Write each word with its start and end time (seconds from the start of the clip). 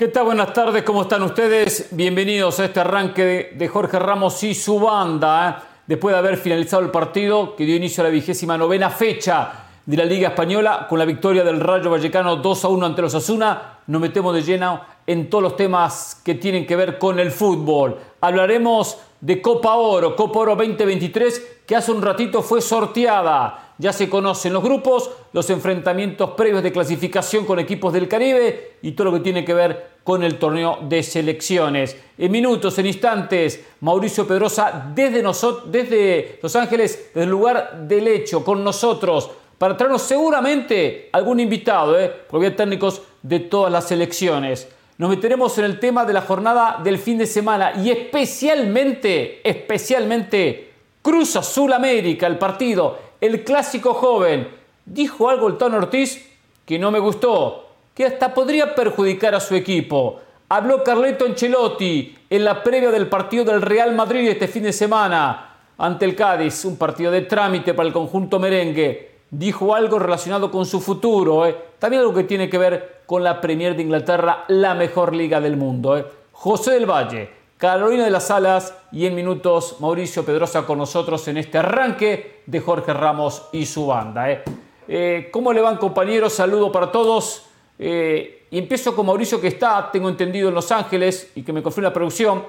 ¿Qué 0.00 0.08
tal? 0.08 0.24
Buenas 0.24 0.54
tardes, 0.54 0.82
¿cómo 0.82 1.02
están 1.02 1.22
ustedes? 1.24 1.88
Bienvenidos 1.90 2.58
a 2.58 2.64
este 2.64 2.80
arranque 2.80 3.52
de 3.54 3.68
Jorge 3.68 3.98
Ramos 3.98 4.42
y 4.44 4.54
su 4.54 4.80
banda. 4.80 5.50
¿eh? 5.50 5.62
Después 5.86 6.14
de 6.14 6.18
haber 6.18 6.38
finalizado 6.38 6.82
el 6.82 6.90
partido 6.90 7.54
que 7.54 7.66
dio 7.66 7.76
inicio 7.76 8.02
a 8.02 8.04
la 8.04 8.10
vigésima 8.10 8.56
novena 8.56 8.88
fecha 8.88 9.52
de 9.84 9.96
la 9.98 10.06
Liga 10.06 10.28
Española 10.28 10.86
con 10.88 10.98
la 10.98 11.04
victoria 11.04 11.44
del 11.44 11.60
Rayo 11.60 11.90
Vallecano 11.90 12.36
2 12.36 12.64
a 12.64 12.68
1 12.68 12.86
ante 12.86 13.02
los 13.02 13.14
Asuna, 13.14 13.80
nos 13.88 14.00
metemos 14.00 14.34
de 14.34 14.40
lleno 14.40 14.80
en 15.06 15.28
todos 15.28 15.42
los 15.42 15.56
temas 15.56 16.22
que 16.24 16.34
tienen 16.34 16.66
que 16.66 16.76
ver 16.76 16.96
con 16.96 17.20
el 17.20 17.30
fútbol. 17.30 17.98
Hablaremos 18.22 18.96
de 19.20 19.42
Copa 19.42 19.74
Oro, 19.74 20.16
Copa 20.16 20.38
Oro 20.38 20.56
2023, 20.56 21.58
que 21.66 21.76
hace 21.76 21.92
un 21.92 22.00
ratito 22.00 22.40
fue 22.40 22.62
sorteada. 22.62 23.69
Ya 23.80 23.94
se 23.94 24.10
conocen 24.10 24.52
los 24.52 24.62
grupos, 24.62 25.10
los 25.32 25.48
enfrentamientos 25.48 26.32
previos 26.32 26.62
de 26.62 26.70
clasificación 26.70 27.46
con 27.46 27.58
equipos 27.58 27.94
del 27.94 28.08
Caribe 28.08 28.72
y 28.82 28.92
todo 28.92 29.06
lo 29.06 29.14
que 29.14 29.20
tiene 29.20 29.42
que 29.42 29.54
ver 29.54 29.92
con 30.04 30.22
el 30.22 30.38
torneo 30.38 30.80
de 30.82 31.02
selecciones. 31.02 31.96
En 32.18 32.30
minutos, 32.30 32.78
en 32.78 32.84
instantes, 32.84 33.64
Mauricio 33.80 34.26
Pedrosa 34.26 34.92
desde, 34.94 35.22
desde 35.70 36.38
Los 36.42 36.54
Ángeles, 36.56 37.06
desde 37.14 37.22
el 37.22 37.30
lugar 37.30 37.88
del 37.88 38.06
hecho, 38.08 38.44
con 38.44 38.62
nosotros, 38.62 39.30
para 39.56 39.78
traernos 39.78 40.02
seguramente 40.02 41.08
algún 41.10 41.40
invitado, 41.40 41.98
¿eh? 41.98 42.12
porque 42.28 42.48
hay 42.48 42.52
técnicos 42.52 43.00
de 43.22 43.40
todas 43.40 43.72
las 43.72 43.88
selecciones. 43.88 44.68
Nos 44.98 45.08
meteremos 45.08 45.56
en 45.56 45.64
el 45.64 45.80
tema 45.80 46.04
de 46.04 46.12
la 46.12 46.20
jornada 46.20 46.82
del 46.84 46.98
fin 46.98 47.16
de 47.16 47.26
semana 47.26 47.72
y 47.82 47.88
especialmente, 47.88 49.40
especialmente 49.42 50.70
Cruz 51.00 51.34
Azul 51.36 51.72
América, 51.72 52.26
el 52.26 52.36
partido 52.36 53.09
el 53.20 53.44
clásico 53.44 53.94
joven, 53.94 54.48
dijo 54.84 55.28
algo 55.28 55.48
el 55.48 55.56
Tono 55.56 55.76
Ortiz 55.76 56.26
que 56.64 56.78
no 56.78 56.90
me 56.90 56.98
gustó, 56.98 57.66
que 57.94 58.04
hasta 58.04 58.32
podría 58.32 58.74
perjudicar 58.74 59.34
a 59.34 59.40
su 59.40 59.54
equipo. 59.54 60.20
Habló 60.48 60.82
Carleto 60.82 61.26
Ancelotti 61.26 62.16
en 62.28 62.44
la 62.44 62.62
previa 62.62 62.90
del 62.90 63.08
partido 63.08 63.44
del 63.44 63.62
Real 63.62 63.94
Madrid 63.94 64.28
este 64.28 64.48
fin 64.48 64.62
de 64.62 64.72
semana 64.72 65.56
ante 65.78 66.04
el 66.04 66.14
Cádiz, 66.14 66.64
un 66.64 66.76
partido 66.76 67.10
de 67.10 67.22
trámite 67.22 67.74
para 67.74 67.86
el 67.86 67.92
conjunto 67.92 68.38
merengue. 68.38 69.10
Dijo 69.30 69.74
algo 69.74 69.98
relacionado 69.98 70.50
con 70.50 70.66
su 70.66 70.80
futuro, 70.80 71.46
¿eh? 71.46 71.56
también 71.78 72.00
algo 72.00 72.14
que 72.14 72.24
tiene 72.24 72.50
que 72.50 72.58
ver 72.58 73.02
con 73.06 73.22
la 73.22 73.40
Premier 73.40 73.76
de 73.76 73.82
Inglaterra, 73.82 74.44
la 74.48 74.74
mejor 74.74 75.14
liga 75.14 75.40
del 75.40 75.56
mundo. 75.56 75.96
¿eh? 75.96 76.04
José 76.32 76.72
del 76.72 76.86
Valle, 76.86 77.30
Carolina 77.60 78.04
de 78.04 78.10
las 78.10 78.30
Alas 78.30 78.74
y 78.90 79.04
en 79.04 79.14
minutos 79.14 79.76
Mauricio 79.80 80.24
Pedrosa 80.24 80.64
con 80.64 80.78
nosotros 80.78 81.28
en 81.28 81.36
este 81.36 81.58
arranque 81.58 82.40
de 82.46 82.58
Jorge 82.58 82.94
Ramos 82.94 83.48
y 83.52 83.66
su 83.66 83.86
banda. 83.86 84.30
¿eh? 84.30 84.42
Eh, 84.88 85.28
cómo 85.30 85.52
le 85.52 85.60
van 85.60 85.76
compañeros? 85.76 86.32
Saludo 86.32 86.72
para 86.72 86.90
todos. 86.90 87.44
Eh, 87.78 88.46
y 88.50 88.56
empiezo 88.56 88.96
con 88.96 89.04
Mauricio 89.04 89.42
que 89.42 89.48
está, 89.48 89.90
tengo 89.92 90.08
entendido, 90.08 90.48
en 90.48 90.54
Los 90.54 90.72
Ángeles 90.72 91.32
y 91.34 91.42
que 91.42 91.52
me 91.52 91.62
confirma 91.62 91.90
la 91.90 91.92
producción. 91.92 92.44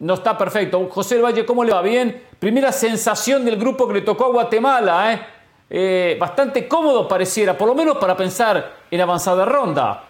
No 0.00 0.14
está 0.14 0.36
perfecto. 0.36 0.88
José 0.90 1.20
Valle, 1.20 1.46
¿cómo 1.46 1.62
le 1.62 1.72
va? 1.72 1.80
Bien. 1.80 2.24
Primera 2.40 2.72
sensación 2.72 3.44
del 3.44 3.56
grupo 3.56 3.86
que 3.86 3.94
le 3.94 4.00
tocó 4.00 4.24
a 4.24 4.30
Guatemala. 4.30 5.28
bastante 6.18 6.66
cómodo 6.66 7.06
pareciera, 7.06 7.56
por 7.56 7.68
lo 7.68 7.74
menos 7.76 7.98
para 7.98 8.16
pensar 8.16 8.78
en 8.90 9.00
avanzada 9.00 9.44
ronda. 9.44 10.07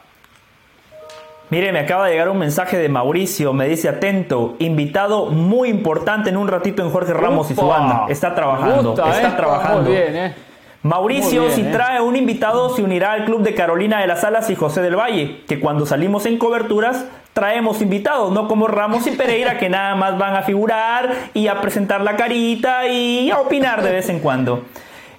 Mire, 1.50 1.72
me 1.72 1.78
acaba 1.78 2.06
de 2.06 2.12
llegar 2.12 2.28
un 2.28 2.38
mensaje 2.38 2.76
de 2.76 2.90
Mauricio, 2.90 3.54
me 3.54 3.66
dice 3.68 3.88
atento, 3.88 4.56
invitado 4.58 5.26
muy 5.26 5.70
importante 5.70 6.28
en 6.28 6.36
un 6.36 6.46
ratito 6.46 6.82
en 6.82 6.90
Jorge 6.90 7.14
Ramos 7.14 7.50
y 7.50 7.54
su 7.54 7.66
banda. 7.66 8.04
Está 8.08 8.34
trabajando, 8.34 8.90
está 8.92 9.36
trabajando. 9.36 9.90
bien, 9.90 10.16
¿eh? 10.16 10.34
Mauricio, 10.82 11.50
si 11.50 11.62
¿eh? 11.62 11.70
trae 11.72 12.00
un 12.00 12.16
invitado, 12.16 12.74
se 12.76 12.82
unirá 12.82 13.12
al 13.12 13.24
club 13.24 13.42
de 13.42 13.54
Carolina 13.54 14.00
de 14.00 14.06
las 14.06 14.24
Alas 14.24 14.48
y 14.50 14.54
José 14.54 14.82
del 14.82 14.94
Valle, 14.94 15.42
que 15.48 15.58
cuando 15.58 15.86
salimos 15.86 16.26
en 16.26 16.38
coberturas 16.38 17.06
traemos 17.32 17.80
invitados, 17.82 18.30
no 18.32 18.46
como 18.46 18.66
Ramos 18.66 19.06
y 19.06 19.12
Pereira 19.12 19.58
que 19.58 19.68
nada 19.68 19.94
más 19.94 20.18
van 20.18 20.36
a 20.36 20.42
figurar 20.42 21.14
y 21.34 21.48
a 21.48 21.60
presentar 21.60 22.02
la 22.02 22.16
carita 22.16 22.86
y 22.88 23.30
a 23.30 23.38
opinar 23.38 23.82
de 23.82 23.92
vez 23.92 24.08
en 24.08 24.20
cuando. 24.20 24.64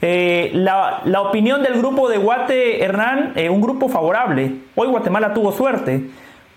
Eh, 0.01 0.51
la, 0.53 1.01
opinión 1.21 1.61
del 1.61 1.73
grupo 1.73 2.09
de 2.09 2.17
Guate, 2.17 2.83
Hernán, 2.83 3.33
eh, 3.35 3.49
un 3.49 3.61
grupo 3.61 3.89
favorable. 3.89 4.55
Hoy 4.75 4.87
Guatemala 4.87 5.33
tuvo 5.33 5.51
suerte 5.51 6.09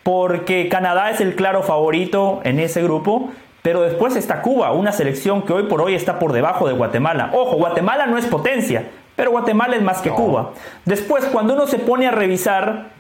porque 0.03 0.69
Canadá 0.69 1.11
es 1.11 1.21
el 1.21 1.35
claro 1.35 1.63
favorito 1.63 2.41
en 2.45 2.61
ese 2.61 2.83
grupo, 2.83 3.31
pero 3.63 3.83
después 3.83 4.17
está 4.17 4.43
Cuba, 4.43 4.73
una 4.73 4.93
selección 4.93 5.43
que 5.43 5.53
hoy 5.53 5.65
por 5.65 5.81
hoy 5.81 5.95
está 5.95 6.19
por 6.19 6.33
debajo 6.33 6.67
de 6.67 6.75
Guatemala. 6.75 7.31
Ojo, 7.33 7.57
Guatemala 7.57 8.07
no 8.07 8.19
es 8.19 8.27
potencia, 8.27 8.89
pero 9.17 9.31
Guatemala 9.31 9.77
es 9.77 9.83
más 9.83 10.01
que 10.03 10.11
Cuba. 10.11 10.53
Después, 10.85 11.25
cuando 11.27 11.55
uno 11.55 11.67
se 11.67 11.79
pone 11.79 12.07
a 12.07 12.11
revisar 12.11 12.91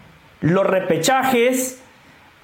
los 0.41 0.67
repechajes, 0.67 1.83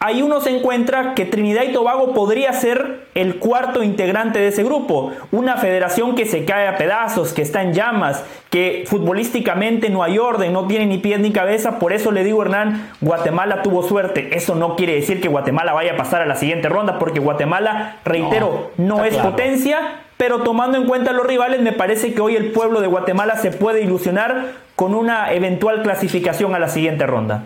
ahí 0.00 0.22
uno 0.22 0.40
se 0.40 0.56
encuentra 0.56 1.14
que 1.14 1.24
Trinidad 1.24 1.62
y 1.64 1.72
Tobago 1.72 2.12
podría 2.14 2.52
ser 2.52 3.06
el 3.14 3.36
cuarto 3.36 3.82
integrante 3.82 4.38
de 4.38 4.48
ese 4.48 4.62
grupo. 4.62 5.12
Una 5.32 5.56
federación 5.56 6.14
que 6.14 6.26
se 6.26 6.44
cae 6.44 6.68
a 6.68 6.76
pedazos, 6.76 7.32
que 7.32 7.42
está 7.42 7.62
en 7.62 7.74
llamas, 7.74 8.24
que 8.50 8.84
futbolísticamente 8.86 9.90
no 9.90 10.02
hay 10.02 10.18
orden, 10.18 10.52
no 10.52 10.66
tiene 10.66 10.86
ni 10.86 10.98
pies 10.98 11.20
ni 11.20 11.32
cabeza. 11.32 11.78
Por 11.78 11.92
eso 11.92 12.12
le 12.12 12.24
digo, 12.24 12.42
Hernán, 12.42 12.90
Guatemala 13.00 13.62
tuvo 13.62 13.82
suerte. 13.82 14.36
Eso 14.36 14.54
no 14.54 14.76
quiere 14.76 14.94
decir 14.94 15.20
que 15.20 15.28
Guatemala 15.28 15.72
vaya 15.72 15.92
a 15.94 15.96
pasar 15.96 16.22
a 16.22 16.26
la 16.26 16.36
siguiente 16.36 16.68
ronda, 16.68 16.98
porque 16.98 17.20
Guatemala, 17.20 17.96
reitero, 18.04 18.70
no, 18.76 19.04
es 19.04 19.16
potencia. 19.16 20.02
Pero 20.16 20.40
tomando 20.40 20.78
en 20.78 20.86
cuenta 20.86 21.12
los 21.12 21.24
rivales, 21.24 21.60
me 21.60 21.72
parece 21.72 22.12
que 22.12 22.20
hoy 22.20 22.34
el 22.34 22.50
pueblo 22.50 22.80
de 22.80 22.88
Guatemala 22.88 23.36
se 23.36 23.52
puede 23.52 23.82
ilusionar 23.82 24.46
con 24.74 24.96
una 24.96 25.32
eventual 25.32 25.82
clasificación 25.82 26.56
a 26.56 26.58
la 26.58 26.68
siguiente 26.68 27.06
ronda. 27.06 27.44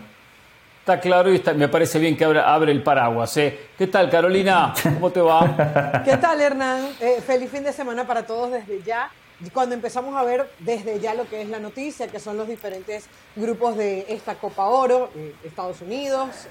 Está 0.83 0.99
claro 0.99 1.33
y 1.33 1.41
me 1.55 1.69
parece 1.69 1.97
bien 1.97 2.17
que 2.17 2.25
abre, 2.25 2.69
el 2.69 2.83
paraguas. 2.83 3.37
¿eh? 3.37 3.57
¿Qué 3.77 3.87
tal, 3.87 4.09
Carolina? 4.09 4.73
¿Cómo 4.83 5.11
te 5.11 5.21
va? 5.21 6.01
¿Qué 6.03 6.17
tal, 6.17 6.41
Hernán? 6.41 6.89
Eh, 6.99 7.23
feliz 7.25 7.49
fin 7.49 7.63
de 7.63 7.71
semana 7.71 8.05
para 8.05 8.25
todos 8.25 8.51
desde 8.51 8.83
ya. 8.83 9.09
Cuando 9.53 9.75
empezamos 9.75 10.13
a 10.13 10.23
ver 10.25 10.51
desde 10.59 10.99
ya 10.99 11.13
lo 11.13 11.25
que 11.29 11.41
es 11.41 11.47
la 11.47 11.59
noticia, 11.59 12.09
que 12.09 12.19
son 12.19 12.35
los 12.35 12.49
diferentes 12.49 13.05
grupos 13.37 13.77
de 13.77 14.07
esta 14.09 14.35
Copa 14.35 14.65
Oro, 14.65 15.09
eh, 15.15 15.33
Estados 15.45 15.79
Unidos, 15.79 16.49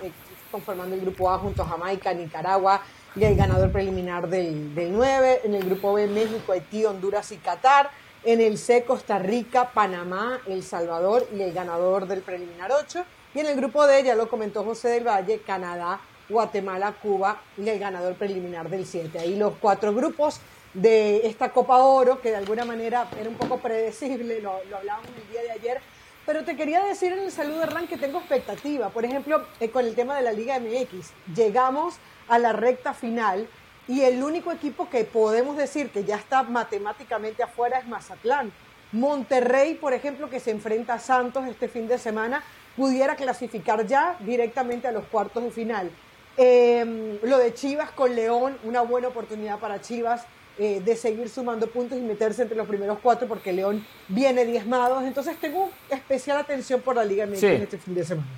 conformando 0.51 0.95
el 0.95 1.03
grupo 1.03 1.31
A 1.31 1.37
junto 1.39 1.61
a 1.61 1.67
Jamaica, 1.67 2.15
Nicaragua 2.15 2.81
y 3.15 3.25
el 3.25 3.37
ganador 3.37 3.71
preliminar 3.71 4.29
del, 4.29 4.75
del 4.75 4.95
9. 4.95 5.43
En 5.45 5.55
el 5.57 5.65
grupo 5.67 5.93
B, 5.93 6.07
México, 6.07 6.53
Haití, 6.53 6.87
Honduras 6.87 7.33
y 7.33 7.37
Qatar. 7.37 7.91
En 8.25 8.41
el 8.41 8.57
C, 8.57 8.85
Costa 8.85 9.19
Rica, 9.19 9.73
Panamá, 9.75 10.41
El 10.47 10.63
Salvador 10.63 11.29
y 11.37 11.43
el 11.43 11.53
ganador 11.53 12.07
del 12.07 12.23
preliminar 12.23 12.73
8 12.73 13.05
y 13.35 13.41
en 13.41 13.47
el 13.47 13.57
grupo 13.57 13.87
D, 13.87 14.03
ya 14.03 14.15
lo 14.15 14.29
comentó 14.29 14.65
José 14.65 14.89
del 14.89 15.07
Valle, 15.07 15.41
Canadá, 15.41 16.01
Guatemala, 16.29 16.95
Cuba 17.01 17.41
y 17.57 17.69
el 17.69 17.79
ganador 17.79 18.15
preliminar 18.15 18.69
del 18.69 18.87
7. 18.87 19.19
Ahí 19.19 19.37
los 19.37 19.55
cuatro 19.61 19.95
grupos 19.95 20.41
de 20.75 21.27
esta 21.27 21.51
Copa 21.51 21.79
Oro, 21.79 22.21
que 22.21 22.31
de 22.31 22.37
alguna 22.37 22.65
manera 22.65 23.09
era 23.19 23.29
un 23.29 23.37
poco 23.37 23.59
predecible, 23.59 24.41
lo, 24.41 24.53
hablábamos 24.77 25.09
el 25.17 25.31
día 25.31 25.43
de 25.43 25.51
ayer. 25.53 25.81
Pero 26.25 26.45
te 26.45 26.57
quería 26.57 26.85
decir 26.85 27.13
en 27.13 27.21
el 27.21 27.33
saludo, 27.33 27.63
Hernán, 27.65 27.89
que 27.89 27.97
tengo 27.97 28.19
expectativa. 28.19 28.91
Por 28.91 29.05
ejemplo, 29.05 29.45
eh, 29.61 29.71
con 29.71 29.85
el 29.85 29.95
tema 29.95 30.17
de 30.17 30.23
la 30.23 30.33
Liga 30.33 30.59
MX, 30.61 31.11
llegamos 31.35 31.97
a 32.29 32.39
la 32.39 32.53
recta 32.53 32.95
final 32.95 33.49
y 33.89 34.03
el 34.03 34.23
único 34.23 34.53
equipo 34.53 34.89
que 34.89 35.05
podemos 35.05 35.57
decir 35.57 35.91
que 35.91 36.05
ya 36.05 36.17
está 36.17 36.45
matemáticamente 36.45 37.43
afuera 37.43 37.79
es 37.79 37.89
Mazatlán. 37.89 38.53
Monterrey, 38.93 39.75
por 39.75 39.95
ejemplo, 39.95 40.31
que 40.31 40.39
se 40.39 40.51
enfrenta 40.51 40.95
a 40.95 40.99
Santos 41.01 41.47
este 41.47 41.67
fin 41.67 41.89
de 41.89 41.99
semana, 41.99 42.45
pudiera 42.77 43.17
clasificar 43.17 43.87
ya 43.87 44.17
directamente 44.21 44.89
a 44.89 44.93
los 44.93 45.05
cuartos 45.05 45.43
de 45.43 45.51
final. 45.51 45.91
Em, 46.37 47.19
lo 47.23 47.39
de 47.39 47.53
Chivas 47.53 47.91
con 47.91 48.15
León, 48.15 48.57
una 48.65 48.81
buena 48.81 49.09
oportunidad 49.09 49.59
para 49.59 49.81
Chivas 49.81 50.25
eh, 50.59 50.83
de 50.85 50.97
seguir 50.97 51.29
sumando 51.29 51.67
puntos 51.67 51.99
y 51.99 52.03
meterse 52.03 52.43
entre 52.43 52.57
los 52.57 52.67
primeros 52.67 52.99
cuatro 53.03 53.27
porque 53.27 53.53
León 53.53 53.85
viene 54.09 54.45
diezmado. 54.45 55.01
Entonces 55.01 55.37
tengo 55.41 55.71
especial 55.91 56.39
atención 56.39 56.81
por 56.81 56.97
la 56.97 57.05
Liga 57.05 57.27
México 57.27 57.47
en 57.47 57.63
este 57.63 57.79
fin 57.79 57.95
de 57.95 58.05
semana. 58.05 58.29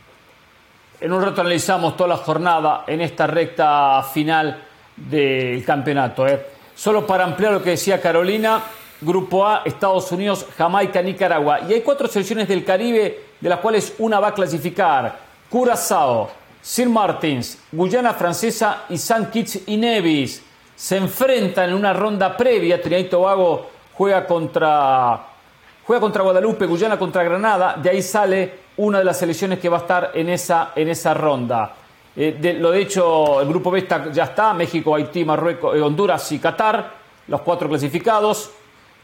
En 1.01 1.13
un 1.13 1.23
rato 1.23 1.41
analizamos 1.41 1.97
toda 1.97 2.11
la 2.11 2.17
jornada 2.17 2.85
en 2.87 3.01
esta 3.01 3.27
recta 3.27 4.03
final 4.03 4.63
del 4.97 5.65
campeonato. 5.65 6.27
¿eh? 6.27 6.41
Solo 6.75 7.07
para 7.07 7.25
ampliar 7.25 7.53
lo 7.53 7.63
que 7.63 7.71
decía 7.71 8.01
Carolina, 8.01 8.63
Grupo 9.01 9.47
A, 9.47 9.63
Estados 9.65 10.11
Unidos, 10.13 10.47
Jamaica, 10.57 11.03
Nicaragua. 11.03 11.61
Y 11.69 11.75
hay 11.75 11.81
cuatro 11.83 12.07
selecciones 12.07 12.49
del 12.49 12.65
Caribe, 12.65 13.21
de 13.44 13.50
las 13.50 13.58
cuales 13.58 13.94
una 13.99 14.19
va 14.20 14.29
a 14.29 14.35
clasificar. 14.35 15.19
Curazao, 15.50 16.31
Sir 16.62 16.88
Martins, 16.88 17.58
Guyana 17.70 18.14
Francesa 18.14 18.85
y 18.88 18.96
San 18.96 19.31
Kitts 19.31 19.69
y 19.69 19.76
Nevis. 19.76 20.43
Se 20.75 20.96
enfrentan 20.96 21.69
en 21.69 21.75
una 21.75 21.93
ronda 21.93 22.35
previa. 22.38 22.81
Trinidad 22.81 23.05
y 23.05 23.11
Tobago 23.11 23.67
juega 23.93 24.26
contra, 24.26 25.26
juega 25.87 26.00
contra 26.00 26.23
Guadalupe, 26.23 26.64
Guyana 26.64 26.99
contra 26.99 27.23
Granada. 27.23 27.76
De 27.76 27.91
ahí 27.91 28.00
sale 28.00 28.61
una 28.79 29.00
de 29.00 29.05
las 29.05 29.19
selecciones 29.19 29.58
que 29.58 29.69
va 29.69 29.76
a 29.76 29.81
estar 29.81 30.12
en 30.14 30.31
esa, 30.31 30.73
en 30.75 30.88
esa 30.88 31.12
ronda. 31.12 31.75
Eh, 32.17 32.38
de, 32.41 32.55
lo 32.55 32.70
de 32.70 32.81
hecho, 32.81 33.43
el 33.43 33.49
grupo 33.49 33.70
B 33.70 33.87
ya 34.11 34.25
está, 34.25 34.55
México, 34.55 34.94
Haití, 34.94 35.23
Marruecos, 35.23 35.76
eh, 35.76 35.82
Honduras 35.82 36.32
y 36.32 36.38
Qatar, 36.38 36.93
los 37.29 37.43
cuatro 37.43 37.69
clasificados 37.69 38.50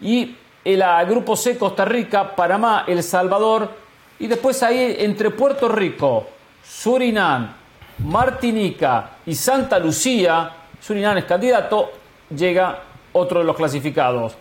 y 0.00 0.34
el 0.64 0.82
grupo 1.06 1.36
C, 1.36 1.58
Costa 1.58 1.84
Rica, 1.84 2.34
Panamá, 2.34 2.84
El 2.86 3.02
Salvador, 3.02 3.89
y 4.20 4.26
después 4.26 4.62
ahí 4.62 4.96
entre 4.98 5.30
Puerto 5.30 5.68
Rico, 5.68 6.26
Surinam, 6.62 7.52
Martinica 8.04 9.16
y 9.26 9.34
Santa 9.34 9.78
Lucía, 9.78 10.50
Surinam 10.78 11.16
es 11.18 11.24
candidato, 11.24 11.90
llega 12.34 12.80
otro 13.12 13.40
de 13.40 13.46
los 13.46 13.56
clasificados. 13.56 14.34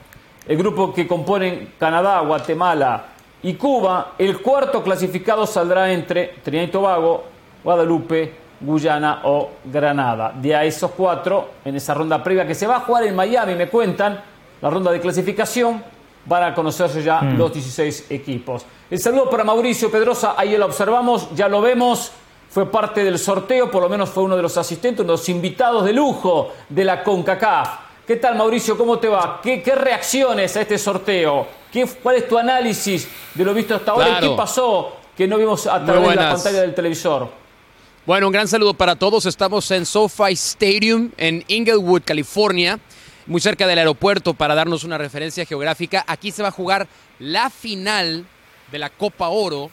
El 0.45 0.57
grupo 0.57 0.93
que 0.93 1.07
componen 1.07 1.73
Canadá, 1.79 2.19
Guatemala 2.21 3.05
y 3.41 3.53
Cuba, 3.53 4.15
el 4.17 4.41
cuarto 4.41 4.83
clasificado 4.83 5.47
saldrá 5.47 5.91
entre 5.91 6.35
Trinidad 6.43 6.67
y 6.67 6.71
Tobago, 6.71 7.23
Guadalupe, 7.63 8.33
Guyana 8.59 9.21
o 9.23 9.51
Granada. 9.63 10.33
De 10.35 10.55
a 10.55 10.65
esos 10.65 10.91
cuatro, 10.91 11.51
en 11.63 11.77
esa 11.77 11.93
ronda 11.93 12.21
previa 12.21 12.45
que 12.45 12.55
se 12.55 12.67
va 12.67 12.77
a 12.77 12.81
jugar 12.81 13.05
en 13.05 13.15
Miami, 13.15 13.55
me 13.55 13.69
cuentan, 13.69 14.21
la 14.61 14.69
ronda 14.69 14.91
de 14.91 14.99
clasificación, 14.99 15.81
van 16.25 16.43
a 16.43 16.53
conocerse 16.53 17.01
ya 17.03 17.21
mm. 17.21 17.37
los 17.37 17.53
16 17.53 18.05
equipos. 18.09 18.65
El 18.89 18.99
saludo 18.99 19.29
para 19.29 19.43
Mauricio 19.43 19.91
Pedrosa, 19.91 20.35
ahí 20.37 20.55
lo 20.57 20.65
observamos, 20.65 21.29
ya 21.35 21.47
lo 21.47 21.61
vemos, 21.61 22.11
fue 22.49 22.65
parte 22.65 23.03
del 23.03 23.19
sorteo, 23.19 23.69
por 23.69 23.83
lo 23.83 23.89
menos 23.89 24.09
fue 24.09 24.23
uno 24.23 24.35
de 24.35 24.41
los 24.41 24.57
asistentes, 24.57 25.01
uno 25.01 25.13
de 25.13 25.17
los 25.17 25.29
invitados 25.29 25.85
de 25.85 25.93
lujo 25.93 26.51
de 26.67 26.83
la 26.83 27.03
CONCACAF. 27.03 27.69
¿Qué 28.07 28.15
tal 28.15 28.35
Mauricio? 28.35 28.75
¿Cómo 28.75 28.97
te 28.97 29.07
va? 29.07 29.39
¿Qué, 29.41 29.61
reacciones 29.75 30.57
a 30.57 30.61
este 30.61 30.79
sorteo? 30.79 31.45
¿Qué, 31.71 31.87
¿Cuál 32.01 32.15
es 32.15 32.27
tu 32.27 32.39
análisis 32.39 33.07
de 33.35 33.45
lo 33.45 33.53
visto 33.53 33.75
hasta 33.75 33.91
ahora 33.91 34.17
y 34.17 34.29
qué 34.29 34.35
pasó 34.35 34.93
que 35.15 35.27
no 35.27 35.37
vimos 35.37 35.67
a 35.67 35.85
través 35.85 36.09
de 36.09 36.15
la 36.15 36.31
pantalla 36.31 36.61
del 36.61 36.73
televisor? 36.73 37.29
Bueno, 38.07 38.25
un 38.25 38.33
gran 38.33 38.47
saludo 38.47 38.73
para 38.73 38.95
todos. 38.95 39.27
Estamos 39.27 39.69
en 39.69 39.85
SoFi 39.85 40.33
Stadium 40.33 41.11
en 41.17 41.43
Inglewood, 41.47 42.01
California, 42.03 42.79
muy 43.29 43.39
cerca 43.39 43.67
del 43.67 43.77
aeropuerto 43.77 44.33
para 44.33 44.55
darnos 44.55 44.83
una 44.83 44.97
referencia 44.97 45.45
geográfica. 45.45 46.03
Aquí 46.07 46.31
se 46.31 46.41
va 46.41 46.47
a 46.47 46.51
jugar 46.51 46.87
la 47.19 47.51
final 47.51 48.25
de 48.71 48.79
la 48.79 48.89
Copa 48.89 49.29
Oro 49.29 49.69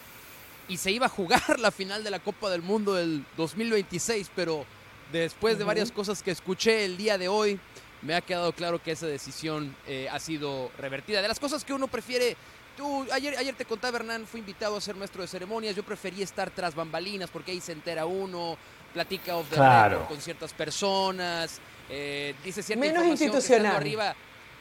y 0.68 0.76
se 0.76 0.90
iba 0.90 1.06
a 1.06 1.08
jugar 1.08 1.42
la 1.58 1.70
final 1.70 2.04
de 2.04 2.10
la 2.10 2.18
Copa 2.18 2.50
del 2.50 2.60
Mundo 2.60 2.92
del 2.92 3.24
2026, 3.38 4.30
pero 4.36 4.66
después 5.10 5.56
de 5.56 5.64
varias 5.64 5.90
cosas 5.90 6.22
que 6.22 6.32
escuché 6.32 6.84
el 6.84 6.98
día 6.98 7.16
de 7.16 7.28
hoy, 7.28 7.58
me 8.02 8.14
ha 8.14 8.20
quedado 8.20 8.52
claro 8.52 8.82
que 8.82 8.92
esa 8.92 9.06
decisión 9.06 9.74
eh, 9.86 10.06
ha 10.12 10.20
sido 10.20 10.70
revertida. 10.76 11.22
De 11.22 11.28
las 11.28 11.40
cosas 11.40 11.64
que 11.64 11.72
uno 11.72 11.88
prefiere 11.88 12.36
Tú, 12.76 13.06
ayer, 13.10 13.34
ayer 13.38 13.54
te 13.54 13.64
contaba, 13.64 13.96
Hernán, 13.96 14.26
fui 14.26 14.40
invitado 14.40 14.76
a 14.76 14.80
ser 14.82 14.96
maestro 14.96 15.22
de 15.22 15.28
ceremonias. 15.28 15.74
Yo 15.74 15.82
prefería 15.82 16.22
estar 16.22 16.50
tras 16.50 16.74
bambalinas 16.74 17.30
porque 17.30 17.52
ahí 17.52 17.60
se 17.62 17.72
entera 17.72 18.04
uno, 18.04 18.58
platica 18.92 19.34
off 19.34 19.48
the 19.48 19.56
con 20.06 20.20
ciertas 20.20 20.52
personas, 20.52 21.58
eh, 21.90 22.34
dice 22.44 22.62
cierta 22.62 22.84
Menos 22.84 23.06
institucional. 23.06 23.76
arriba, 23.76 24.14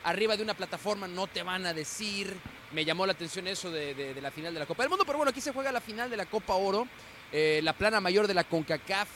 arriba 0.03 0.37
de 0.37 0.43
una 0.43 0.53
plataforma 0.53 1.07
no 1.07 1.27
te 1.27 1.43
van 1.43 1.65
a 1.65 1.73
decir. 1.73 2.35
Me 2.71 2.83
llamó 2.83 3.05
la 3.05 3.13
atención 3.13 3.47
eso 3.47 3.71
de, 3.71 4.15
la 4.21 4.31
final 4.31 4.53
de 4.53 4.59
la 4.59 4.65
Copa 4.65 4.83
del 4.83 4.89
Mundo, 4.89 5.05
pero 5.05 5.17
bueno, 5.17 5.29
aquí 5.29 5.41
se 5.41 5.53
juega 5.53 5.71
la 5.71 5.81
final 5.81 6.09
de 6.09 6.17
la 6.17 6.25
Copa 6.25 6.55
Oro, 6.55 6.87
eh, 7.31 7.61
la 7.63 7.73
plana 7.73 8.01
mayor 8.01 8.27
de 8.27 8.33
la 8.33 8.43
CONCACAF 8.43 9.07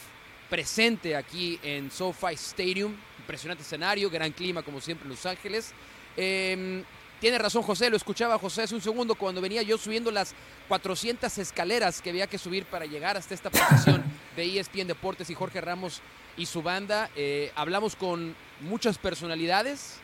presente 0.49 1.15
aquí 1.15 1.59
en 1.61 1.91
SoFi 1.91 2.33
Stadium. 2.33 2.95
Impresionante 3.19 3.63
escenario, 3.63 4.09
gran 4.09 4.31
clima 4.31 4.63
como 4.63 4.79
siempre 4.81 5.05
en 5.05 5.11
Los 5.11 5.25
Ángeles. 5.25 5.73
Eh, 6.15 6.83
tiene 7.19 7.37
razón 7.37 7.63
José, 7.63 7.89
lo 7.89 7.97
escuchaba 7.97 8.37
José 8.37 8.63
hace 8.63 8.73
un 8.73 8.81
segundo 8.81 9.13
cuando 9.13 9.41
venía 9.41 9.61
yo 9.61 9.77
subiendo 9.77 10.09
las 10.09 10.33
400 10.69 11.37
escaleras 11.37 12.01
que 12.01 12.11
había 12.11 12.27
que 12.27 12.37
subir 12.37 12.65
para 12.65 12.85
llegar 12.85 13.17
hasta 13.17 13.33
esta 13.33 13.49
posición 13.49 14.03
de 14.37 14.57
ESPN 14.57 14.87
Deportes 14.87 15.29
y 15.29 15.35
Jorge 15.35 15.59
Ramos 15.59 16.01
y 16.39 16.45
su 16.45 16.63
banda. 16.63 17.09
Eh, 17.15 17.51
hablamos 17.53 17.95
con 17.95 18.33
muchas 18.61 18.97
personalidades, 18.97 19.97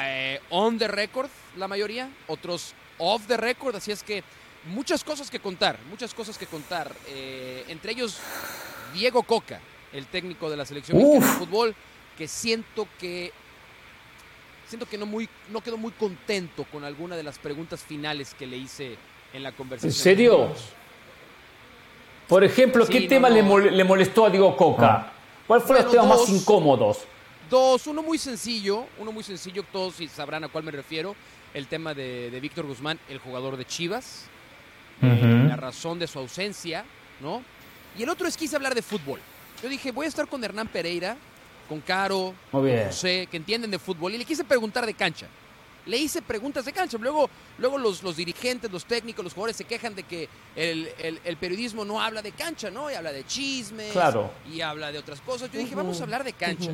eh, 0.00 0.40
on 0.50 0.78
the 0.78 0.88
record 0.88 1.28
la 1.56 1.68
mayoría, 1.68 2.10
otros 2.26 2.74
off 2.98 3.26
the 3.26 3.36
record, 3.36 3.76
así 3.76 3.92
es 3.92 4.02
que 4.02 4.24
muchas 4.64 5.04
cosas 5.04 5.30
que 5.30 5.38
contar, 5.38 5.78
muchas 5.90 6.14
cosas 6.14 6.38
que 6.38 6.46
contar. 6.46 6.90
Eh, 7.08 7.64
entre 7.68 7.92
ellos 7.92 8.18
Diego 8.94 9.22
Coca, 9.22 9.60
el 9.92 10.06
técnico 10.06 10.48
de 10.50 10.56
la 10.56 10.64
selección 10.64 10.98
de 10.98 11.20
fútbol, 11.20 11.74
que 12.16 12.26
siento 12.26 12.88
que 12.98 13.30
siento 14.66 14.86
que 14.86 14.96
no, 14.96 15.04
muy, 15.04 15.28
no 15.50 15.60
quedó 15.60 15.76
muy 15.76 15.92
contento 15.92 16.64
con 16.64 16.82
alguna 16.82 17.14
de 17.14 17.22
las 17.22 17.38
preguntas 17.38 17.82
finales 17.82 18.32
que 18.32 18.46
le 18.46 18.56
hice 18.56 18.96
en 19.34 19.42
la 19.42 19.52
conversación. 19.52 19.92
¿En 19.92 20.02
serio? 20.02 20.54
Por 22.26 22.42
ejemplo, 22.42 22.86
¿qué 22.86 23.02
tema 23.02 23.28
Le, 23.28 23.42
molestó 23.84 24.24
a 24.24 24.30
Diego 24.30 24.56
Coca? 24.56 24.86
Ah. 24.86 25.12
¿Cuáles 25.46 25.66
fueron 25.66 25.84
los 25.84 25.92
temas 25.92 26.08
más 26.08 26.28
incómodos? 26.28 26.98
Dos, 27.50 27.86
uno 27.86 28.02
muy 28.02 28.18
sencillo, 28.18 28.86
uno 28.98 29.12
muy 29.12 29.22
sencillo, 29.22 29.62
todos 29.70 29.96
sabrán 30.14 30.44
a 30.44 30.48
cuál 30.48 30.64
me 30.64 30.70
refiero, 30.70 31.14
el 31.52 31.66
tema 31.66 31.92
de, 31.92 32.38
Víctor 32.40 32.66
Guzmán, 32.66 32.98
el 33.08 33.18
jugador 33.18 33.56
de 33.56 33.66
Chivas, 33.66 34.24
eh, 35.02 35.44
la 35.48 35.56
razón 35.56 35.98
de 35.98 36.06
su 36.06 36.18
ausencia, 36.18 36.84
¿no? 37.20 37.42
Y 37.98 38.04
el 38.04 38.08
otro 38.08 38.26
es 38.26 38.36
quise 38.36 38.56
hablar 38.56 38.74
de 38.74 38.82
fútbol. 38.82 39.20
Yo 39.62 39.68
dije, 39.68 39.92
voy 39.92 40.06
a 40.06 40.08
estar 40.08 40.26
con 40.28 40.42
Hernán 40.42 40.68
Pereira, 40.68 41.16
con 41.68 41.80
Caro, 41.80 42.34
con 42.50 42.68
José, 42.86 43.28
que 43.30 43.36
entienden 43.36 43.70
de 43.70 43.78
fútbol, 43.78 44.14
y 44.14 44.18
le 44.18 44.24
quise 44.24 44.44
preguntar 44.44 44.86
de 44.86 44.94
cancha. 44.94 45.26
Le 45.86 45.96
hice 45.96 46.22
preguntas 46.22 46.64
de 46.64 46.72
cancha. 46.72 46.96
Luego, 47.00 47.28
luego 47.58 47.78
los, 47.78 48.02
los 48.02 48.16
dirigentes, 48.16 48.70
los 48.70 48.84
técnicos, 48.84 49.24
los 49.24 49.34
jugadores 49.34 49.56
se 49.56 49.64
quejan 49.64 49.94
de 49.94 50.04
que 50.04 50.28
el, 50.54 51.36
periodismo 51.40 51.84
no 51.84 52.00
habla 52.00 52.22
de 52.22 52.32
cancha, 52.32 52.70
¿no? 52.70 52.90
Y 52.90 52.94
habla 52.94 53.12
de 53.12 53.24
chismes. 53.26 53.92
Claro. 53.92 54.30
Y 54.50 54.60
habla 54.60 54.92
de 54.92 54.98
otras 54.98 55.20
cosas. 55.20 55.50
Yo 55.50 55.58
dije, 55.58 55.74
vamos 55.74 56.00
a 56.00 56.04
hablar 56.04 56.24
de 56.24 56.32
cancha. 56.32 56.70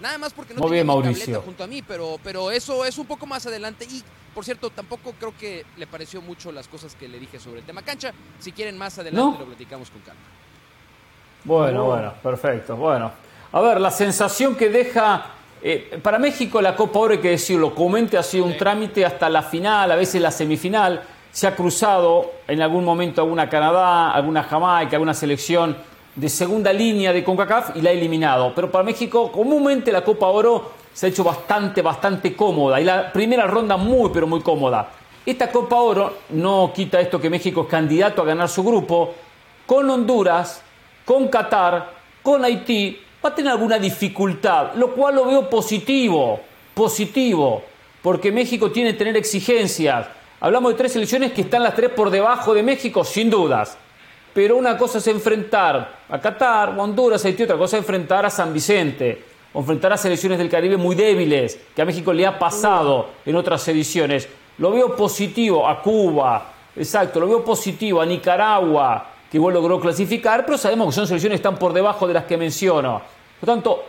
Nada 0.00 0.18
más 0.18 0.32
porque 0.32 0.52
no 0.52 0.60
tengo 0.60 1.02
mi 1.02 1.14
tableta 1.14 1.40
junto 1.40 1.64
a 1.64 1.66
mí, 1.66 1.82
pero, 1.82 2.18
pero 2.22 2.50
eso 2.50 2.84
es 2.84 2.98
un 2.98 3.06
poco 3.06 3.26
más 3.26 3.46
adelante. 3.46 3.86
Y, 3.86 4.02
por 4.34 4.44
cierto, 4.44 4.68
tampoco 4.70 5.12
creo 5.18 5.34
que 5.36 5.64
le 5.76 5.86
pareció 5.86 6.20
mucho 6.20 6.52
las 6.52 6.68
cosas 6.68 6.94
que 6.94 7.08
le 7.08 7.18
dije 7.18 7.40
sobre 7.40 7.60
el 7.60 7.66
tema 7.66 7.82
cancha. 7.82 8.12
Si 8.38 8.52
quieren, 8.52 8.76
más 8.76 8.98
adelante 8.98 9.38
lo 9.38 9.46
platicamos 9.46 9.90
con 9.90 10.02
calma. 10.02 10.20
Bueno, 11.44 11.84
bueno, 11.84 12.12
perfecto. 12.22 12.76
Bueno, 12.76 13.12
a 13.52 13.60
ver, 13.60 13.80
la 13.80 13.90
sensación 13.90 14.54
que 14.54 14.68
deja. 14.68 15.32
Eh, 15.62 15.98
para 16.02 16.18
México 16.18 16.60
la 16.60 16.76
Copa 16.76 16.98
Oro, 16.98 17.12
hay 17.14 17.20
que 17.20 17.30
decirlo, 17.30 17.74
comente 17.74 18.18
ha 18.18 18.22
sido 18.22 18.44
un 18.44 18.56
trámite 18.56 19.04
hasta 19.04 19.28
la 19.28 19.42
final, 19.42 19.90
a 19.90 19.96
veces 19.96 20.20
la 20.20 20.30
semifinal. 20.30 21.02
Se 21.32 21.46
ha 21.46 21.54
cruzado 21.54 22.32
en 22.48 22.62
algún 22.62 22.84
momento 22.84 23.20
alguna 23.20 23.48
Canadá, 23.48 24.12
alguna 24.12 24.42
Jamaica, 24.42 24.96
alguna 24.96 25.14
selección 25.14 25.76
de 26.14 26.28
segunda 26.30 26.72
línea 26.72 27.12
de 27.12 27.22
CONCACAF 27.22 27.76
y 27.76 27.82
la 27.82 27.90
ha 27.90 27.92
eliminado. 27.92 28.54
Pero 28.54 28.70
para 28.70 28.84
México, 28.84 29.30
comúnmente 29.30 29.92
la 29.92 30.02
Copa 30.02 30.26
Oro 30.28 30.72
se 30.92 31.06
ha 31.06 31.08
hecho 31.10 31.22
bastante, 31.22 31.82
bastante 31.82 32.34
cómoda. 32.34 32.80
Y 32.80 32.84
la 32.84 33.12
primera 33.12 33.46
ronda 33.46 33.76
muy, 33.76 34.10
pero 34.10 34.26
muy 34.26 34.40
cómoda. 34.40 34.88
Esta 35.26 35.50
Copa 35.50 35.76
Oro 35.76 36.18
no 36.30 36.72
quita 36.74 37.00
esto 37.00 37.20
que 37.20 37.28
México 37.28 37.62
es 37.62 37.68
candidato 37.68 38.22
a 38.22 38.24
ganar 38.24 38.48
su 38.48 38.62
grupo 38.62 39.14
con 39.66 39.90
Honduras, 39.90 40.62
con 41.04 41.28
Qatar, 41.28 41.90
con 42.22 42.44
Haití 42.44 42.98
va 43.26 43.32
a 43.32 43.34
tener 43.34 43.50
alguna 43.50 43.78
dificultad, 43.78 44.74
lo 44.76 44.94
cual 44.94 45.16
lo 45.16 45.26
veo 45.26 45.50
positivo, 45.50 46.40
positivo, 46.72 47.64
porque 48.00 48.30
México 48.30 48.70
tiene 48.70 48.92
que 48.92 48.98
tener 48.98 49.16
exigencias. 49.16 50.06
Hablamos 50.38 50.72
de 50.72 50.78
tres 50.78 50.92
selecciones 50.92 51.32
que 51.32 51.40
están 51.40 51.64
las 51.64 51.74
tres 51.74 51.90
por 51.90 52.10
debajo 52.10 52.54
de 52.54 52.62
México, 52.62 53.02
sin 53.04 53.28
dudas. 53.28 53.76
Pero 54.32 54.56
una 54.56 54.78
cosa 54.78 54.98
es 54.98 55.06
enfrentar 55.08 56.02
a 56.08 56.20
Qatar, 56.20 56.78
Honduras, 56.78 57.24
Haití, 57.24 57.42
otra 57.42 57.56
cosa 57.56 57.76
es 57.76 57.82
enfrentar 57.82 58.24
a 58.24 58.30
San 58.30 58.52
Vicente, 58.52 59.24
o 59.52 59.58
enfrentar 59.58 59.92
a 59.92 59.96
selecciones 59.96 60.38
del 60.38 60.48
Caribe 60.48 60.76
muy 60.76 60.94
débiles, 60.94 61.58
que 61.74 61.82
a 61.82 61.84
México 61.84 62.12
le 62.12 62.26
ha 62.26 62.38
pasado 62.38 63.08
en 63.24 63.34
otras 63.34 63.66
ediciones. 63.66 64.28
Lo 64.58 64.70
veo 64.70 64.94
positivo 64.94 65.66
a 65.66 65.82
Cuba, 65.82 66.52
exacto, 66.76 67.18
lo 67.18 67.26
veo 67.26 67.44
positivo 67.44 68.00
a 68.00 68.06
Nicaragua, 68.06 69.08
que 69.28 69.38
igual 69.38 69.54
logró 69.54 69.80
clasificar, 69.80 70.46
pero 70.46 70.56
sabemos 70.56 70.86
que 70.88 70.92
son 70.92 71.08
selecciones 71.08 71.40
que 71.40 71.48
están 71.48 71.58
por 71.58 71.72
debajo 71.72 72.06
de 72.06 72.14
las 72.14 72.24
que 72.24 72.36
menciono. 72.36 73.15
Por 73.40 73.46
tanto, 73.46 73.86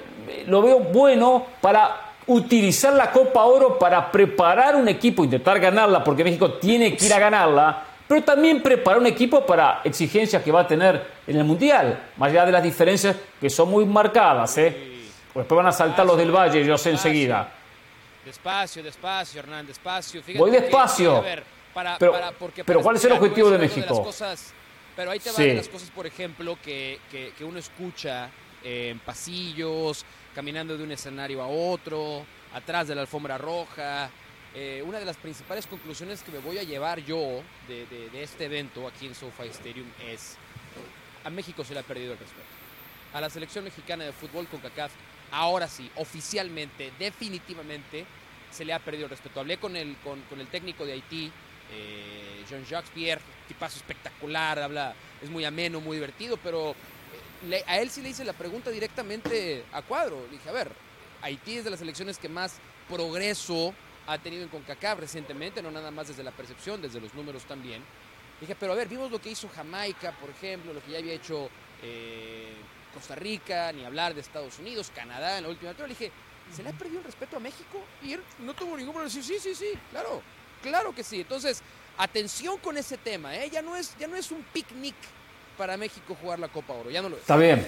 lo 0.47 0.61
veo 0.61 0.79
bueno 0.79 1.45
para 1.61 2.07
utilizar 2.27 2.93
la 2.93 3.11
Copa 3.11 3.43
Oro 3.43 3.79
para 3.79 4.11
preparar 4.11 4.75
un 4.75 4.87
equipo, 4.87 5.23
intentar 5.23 5.59
ganarla, 5.59 6.03
porque 6.03 6.23
México 6.23 6.53
tiene 6.53 6.95
que 6.95 7.05
ir 7.05 7.13
a 7.13 7.19
ganarla, 7.19 7.85
pero 8.07 8.23
también 8.23 8.61
preparar 8.61 8.99
un 8.99 9.07
equipo 9.07 9.45
para 9.45 9.81
exigencias 9.83 10.43
que 10.43 10.51
va 10.51 10.61
a 10.61 10.67
tener 10.67 11.05
en 11.25 11.37
el 11.37 11.43
Mundial, 11.43 12.11
más 12.17 12.29
allá 12.29 12.45
de 12.45 12.51
las 12.51 12.63
diferencias 12.63 13.15
que 13.39 13.49
son 13.49 13.69
muy 13.69 13.85
marcadas. 13.85 14.57
¿eh? 14.57 14.75
Pues 15.33 15.43
después 15.43 15.57
van 15.57 15.67
a 15.67 15.71
saltar 15.71 16.05
los 16.05 16.17
del 16.17 16.31
Valle, 16.31 16.65
yo 16.65 16.77
sé 16.77 16.91
enseguida. 16.91 17.49
Despacio, 18.25 18.83
despacio, 18.83 19.39
Hernán, 19.39 19.65
despacio. 19.65 20.21
Voy 20.37 20.51
despacio. 20.51 21.23
pero, 22.65 22.81
¿cuál 22.81 22.97
es 22.97 23.05
el 23.05 23.13
objetivo 23.13 23.49
de 23.49 23.57
México? 23.57 24.09
pero 24.97 25.11
ahí 25.11 25.19
te 25.19 25.31
van 25.31 25.55
las 25.57 25.69
cosas, 25.69 25.89
por 25.91 26.07
ejemplo, 26.07 26.57
que, 26.61 26.99
que 27.09 27.45
uno 27.45 27.59
escucha 27.59 28.29
en 28.63 28.99
pasillos, 28.99 30.05
caminando 30.33 30.77
de 30.77 30.83
un 30.83 30.91
escenario 30.91 31.41
a 31.41 31.47
otro, 31.47 32.25
atrás 32.53 32.87
de 32.87 32.95
la 32.95 33.01
alfombra 33.01 33.37
roja. 33.37 34.09
Eh, 34.53 34.83
una 34.85 34.99
de 34.99 35.05
las 35.05 35.17
principales 35.17 35.67
conclusiones 35.67 36.23
que 36.23 36.31
me 36.31 36.39
voy 36.39 36.57
a 36.57 36.63
llevar 36.63 36.99
yo 37.03 37.41
de, 37.67 38.09
este 38.21 38.45
evento 38.45 38.87
aquí 38.87 39.05
en 39.05 39.13
SoFi 39.13 39.49
Stadium 39.49 39.87
es 40.09 40.37
a 41.23 41.29
México 41.29 41.63
se 41.63 41.73
le 41.73 41.81
ha 41.81 41.83
perdido 41.83 42.13
el 42.13 42.19
respeto. 42.19 42.47
A 43.13 43.21
la 43.21 43.29
selección 43.29 43.63
mexicana 43.63 44.05
de 44.05 44.13
fútbol 44.13 44.47
con 44.47 44.61
CACAF, 44.61 44.91
ahora 45.31 45.67
sí, 45.67 45.89
oficialmente, 45.95 46.91
definitivamente, 46.97 48.05
se 48.49 48.63
le 48.63 48.73
ha 48.73 48.79
perdido 48.79 49.05
el 49.05 49.09
respeto. 49.09 49.39
Hablé 49.39 49.57
con 49.57 49.75
el, 49.75 49.97
con, 49.97 50.39
el 50.39 50.47
técnico 50.47 50.85
de 50.85 50.93
Haití, 50.93 51.31
eh, 51.73 52.43
Jean-Jacques 52.49 52.91
Pierre, 52.93 53.21
tipazo 53.47 53.77
espectacular, 53.77 54.59
habla, 54.59 54.93
es 55.21 55.29
muy 55.29 55.43
ameno, 55.45 55.81
muy 55.81 55.97
divertido, 55.97 56.37
pero 56.37 56.75
a 57.67 57.79
él 57.79 57.89
sí 57.89 58.01
le 58.01 58.09
hice 58.09 58.23
la 58.23 58.33
pregunta 58.33 58.69
directamente 58.69 59.63
a 59.71 59.81
cuadro. 59.81 60.21
Le 60.25 60.37
dije, 60.37 60.49
a 60.49 60.53
ver, 60.53 60.71
Haití 61.21 61.57
es 61.57 61.63
de 61.63 61.69
las 61.69 61.81
elecciones 61.81 62.17
que 62.17 62.29
más 62.29 62.55
progreso 62.89 63.73
ha 64.07 64.17
tenido 64.17 64.43
en 64.43 64.49
CONCACAF 64.49 64.99
recientemente, 64.99 65.61
no 65.61 65.69
nada 65.71 65.91
más 65.91 66.07
desde 66.07 66.23
la 66.23 66.31
percepción, 66.31 66.81
desde 66.81 67.01
los 67.01 67.13
números 67.13 67.43
también. 67.43 67.83
Dije, 68.39 68.55
pero 68.55 68.73
a 68.73 68.75
ver, 68.75 68.87
vimos 68.87 69.11
lo 69.11 69.19
que 69.19 69.31
hizo 69.31 69.49
Jamaica, 69.49 70.11
por 70.13 70.29
ejemplo, 70.29 70.73
lo 70.73 70.83
que 70.83 70.91
ya 70.91 70.99
había 70.99 71.13
hecho 71.13 71.49
eh, 71.81 72.53
Costa 72.93 73.15
Rica, 73.15 73.71
ni 73.73 73.83
hablar 73.83 74.13
de 74.13 74.21
Estados 74.21 74.59
Unidos, 74.59 74.91
Canadá 74.95 75.37
en 75.37 75.43
la 75.43 75.49
última 75.49 75.71
altura. 75.71 75.87
Le 75.87 75.95
dije, 75.95 76.11
¿se 76.55 76.63
le 76.63 76.69
ha 76.69 76.73
perdido 76.73 76.99
el 76.99 77.05
respeto 77.05 77.37
a 77.37 77.39
México? 77.39 77.83
Y 78.01 78.13
él 78.13 78.23
no 78.39 78.53
tuvo 78.53 78.77
ningún 78.77 78.93
problema. 78.93 79.11
Sí, 79.11 79.23
sí, 79.23 79.37
sí, 79.39 79.55
sí, 79.55 79.73
claro, 79.91 80.21
claro 80.61 80.93
que 80.93 81.03
sí. 81.03 81.21
Entonces, 81.21 81.61
atención 81.97 82.57
con 82.59 82.77
ese 82.77 82.97
tema, 82.97 83.35
¿eh? 83.35 83.49
ya, 83.49 83.61
no 83.61 83.75
es, 83.75 83.97
ya 83.97 84.07
no 84.07 84.15
es 84.15 84.31
un 84.31 84.43
picnic 84.53 84.95
para 85.57 85.75
México 85.75 86.15
jugar 86.21 86.39
la 86.39 86.47
Copa 86.47 86.73
Oro, 86.73 86.89
ya 86.89 87.01
no 87.01 87.09
lo 87.09 87.15
es. 87.15 87.21
Está 87.21 87.35
bien. 87.35 87.65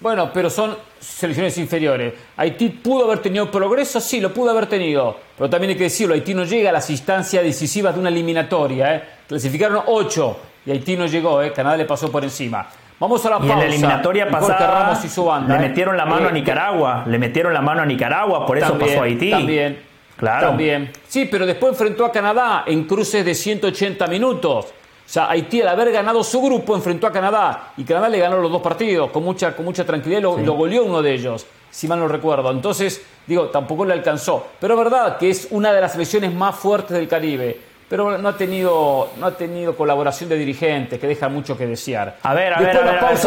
Bueno, 0.00 0.30
pero 0.32 0.48
son 0.48 0.76
selecciones 1.00 1.58
inferiores. 1.58 2.14
Haití 2.36 2.68
pudo 2.68 3.06
haber 3.06 3.18
tenido 3.18 3.50
progreso, 3.50 4.00
sí, 4.00 4.20
lo 4.20 4.32
pudo 4.32 4.50
haber 4.50 4.66
tenido. 4.66 5.16
Pero 5.36 5.50
también 5.50 5.70
hay 5.70 5.76
que 5.76 5.84
decirlo, 5.84 6.14
Haití 6.14 6.34
no 6.34 6.44
llega 6.44 6.70
a 6.70 6.72
las 6.72 6.88
instancias 6.90 7.42
decisivas 7.42 7.94
de 7.94 8.00
una 8.00 8.08
eliminatoria. 8.08 8.94
¿eh? 8.94 9.02
Clasificaron 9.26 9.82
ocho 9.86 10.38
y 10.64 10.70
Haití 10.70 10.96
no 10.96 11.06
llegó, 11.06 11.42
¿eh? 11.42 11.52
Canadá 11.52 11.76
le 11.76 11.84
pasó 11.84 12.12
por 12.12 12.22
encima. 12.22 12.68
Vamos 13.00 13.24
a 13.26 13.30
la 13.30 13.38
pausa. 13.38 13.52
en 13.54 13.58
la 13.60 13.64
eliminatoria 13.66 14.28
pasada 14.28 14.66
Ramos 14.66 15.04
y 15.04 15.08
su 15.08 15.24
banda, 15.24 15.56
le 15.56 15.66
¿eh? 15.66 15.68
metieron 15.68 15.96
la 15.96 16.04
mano 16.04 16.26
a 16.26 16.30
eh, 16.30 16.34
Nicaragua, 16.34 17.04
le 17.06 17.18
metieron 17.18 17.52
la 17.54 17.60
mano 17.60 17.82
a 17.82 17.86
Nicaragua, 17.86 18.44
por 18.44 18.58
eso 18.58 18.76
pasó 18.78 19.00
a 19.00 19.04
Haití. 19.04 19.30
También, 19.30 19.80
claro. 20.16 20.48
También. 20.48 20.90
Sí, 21.06 21.28
pero 21.30 21.46
después 21.46 21.72
enfrentó 21.72 22.04
a 22.04 22.12
Canadá 22.12 22.64
en 22.66 22.84
cruces 22.84 23.24
de 23.24 23.34
180 23.34 24.06
minutos. 24.08 24.66
O 25.08 25.10
sea, 25.10 25.30
Haití 25.30 25.62
al 25.62 25.68
haber 25.68 25.90
ganado 25.90 26.22
su 26.22 26.38
grupo 26.42 26.76
enfrentó 26.76 27.06
a 27.06 27.12
Canadá 27.12 27.72
y 27.78 27.84
Canadá 27.84 28.10
le 28.10 28.18
ganó 28.18 28.36
los 28.42 28.52
dos 28.52 28.60
partidos 28.60 29.10
con 29.10 29.24
mucha, 29.24 29.56
con 29.56 29.64
mucha 29.64 29.82
tranquilidad 29.82 30.18
y 30.18 30.44
lo, 30.44 30.52
goleó 30.52 30.84
uno 30.84 31.00
de 31.00 31.14
ellos, 31.14 31.46
si 31.70 31.88
mal 31.88 31.98
no 31.98 32.08
recuerdo. 32.08 32.50
Entonces, 32.50 33.00
digo, 33.26 33.48
tampoco 33.48 33.86
le 33.86 33.94
alcanzó. 33.94 34.48
Pero 34.60 34.74
es 34.74 34.78
verdad 34.78 35.16
que 35.16 35.30
es 35.30 35.48
una 35.50 35.72
de 35.72 35.80
las 35.80 35.92
selecciones 35.92 36.34
más 36.34 36.56
fuertes 36.56 36.94
del 36.94 37.08
Caribe 37.08 37.58
pero 37.88 38.18
no 38.18 38.28
ha 38.28 38.36
tenido 38.36 39.10
no 39.18 39.26
ha 39.26 39.36
tenido 39.36 39.76
colaboración 39.76 40.28
de 40.28 40.36
dirigentes 40.36 40.98
que 40.98 41.06
deja 41.06 41.28
mucho 41.28 41.56
que 41.56 41.66
desear. 41.66 42.16
A 42.22 42.34
ver, 42.34 42.52
a 42.52 42.60
ver, 42.60 42.78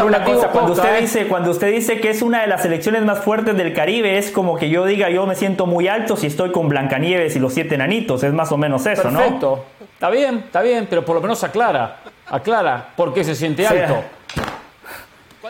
una 0.03 0.23
cosa. 0.23 0.49
Cuando 0.49 0.73
usted 0.73 0.97
¿eh? 0.97 1.01
dice 1.01 1.27
cuando 1.27 1.51
usted 1.51 1.71
dice 1.71 1.99
que 1.99 2.09
es 2.09 2.21
una 2.21 2.41
de 2.41 2.47
las 2.47 2.61
selecciones 2.61 3.03
más 3.03 3.19
fuertes 3.19 3.57
del 3.57 3.73
Caribe 3.73 4.17
es 4.17 4.31
como 4.31 4.57
que 4.57 4.69
yo 4.69 4.85
diga 4.85 5.09
yo 5.09 5.25
me 5.25 5.35
siento 5.35 5.65
muy 5.65 5.87
alto 5.87 6.15
si 6.15 6.27
estoy 6.27 6.51
con 6.51 6.69
Blancanieves 6.69 7.35
y 7.35 7.39
los 7.39 7.53
siete 7.53 7.75
enanitos, 7.75 8.23
es 8.23 8.33
más 8.33 8.51
o 8.51 8.57
menos 8.57 8.85
eso, 8.85 9.09
¿no? 9.09 9.19
Perfecto. 9.19 9.65
Está 9.93 10.09
bien, 10.09 10.43
está 10.45 10.61
bien, 10.61 10.87
pero 10.89 11.03
por 11.05 11.15
lo 11.15 11.21
menos 11.21 11.43
aclara, 11.43 11.97
aclara 12.27 12.89
por 12.95 13.13
qué 13.13 13.23
se 13.23 13.35
siente 13.35 13.65
alto. 13.65 14.03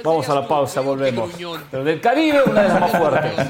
Vamos 0.04 0.28
a 0.30 0.36
la 0.36 0.48
pausa, 0.48 0.82
volvemos. 0.82 1.32
Pero 1.70 1.84
del 1.84 2.00
Caribe 2.00 2.44
una 2.46 2.62
de 2.62 2.68
las 2.70 2.80
más 2.80 2.92
fuertes. 2.92 3.48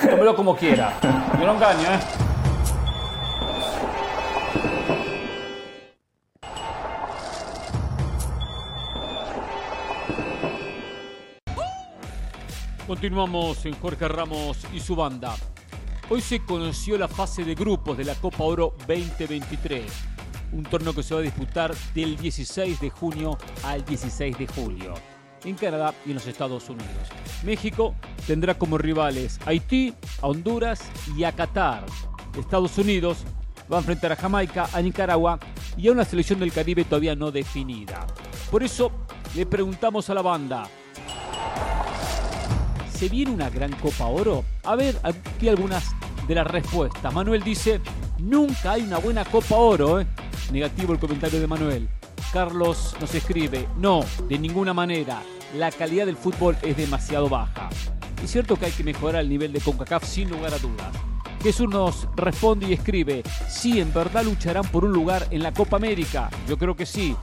Tómelo 0.10 0.34
como 0.34 0.56
quiera. 0.56 0.94
Yo 1.38 1.46
no 1.46 1.54
engaño, 1.54 1.88
¿eh? 1.88 2.29
Continuamos 12.86 13.64
en 13.66 13.74
Jorge 13.74 14.08
Ramos 14.08 14.58
y 14.72 14.80
su 14.80 14.96
banda. 14.96 15.36
Hoy 16.08 16.20
se 16.20 16.44
conoció 16.44 16.98
la 16.98 17.06
fase 17.06 17.44
de 17.44 17.54
grupos 17.54 17.96
de 17.96 18.04
la 18.04 18.14
Copa 18.16 18.42
Oro 18.42 18.74
2023, 18.88 19.84
un 20.52 20.64
torneo 20.64 20.92
que 20.92 21.02
se 21.02 21.14
va 21.14 21.20
a 21.20 21.22
disputar 21.22 21.74
del 21.94 22.16
16 22.16 22.80
de 22.80 22.90
junio 22.90 23.38
al 23.62 23.84
16 23.84 24.36
de 24.38 24.46
julio 24.48 24.94
en 25.44 25.54
Canadá 25.54 25.94
y 26.04 26.10
en 26.10 26.16
los 26.16 26.26
Estados 26.26 26.68
Unidos. 26.68 27.08
México 27.44 27.94
tendrá 28.26 28.58
como 28.58 28.76
rivales 28.76 29.38
a 29.46 29.50
Haití, 29.50 29.94
a 30.20 30.26
Honduras 30.26 30.82
y 31.16 31.24
a 31.24 31.32
Qatar. 31.32 31.84
Estados 32.38 32.76
Unidos 32.78 33.18
va 33.72 33.76
a 33.76 33.80
enfrentar 33.80 34.12
a 34.12 34.16
Jamaica, 34.16 34.68
a 34.72 34.82
Nicaragua 34.82 35.38
y 35.76 35.88
a 35.88 35.92
una 35.92 36.04
selección 36.04 36.40
del 36.40 36.52
Caribe 36.52 36.84
todavía 36.84 37.14
no 37.14 37.30
definida. 37.30 38.06
Por 38.50 38.62
eso 38.62 38.90
le 39.36 39.46
preguntamos 39.46 40.10
a 40.10 40.14
la 40.14 40.22
banda, 40.22 40.68
¿Se 43.00 43.08
viene 43.08 43.30
una 43.30 43.48
gran 43.48 43.72
Copa 43.76 44.04
Oro? 44.08 44.44
A 44.62 44.76
ver, 44.76 44.94
aquí 45.02 45.48
algunas 45.48 45.92
de 46.28 46.34
las 46.34 46.46
respuestas. 46.46 47.14
Manuel 47.14 47.42
dice, 47.42 47.80
nunca 48.18 48.72
hay 48.72 48.82
una 48.82 48.98
buena 48.98 49.24
Copa 49.24 49.54
Oro. 49.54 50.02
¿eh? 50.02 50.06
Negativo 50.52 50.92
el 50.92 50.98
comentario 50.98 51.40
de 51.40 51.46
Manuel. 51.46 51.88
Carlos 52.30 52.94
nos 53.00 53.14
escribe, 53.14 53.66
no, 53.78 54.04
de 54.28 54.38
ninguna 54.38 54.74
manera. 54.74 55.22
La 55.56 55.70
calidad 55.70 56.04
del 56.04 56.18
fútbol 56.18 56.58
es 56.60 56.76
demasiado 56.76 57.30
baja. 57.30 57.70
Es 58.22 58.32
cierto 58.32 58.56
que 58.56 58.66
hay 58.66 58.72
que 58.72 58.84
mejorar 58.84 59.22
el 59.22 59.30
nivel 59.30 59.54
de 59.54 59.62
CONCACAF 59.62 60.04
sin 60.04 60.28
lugar 60.28 60.52
a 60.52 60.58
dudas. 60.58 60.92
Jesús 61.42 61.70
nos 61.70 62.06
responde 62.16 62.68
y 62.68 62.74
escribe, 62.74 63.22
sí, 63.48 63.80
en 63.80 63.94
verdad 63.94 64.24
lucharán 64.24 64.70
por 64.70 64.84
un 64.84 64.92
lugar 64.92 65.26
en 65.30 65.42
la 65.42 65.54
Copa 65.54 65.78
América. 65.78 66.28
Yo 66.46 66.58
creo 66.58 66.76
que 66.76 66.84
sí. 66.84 67.16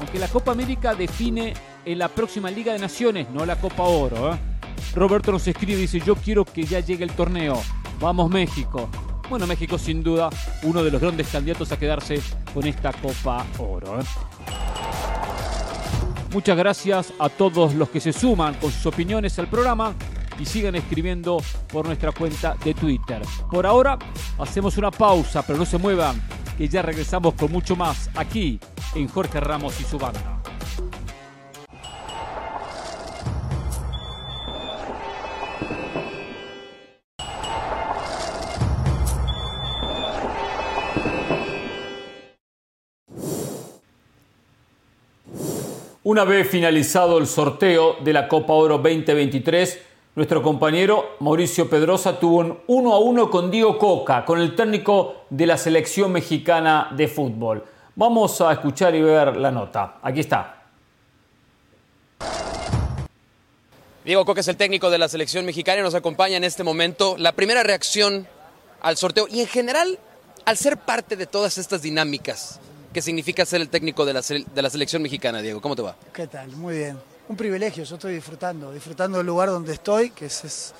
Aunque 0.00 0.18
la 0.18 0.26
Copa 0.26 0.50
América 0.50 0.96
define 0.96 1.54
en 1.84 2.00
la 2.00 2.08
próxima 2.08 2.50
Liga 2.50 2.72
de 2.72 2.80
Naciones, 2.80 3.30
no 3.30 3.46
la 3.46 3.54
Copa 3.60 3.84
Oro. 3.84 4.34
¿eh? 4.34 4.49
Roberto 4.94 5.32
nos 5.32 5.46
escribe 5.46 5.78
y 5.78 5.82
dice, 5.82 6.00
yo 6.00 6.14
quiero 6.16 6.44
que 6.44 6.64
ya 6.64 6.80
llegue 6.80 7.04
el 7.04 7.12
torneo. 7.12 7.60
Vamos 8.00 8.30
México. 8.30 8.88
Bueno, 9.28 9.46
México 9.46 9.78
sin 9.78 10.02
duda 10.02 10.30
uno 10.62 10.82
de 10.82 10.90
los 10.90 11.00
grandes 11.00 11.28
candidatos 11.28 11.70
a 11.70 11.78
quedarse 11.78 12.20
con 12.52 12.66
esta 12.66 12.92
Copa 12.92 13.46
Oro. 13.58 14.00
¿eh? 14.00 14.04
Muchas 16.32 16.56
gracias 16.56 17.12
a 17.18 17.28
todos 17.28 17.74
los 17.74 17.90
que 17.90 18.00
se 18.00 18.12
suman 18.12 18.54
con 18.54 18.70
sus 18.70 18.86
opiniones 18.86 19.38
al 19.38 19.48
programa 19.48 19.94
y 20.38 20.46
sigan 20.46 20.74
escribiendo 20.74 21.42
por 21.72 21.86
nuestra 21.86 22.12
cuenta 22.12 22.56
de 22.64 22.74
Twitter. 22.74 23.22
Por 23.50 23.66
ahora 23.66 23.98
hacemos 24.38 24.76
una 24.78 24.90
pausa, 24.90 25.44
pero 25.46 25.58
no 25.58 25.66
se 25.66 25.78
muevan, 25.78 26.20
que 26.56 26.68
ya 26.68 26.82
regresamos 26.82 27.34
con 27.34 27.52
mucho 27.52 27.76
más 27.76 28.10
aquí 28.14 28.58
en 28.94 29.08
Jorge 29.08 29.40
Ramos 29.40 29.80
y 29.80 29.84
su 29.84 29.98
banda. 29.98 30.40
Una 46.10 46.24
vez 46.24 46.50
finalizado 46.50 47.18
el 47.18 47.28
sorteo 47.28 47.98
de 48.02 48.12
la 48.12 48.26
Copa 48.26 48.52
Oro 48.52 48.78
2023, 48.78 49.78
nuestro 50.16 50.42
compañero 50.42 51.14
Mauricio 51.20 51.70
Pedrosa 51.70 52.18
tuvo 52.18 52.38
un 52.38 52.58
uno 52.66 52.94
a 52.94 52.98
uno 52.98 53.30
con 53.30 53.48
Diego 53.48 53.78
Coca, 53.78 54.24
con 54.24 54.40
el 54.40 54.56
técnico 54.56 55.26
de 55.30 55.46
la 55.46 55.56
selección 55.56 56.10
mexicana 56.10 56.88
de 56.96 57.06
fútbol. 57.06 57.64
Vamos 57.94 58.40
a 58.40 58.50
escuchar 58.50 58.92
y 58.96 59.02
ver 59.02 59.36
la 59.36 59.52
nota. 59.52 60.00
Aquí 60.02 60.18
está. 60.18 60.64
Diego 64.04 64.24
Coca 64.24 64.40
es 64.40 64.48
el 64.48 64.56
técnico 64.56 64.90
de 64.90 64.98
la 64.98 65.08
selección 65.08 65.46
mexicana 65.46 65.78
y 65.78 65.84
nos 65.84 65.94
acompaña 65.94 66.38
en 66.38 66.42
este 66.42 66.64
momento. 66.64 67.14
La 67.18 67.30
primera 67.30 67.62
reacción 67.62 68.26
al 68.80 68.96
sorteo 68.96 69.28
y 69.30 69.42
en 69.42 69.46
general 69.46 70.00
al 70.44 70.56
ser 70.56 70.76
parte 70.76 71.14
de 71.14 71.26
todas 71.26 71.56
estas 71.56 71.82
dinámicas 71.82 72.58
¿Qué 72.92 73.00
significa 73.02 73.46
ser 73.46 73.60
el 73.60 73.68
técnico 73.68 74.04
de 74.04 74.12
la, 74.12 74.20
de 74.20 74.62
la 74.62 74.68
selección 74.68 75.00
mexicana, 75.00 75.40
Diego. 75.40 75.60
¿Cómo 75.60 75.76
te 75.76 75.82
va? 75.82 75.94
¿Qué 76.12 76.26
tal? 76.26 76.50
Muy 76.56 76.76
bien. 76.78 76.98
Un 77.28 77.36
privilegio, 77.36 77.84
yo 77.84 77.94
estoy 77.94 78.14
disfrutando, 78.14 78.72
disfrutando 78.72 79.18
del 79.18 79.28
lugar 79.28 79.48
donde 79.48 79.72
estoy, 79.72 80.10
que 80.10 80.26
es, 80.26 80.74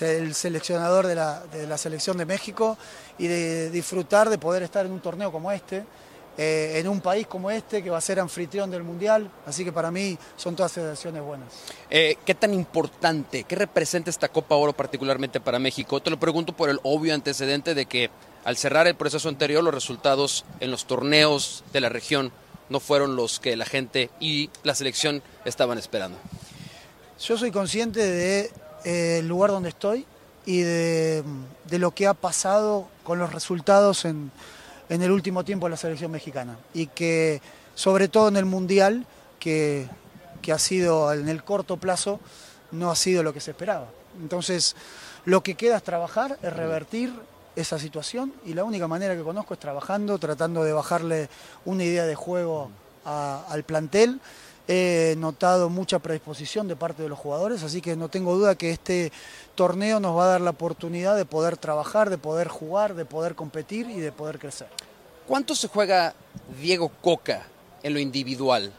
el 0.00 0.32
seleccionador 0.32 1.08
de 1.08 1.16
la, 1.16 1.40
de 1.46 1.66
la, 1.66 1.76
selección 1.76 2.16
de 2.18 2.24
México, 2.24 2.78
y 3.18 3.26
de 3.26 3.70
disfrutar 3.70 4.30
de 4.30 4.38
poder 4.38 4.62
estar 4.62 4.86
en 4.86 4.92
un 4.92 5.00
torneo 5.00 5.32
como 5.32 5.50
este, 5.50 5.82
eh, 6.38 6.74
en 6.76 6.86
un 6.86 7.00
país 7.00 7.26
como 7.26 7.50
este, 7.50 7.82
que 7.82 7.90
va 7.90 7.98
a 7.98 8.00
ser 8.00 8.20
anfitrión 8.20 8.70
del 8.70 8.84
Mundial. 8.84 9.28
Así 9.44 9.64
que 9.64 9.72
para 9.72 9.90
mí 9.90 10.16
son 10.36 10.54
todas 10.54 10.70
sensaciones 10.70 11.20
buenas. 11.24 11.48
Eh, 11.90 12.16
¿Qué 12.24 12.36
tan 12.36 12.54
importante, 12.54 13.42
qué 13.42 13.56
representa 13.56 14.08
esta 14.08 14.28
Copa 14.28 14.54
Oro 14.54 14.72
particularmente 14.72 15.40
para 15.40 15.58
México? 15.58 16.00
Te 16.00 16.10
lo 16.10 16.20
pregunto 16.20 16.52
por 16.52 16.70
el 16.70 16.78
obvio 16.84 17.12
antecedente 17.12 17.74
de 17.74 17.86
que 17.86 18.10
al 18.46 18.56
cerrar 18.56 18.86
el 18.86 18.94
proceso 18.94 19.28
anterior, 19.28 19.64
los 19.64 19.74
resultados 19.74 20.44
en 20.60 20.70
los 20.70 20.86
torneos 20.86 21.64
de 21.72 21.80
la 21.80 21.88
región 21.88 22.30
no 22.68 22.78
fueron 22.78 23.16
los 23.16 23.40
que 23.40 23.56
la 23.56 23.64
gente 23.64 24.08
y 24.20 24.50
la 24.62 24.76
selección 24.76 25.20
estaban 25.44 25.78
esperando. 25.78 26.16
Yo 27.18 27.36
soy 27.36 27.50
consciente 27.50 27.98
del 27.98 28.50
de, 28.84 29.18
eh, 29.18 29.22
lugar 29.24 29.50
donde 29.50 29.70
estoy 29.70 30.06
y 30.44 30.60
de, 30.60 31.24
lo 31.72 31.90
que 31.90 32.06
ha 32.06 32.14
pasado 32.14 32.86
con 33.02 33.18
los 33.18 33.32
resultados 33.32 34.04
en, 34.04 34.30
el 34.90 35.10
último 35.10 35.44
tiempo 35.44 35.66
de 35.66 35.70
la 35.70 35.76
selección 35.76 36.12
mexicana. 36.12 36.56
Y 36.72 36.86
que, 36.86 37.42
sobre 37.74 38.06
todo 38.06 38.28
en 38.28 38.36
el 38.36 38.44
Mundial, 38.44 39.06
que 39.40 39.88
ha 40.52 40.58
sido 40.60 41.12
en 41.12 41.28
el 41.28 41.42
corto 41.42 41.78
plazo, 41.78 42.20
no 42.70 42.92
ha 42.92 42.96
sido 42.96 43.24
lo 43.24 43.34
que 43.34 43.40
se 43.40 43.50
esperaba. 43.50 43.88
Entonces, 44.20 44.76
lo 45.24 45.42
que 45.42 45.56
queda 45.56 45.78
es 45.78 45.82
trabajar, 45.82 46.38
es 46.44 46.52
revertir 46.52 47.12
esa 47.56 47.78
situación 47.78 48.32
y 48.44 48.54
la 48.54 48.64
única 48.64 48.86
manera 48.86 49.16
que 49.16 49.22
conozco 49.22 49.54
es 49.54 49.60
trabajando, 49.60 50.18
tratando 50.18 50.62
de 50.62 50.72
bajarle 50.72 51.28
una 51.64 51.84
idea 51.84 52.04
de 52.04 52.14
juego 52.14 52.70
al 53.04 53.62
plantel 53.64 54.20
he 54.68 55.14
notado 55.18 55.68
mucha 55.68 55.98
predisposición 55.98 56.66
de 56.68 56.76
parte 56.76 57.02
de 57.02 57.08
los 57.08 57.18
jugadores, 57.18 57.62
así 57.62 57.80
que 57.80 57.96
no 57.96 58.08
tengo 58.08 58.34
duda 58.34 58.56
que 58.56 58.70
este 58.70 59.12
torneo 59.54 60.00
nos 60.00 60.16
va 60.16 60.24
a 60.24 60.28
dar 60.28 60.40
la 60.40 60.50
oportunidad 60.50 61.16
de 61.16 61.24
poder 61.24 61.56
trabajar, 61.56 62.10
de 62.10 62.18
poder 62.18 62.48
jugar, 62.48 62.94
de 62.94 63.04
poder 63.04 63.34
competir 63.34 63.88
y 63.88 64.00
de 64.00 64.12
poder 64.12 64.38
crecer. 64.38 64.68
¿Cuánto 65.26 65.54
se 65.54 65.68
juega 65.68 66.14
Diego 66.60 66.90
Coca 67.00 67.46
en 67.82 67.94
lo 67.94 68.00
individual 68.00 68.72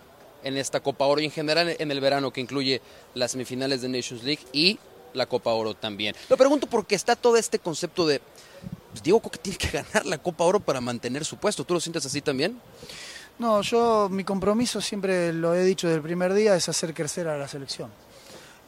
en 0.44 0.58
esta 0.58 0.80
Copa 0.80 1.06
Oro 1.06 1.22
y 1.22 1.26
en 1.26 1.32
general 1.32 1.76
en 1.78 1.92
el 1.92 2.00
verano 2.00 2.32
que 2.32 2.42
incluye 2.42 2.82
las 3.14 3.32
semifinales 3.32 3.82
de 3.82 3.90
Nations 3.90 4.24
League 4.24 4.46
y 4.52 4.80
la 5.14 5.26
Copa 5.26 5.52
Oro 5.52 5.74
también? 5.74 6.16
Lo 6.30 6.38
pregunto 6.38 6.68
porque 6.68 6.96
está 6.96 7.16
todo 7.16 7.38
este 7.38 7.60
concepto 7.60 8.06
de 8.06 8.22
pues, 8.98 9.04
Diego 9.04 9.20
Coca 9.20 9.38
tiene 9.42 9.58
que 9.58 9.70
ganar 9.70 10.06
la 10.06 10.18
Copa 10.18 10.44
Oro 10.44 10.60
para 10.60 10.82
mantener 10.82 11.24
su 11.24 11.38
puesto. 11.38 11.64
¿Tú 11.64 11.74
lo 11.74 11.80
sientes 11.80 12.06
así 12.06 12.22
también? 12.22 12.60
No, 13.40 13.62
yo 13.62 14.10
mi 14.10 14.24
compromiso 14.24 14.82
siempre 14.82 15.32
lo 15.32 15.54
he 15.54 15.64
dicho 15.64 15.88
desde 15.88 15.98
el 15.98 16.04
primer 16.04 16.34
día 16.34 16.56
es 16.56 16.68
hacer 16.70 16.94
crecer 16.94 17.28
a 17.28 17.38
la 17.38 17.48
selección. 17.48 17.92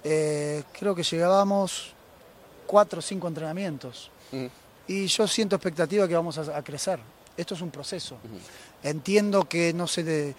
Eh, 0.04 0.64
creo 0.78 0.94
que 0.94 1.02
llegábamos 1.02 1.94
cuatro 2.68 3.00
o 3.00 3.02
cinco 3.02 3.28
entrenamientos 3.28 4.12
y 4.88 5.08
yo 5.08 5.28
siento 5.28 5.56
expectativa 5.56 6.08
que 6.08 6.14
vamos 6.14 6.38
a, 6.38 6.64
crecer. 6.64 7.00
Esto 7.36 7.56
es 7.56 7.62
un 7.62 7.72
proceso. 7.72 8.18
Entiendo 8.84 9.50
que 9.50 9.74
no 9.74 9.88
se, 9.88 10.36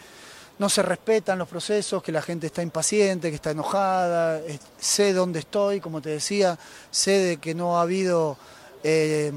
no 0.60 0.68
se 0.68 0.82
respetan 0.82 1.38
los 1.38 1.48
procesos, 1.48 2.00
que 2.02 2.12
la 2.12 2.22
gente 2.22 2.46
está 2.46 2.62
impaciente, 2.62 3.30
que 3.30 3.34
está 3.34 3.50
enojada. 3.50 4.40
sé 4.78 5.12
dónde 5.12 5.40
estoy, 5.40 5.80
como 5.80 6.00
te 6.00 6.10
decía, 6.10 6.56
sé 6.92 7.10
de 7.18 7.36
que 7.38 7.52
no 7.54 7.78
ha 7.78 7.82
habido 7.82 8.38
eh, 8.82 9.32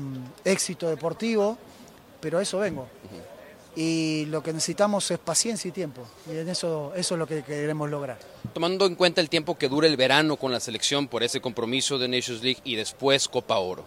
éxito 0.46 0.90
deportivo, 0.90 1.58
pero 2.20 2.38
a 2.38 2.42
eso 2.42 2.60
vengo 2.60 2.88
y 3.76 4.26
lo 4.28 4.44
que 4.44 4.54
necesitamos 4.54 5.10
es 5.10 5.20
paciencia 5.20 5.70
y 5.70 5.72
tiempo. 5.72 6.06
Y 6.28 6.38
en 6.38 6.50
eso, 6.50 6.94
eso 6.96 7.16
es 7.16 7.20
lo 7.20 7.28
que 7.28 7.44
queremos 7.44 7.90
lograr. 7.90 8.20
Tomando 8.54 8.86
en 8.86 8.96
cuenta 8.96 9.22
el 9.22 9.30
tiempo 9.30 9.58
que 9.58 9.70
dura 9.70 9.88
el 9.88 9.98
verano 9.98 10.38
con 10.38 10.52
la 10.52 10.60
selección 10.60 11.08
por 11.08 11.24
ese 11.24 11.42
compromiso 11.42 11.98
de 11.98 12.08
Nations 12.08 12.44
League 12.44 12.60
y 12.64 12.76
después 12.76 13.28
Copa 13.28 13.58
Oro, 13.58 13.84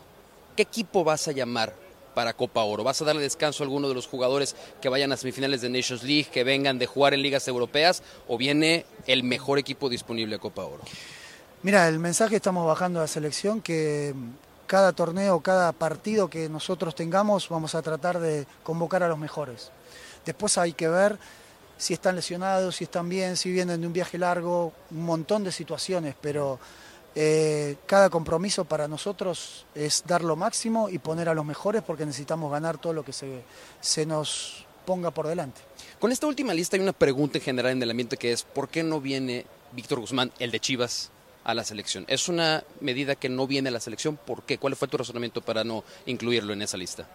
¿qué 0.56 0.62
equipo 0.62 1.04
vas 1.04 1.28
a 1.28 1.32
llamar 1.32 1.74
para 2.14 2.32
Copa 2.32 2.64
Oro? 2.64 2.82
¿Vas 2.82 3.00
a 3.00 3.04
darle 3.04 3.22
descanso 3.22 3.62
a 3.62 3.66
alguno 3.66 3.88
de 3.88 3.94
los 3.94 4.08
jugadores 4.08 4.56
que 4.80 4.88
vayan 4.88 5.12
a 5.12 5.16
semifinales 5.16 5.60
de 5.60 5.68
Nations 5.68 6.02
League, 6.02 6.26
que 6.32 6.42
vengan 6.42 6.78
de 6.78 6.86
jugar 6.86 7.14
en 7.14 7.22
ligas 7.22 7.46
europeas, 7.46 8.02
o 8.26 8.36
viene 8.36 8.86
el 9.06 9.22
mejor 9.22 9.58
equipo 9.58 9.88
disponible 9.88 10.36
a 10.36 10.38
Copa 10.38 10.64
Oro? 10.64 10.82
Mira, 11.62 11.88
el 11.88 11.98
mensaje 11.98 12.36
estamos 12.36 12.66
bajando 12.66 12.98
a 12.98 13.02
la 13.02 13.08
selección 13.08 13.60
que 13.60 14.14
cada 14.66 14.92
torneo, 14.92 15.40
cada 15.40 15.72
partido 15.72 16.28
que 16.28 16.48
nosotros 16.48 16.94
tengamos, 16.94 17.48
vamos 17.48 17.74
a 17.74 17.82
tratar 17.82 18.18
de 18.18 18.46
convocar 18.62 19.02
a 19.02 19.08
los 19.08 19.18
mejores. 19.18 19.70
Después 20.24 20.58
hay 20.58 20.72
que 20.72 20.88
ver 20.88 21.18
si 21.78 21.94
están 21.94 22.16
lesionados, 22.16 22.76
si 22.76 22.84
están 22.84 23.08
bien, 23.08 23.36
si 23.36 23.50
vienen 23.50 23.80
de 23.80 23.86
un 23.86 23.92
viaje 23.92 24.18
largo, 24.18 24.72
un 24.90 25.04
montón 25.04 25.44
de 25.44 25.52
situaciones, 25.52 26.14
pero 26.20 26.58
eh, 27.14 27.76
cada 27.86 28.10
compromiso 28.10 28.64
para 28.64 28.88
nosotros 28.88 29.66
es 29.74 30.02
dar 30.06 30.22
lo 30.22 30.36
máximo 30.36 30.88
y 30.88 30.98
poner 30.98 31.28
a 31.28 31.34
los 31.34 31.44
mejores 31.44 31.82
porque 31.82 32.04
necesitamos 32.04 32.50
ganar 32.50 32.78
todo 32.78 32.92
lo 32.92 33.04
que 33.04 33.12
se, 33.12 33.42
se 33.80 34.04
nos 34.04 34.66
ponga 34.84 35.10
por 35.10 35.26
delante. 35.26 35.60
Con 35.98 36.12
esta 36.12 36.26
última 36.26 36.54
lista 36.54 36.76
hay 36.76 36.82
una 36.82 36.92
pregunta 36.92 37.38
en 37.38 37.44
general 37.44 37.72
en 37.72 37.82
el 37.82 37.90
ambiente 37.90 38.16
que 38.16 38.32
es, 38.32 38.42
¿por 38.42 38.68
qué 38.68 38.82
no 38.82 39.00
viene 39.00 39.46
Víctor 39.72 40.00
Guzmán, 40.00 40.32
el 40.38 40.50
de 40.50 40.60
Chivas, 40.60 41.10
a 41.46 41.54
la 41.54 41.64
selección. 41.64 42.04
Es 42.08 42.28
una 42.28 42.64
medida 42.80 43.14
que 43.14 43.28
no 43.28 43.46
viene 43.46 43.68
a 43.68 43.72
la 43.72 43.78
selección. 43.78 44.16
¿Por 44.16 44.42
qué? 44.42 44.58
¿Cuál 44.58 44.74
fue 44.74 44.88
tu 44.88 44.96
razonamiento 44.96 45.40
para 45.40 45.62
no 45.62 45.84
incluirlo 46.06 46.52
en 46.52 46.62
esa 46.62 46.76
lista? 46.76 47.06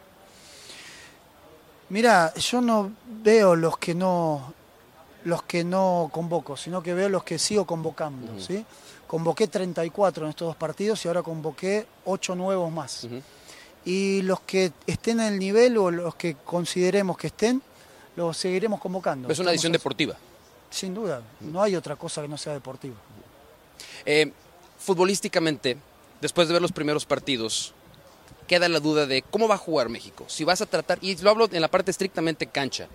Mira, 1.89 2.33
yo 2.35 2.61
no 2.61 2.93
veo 3.05 3.55
los 3.55 3.77
que 3.77 3.93
no 3.93 4.53
los 5.25 5.43
que 5.43 5.63
no 5.63 6.09
convoco, 6.11 6.57
sino 6.57 6.81
que 6.81 6.95
veo 6.95 7.09
los 7.09 7.23
que 7.23 7.37
sigo 7.37 7.65
convocando, 7.65 8.39
¿sí? 8.39 8.65
Convoqué 9.05 9.47
34 9.47 10.25
en 10.25 10.29
estos 10.31 10.47
dos 10.47 10.55
partidos 10.55 11.03
y 11.05 11.09
ahora 11.09 11.21
convoqué 11.21 11.85
8 12.05 12.33
nuevos 12.33 12.71
más. 12.71 13.07
Y 13.85 14.21
los 14.23 14.39
que 14.39 14.71
estén 14.87 15.19
en 15.19 15.33
el 15.33 15.39
nivel 15.39 15.77
o 15.77 15.91
los 15.91 16.15
que 16.15 16.37
consideremos 16.43 17.17
que 17.17 17.27
estén, 17.27 17.61
los 18.15 18.35
seguiremos 18.37 18.79
convocando. 18.79 19.29
Es 19.29 19.37
una 19.37 19.51
edición 19.51 19.73
deportiva. 19.73 20.15
Sin 20.71 20.95
duda, 20.95 21.21
no 21.41 21.61
hay 21.61 21.75
otra 21.75 21.97
cosa 21.97 22.21
que 22.21 22.27
no 22.27 22.37
sea 22.37 22.53
deportiva. 22.53 22.95
Eh, 24.05 24.31
futbolísticamente, 24.79 25.77
después 26.21 26.47
de 26.47 26.53
ver 26.53 26.61
los 26.61 26.71
primeros 26.71 27.05
partidos, 27.05 27.73
queda 28.47 28.67
la 28.67 28.79
duda 28.79 29.05
de 29.05 29.21
cómo 29.21 29.47
va 29.47 29.55
a 29.55 29.59
jugar 29.59 29.89
México. 29.89 30.25
Si 30.27 30.43
vas 30.43 30.61
a 30.61 30.65
tratar, 30.65 30.97
y 31.01 31.15
lo 31.17 31.29
hablo 31.29 31.49
en 31.51 31.61
la 31.61 31.69
parte 31.69 31.91
estrictamente 31.91 32.47
cancha, 32.47 32.87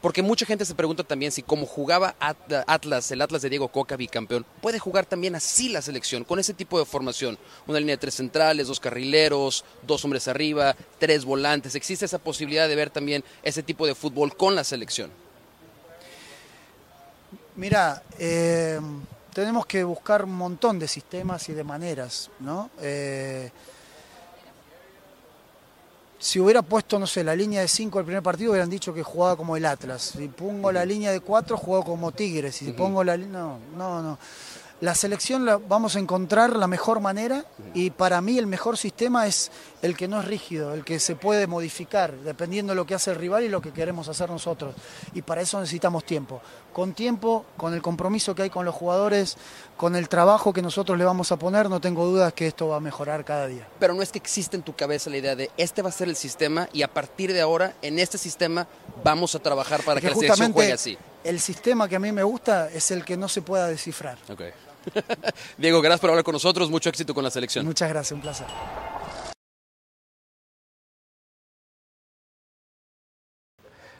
porque 0.00 0.22
mucha 0.22 0.46
gente 0.46 0.64
se 0.64 0.74
pregunta 0.74 1.04
también 1.04 1.32
si 1.32 1.42
como 1.42 1.66
jugaba 1.66 2.14
Atlas, 2.20 3.10
el 3.10 3.22
Atlas 3.22 3.42
de 3.42 3.50
Diego 3.50 3.68
Coca, 3.68 3.96
bicampeón, 3.96 4.44
puede 4.60 4.78
jugar 4.78 5.06
también 5.06 5.34
así 5.34 5.68
la 5.68 5.82
selección, 5.82 6.24
con 6.24 6.38
ese 6.38 6.54
tipo 6.54 6.78
de 6.78 6.84
formación. 6.84 7.38
Una 7.66 7.78
línea 7.78 7.94
de 7.94 8.00
tres 8.00 8.14
centrales, 8.14 8.68
dos 8.68 8.80
carrileros, 8.80 9.64
dos 9.86 10.04
hombres 10.04 10.28
arriba, 10.28 10.76
tres 10.98 11.24
volantes. 11.24 11.74
¿Existe 11.74 12.04
esa 12.04 12.18
posibilidad 12.18 12.68
de 12.68 12.76
ver 12.76 12.90
también 12.90 13.24
ese 13.42 13.62
tipo 13.62 13.86
de 13.86 13.94
fútbol 13.94 14.36
con 14.36 14.54
la 14.54 14.64
selección? 14.64 15.10
Mira, 17.56 18.02
eh, 18.18 18.78
tenemos 19.36 19.66
que 19.66 19.84
buscar 19.84 20.24
un 20.24 20.34
montón 20.34 20.78
de 20.78 20.88
sistemas 20.88 21.46
y 21.50 21.52
de 21.52 21.62
maneras, 21.62 22.30
¿no? 22.40 22.70
Eh, 22.80 23.50
si 26.18 26.40
hubiera 26.40 26.62
puesto, 26.62 26.98
no 26.98 27.06
sé, 27.06 27.22
la 27.22 27.36
línea 27.36 27.60
de 27.60 27.68
5 27.68 27.98
al 27.98 28.06
primer 28.06 28.22
partido, 28.22 28.52
hubieran 28.52 28.70
dicho 28.70 28.94
que 28.94 29.02
jugaba 29.02 29.36
como 29.36 29.54
el 29.54 29.66
Atlas. 29.66 30.14
Si 30.16 30.28
pongo 30.28 30.72
la 30.72 30.86
línea 30.86 31.12
de 31.12 31.20
4, 31.20 31.54
juego 31.58 31.84
como 31.84 32.12
Tigres. 32.12 32.56
Si 32.56 32.72
pongo 32.72 33.04
la 33.04 33.18
No, 33.18 33.58
no, 33.76 34.00
no 34.00 34.18
la 34.80 34.94
selección 34.94 35.46
la 35.46 35.56
vamos 35.56 35.96
a 35.96 35.98
encontrar 35.98 36.54
la 36.54 36.66
mejor 36.66 37.00
manera 37.00 37.46
y 37.72 37.90
para 37.90 38.20
mí 38.20 38.38
el 38.38 38.46
mejor 38.46 38.76
sistema 38.76 39.26
es 39.26 39.50
el 39.80 39.96
que 39.96 40.06
no 40.06 40.20
es 40.20 40.26
rígido, 40.26 40.74
el 40.74 40.84
que 40.84 41.00
se 41.00 41.16
puede 41.16 41.46
modificar 41.46 42.12
dependiendo 42.18 42.72
de 42.72 42.76
lo 42.76 42.86
que 42.86 42.94
hace 42.94 43.10
el 43.10 43.16
rival 43.16 43.44
y 43.44 43.48
lo 43.48 43.62
que 43.62 43.72
queremos 43.72 44.08
hacer 44.08 44.28
nosotros. 44.28 44.74
Y 45.14 45.22
para 45.22 45.40
eso 45.40 45.58
necesitamos 45.60 46.04
tiempo. 46.04 46.42
Con 46.74 46.92
tiempo, 46.92 47.46
con 47.56 47.72
el 47.72 47.80
compromiso 47.80 48.34
que 48.34 48.42
hay 48.42 48.50
con 48.50 48.66
los 48.66 48.74
jugadores, 48.74 49.38
con 49.78 49.96
el 49.96 50.10
trabajo 50.10 50.52
que 50.52 50.60
nosotros 50.60 50.98
le 50.98 51.04
vamos 51.04 51.32
a 51.32 51.38
poner, 51.38 51.70
no 51.70 51.80
tengo 51.80 52.04
dudas 52.04 52.34
que 52.34 52.46
esto 52.46 52.68
va 52.68 52.76
a 52.76 52.80
mejorar 52.80 53.24
cada 53.24 53.46
día. 53.46 53.66
Pero 53.78 53.94
no 53.94 54.02
es 54.02 54.12
que 54.12 54.18
existe 54.18 54.56
en 54.56 54.62
tu 54.62 54.74
cabeza 54.76 55.08
la 55.08 55.16
idea 55.16 55.34
de 55.34 55.50
este 55.56 55.80
va 55.80 55.88
a 55.88 55.92
ser 55.92 56.08
el 56.08 56.16
sistema 56.16 56.68
y 56.74 56.82
a 56.82 56.92
partir 56.92 57.32
de 57.32 57.40
ahora 57.40 57.74
en 57.80 57.98
este 57.98 58.18
sistema 58.18 58.66
vamos 59.02 59.34
a 59.34 59.38
trabajar 59.38 59.82
para 59.84 60.02
que, 60.02 60.08
la 60.08 60.14
selección 60.14 60.52
juegue 60.52 60.72
así. 60.74 60.98
El 61.24 61.40
sistema 61.40 61.88
que 61.88 61.96
a 61.96 61.98
mí 61.98 62.12
me 62.12 62.22
gusta 62.22 62.70
es 62.70 62.90
el 62.90 63.04
que 63.04 63.16
no 63.16 63.28
se 63.28 63.42
pueda 63.42 63.68
descifrar. 63.68 64.18
Diego, 65.58 65.80
gracias 65.80 66.00
por 66.00 66.10
hablar 66.10 66.24
con 66.24 66.32
nosotros. 66.32 66.70
Mucho 66.70 66.88
éxito 66.88 67.14
con 67.14 67.24
la 67.24 67.30
selección. 67.30 67.64
Muchas 67.64 67.88
gracias, 67.88 68.12
un 68.12 68.20
placer. 68.20 68.46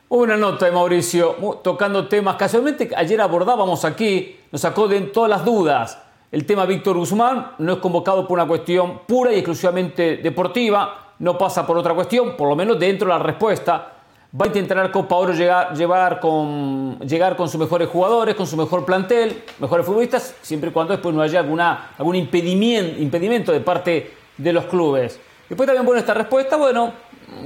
Una 0.08 0.36
nota 0.36 0.66
de 0.66 0.72
Mauricio, 0.72 1.60
tocando 1.64 2.06
temas. 2.06 2.36
Casualmente 2.36 2.90
ayer 2.96 3.20
abordábamos 3.20 3.84
aquí, 3.84 4.38
nos 4.52 4.60
sacó 4.60 4.86
de 4.86 5.00
todas 5.00 5.28
las 5.28 5.44
dudas. 5.44 5.98
El 6.30 6.46
tema 6.46 6.64
Víctor 6.64 6.96
Guzmán 6.96 7.54
no 7.58 7.72
es 7.74 7.78
convocado 7.80 8.26
por 8.26 8.38
una 8.38 8.46
cuestión 8.46 9.00
pura 9.06 9.32
y 9.32 9.36
exclusivamente 9.36 10.18
deportiva, 10.18 11.14
no 11.18 11.36
pasa 11.36 11.66
por 11.66 11.76
otra 11.76 11.94
cuestión, 11.94 12.36
por 12.36 12.48
lo 12.48 12.54
menos 12.54 12.78
dentro 12.78 13.08
de 13.08 13.18
la 13.18 13.24
respuesta 13.24 13.95
va 14.38 14.44
a 14.44 14.48
intentar 14.48 14.90
Copa 14.90 15.16
Oro 15.16 15.32
llegar, 15.32 15.74
llevar 15.74 16.20
con, 16.20 16.98
llegar 17.00 17.36
con 17.36 17.48
sus 17.48 17.58
mejores 17.58 17.88
jugadores, 17.88 18.34
con 18.34 18.46
su 18.46 18.56
mejor 18.56 18.84
plantel, 18.84 19.42
mejores 19.58 19.86
futbolistas, 19.86 20.34
siempre 20.42 20.70
y 20.70 20.72
cuando 20.72 20.92
después 20.92 21.14
no 21.14 21.22
haya 21.22 21.40
alguna, 21.40 21.92
algún 21.96 22.16
impedimento, 22.16 23.00
impedimento 23.00 23.52
de 23.52 23.60
parte 23.60 24.14
de 24.36 24.52
los 24.52 24.66
clubes. 24.66 25.18
Después 25.48 25.66
también, 25.66 25.86
bueno, 25.86 26.00
esta 26.00 26.12
respuesta, 26.12 26.56
bueno, 26.56 26.92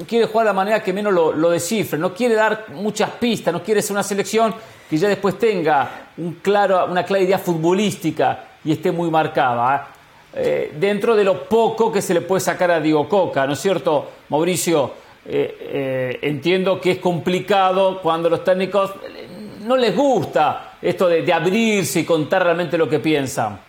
quiere 0.08 0.26
jugar 0.26 0.46
de 0.46 0.50
la 0.50 0.54
manera 0.54 0.82
que 0.82 0.92
menos 0.92 1.12
lo, 1.12 1.50
descifre, 1.50 1.98
no 1.98 2.12
quiere 2.12 2.34
dar 2.34 2.66
muchas 2.70 3.10
pistas, 3.10 3.52
no 3.52 3.62
quiere 3.62 3.82
ser 3.82 3.92
una 3.92 4.02
selección 4.02 4.54
que 4.88 4.96
ya 4.96 5.08
después 5.08 5.38
tenga 5.38 6.06
un 6.16 6.34
claro, 6.42 6.86
una 6.86 7.04
clara 7.04 7.22
idea 7.22 7.38
futbolística 7.38 8.44
y 8.64 8.72
esté 8.72 8.90
muy 8.90 9.10
marcada. 9.10 9.88
¿eh? 10.34 10.72
dentro 10.78 11.16
de 11.16 11.24
lo 11.24 11.44
poco 11.48 11.90
que 11.92 12.00
se 12.00 12.14
le 12.14 12.20
puede 12.20 12.40
sacar 12.40 12.70
a 12.70 12.80
Diego 12.80 13.08
Coca, 13.08 13.46
¿no 13.46 13.52
es 13.52 13.60
cierto, 13.60 14.08
Mauricio? 14.28 14.99
Eh, 15.26 15.56
eh, 15.60 16.18
entiendo 16.22 16.80
que 16.80 16.92
es 16.92 16.98
complicado 16.98 18.00
cuando 18.00 18.30
los 18.30 18.42
técnicos 18.42 18.92
eh, 19.04 19.28
no 19.60 19.76
les 19.76 19.94
gusta 19.94 20.78
esto 20.80 21.08
de, 21.08 21.30
abrirse 21.30 22.00
y 22.00 22.04
contar 22.04 22.44
realmente 22.44 22.78
lo 22.78 22.88
que 22.88 22.98
piensan. 22.98 23.60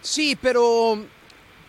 Sí, 0.00 0.38
pero 0.40 1.04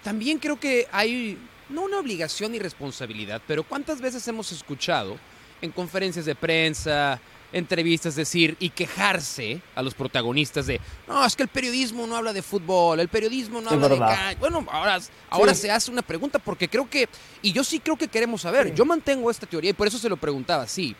también 0.04 0.38
creo 0.38 0.60
que 0.60 0.88
hay, 0.92 1.38
no 1.70 1.84
una 1.84 2.00
obligación 2.00 2.52
ni 2.52 2.60
responsabilidad, 2.60 3.42
pero 3.48 3.64
¿cuántas 3.64 4.00
veces 4.00 4.28
hemos 4.28 4.52
escuchado 4.52 5.18
en 5.62 5.72
conferencias 5.72 6.26
de 6.26 6.36
prensa, 6.36 7.20
entrevistas 7.54 8.16
decir 8.16 8.58
y 8.60 8.70
quejarse 8.72 9.62
a 9.76 9.82
los 9.82 9.94
protagonistas 9.94 10.66
de, 10.66 10.82
no, 11.08 11.24
es 11.26 11.36
que 11.36 11.44
el 11.44 11.50
periodismo 11.50 12.06
no 12.06 12.18
habla 12.18 12.34
de 12.34 12.42
fútbol, 12.42 13.00
el 13.00 13.08
periodismo 13.08 13.62
no 13.62 13.70
habla 13.70 13.88
de... 13.88 14.36
Bueno, 14.40 14.66
ahora, 14.70 15.00
ahora 15.30 15.54
se 15.54 15.72
hace 15.72 15.92
una 15.92 16.02
pregunta 16.02 16.40
porque 16.40 16.68
creo 16.68 16.90
que, 16.90 17.08
y 17.42 17.54
yo 17.54 17.64
sí 17.64 17.80
creo 17.80 17.96
que 17.96 18.08
queremos 18.08 18.42
saber, 18.42 18.74
yo 18.74 18.84
mantengo 18.86 19.32
esta 19.32 19.46
teoría 19.46 19.70
y 19.70 19.74
por 19.74 19.88
eso 19.88 19.98
se 19.98 20.10
lo 20.10 20.18
preguntaba, 20.18 20.68
sí, 20.68 20.96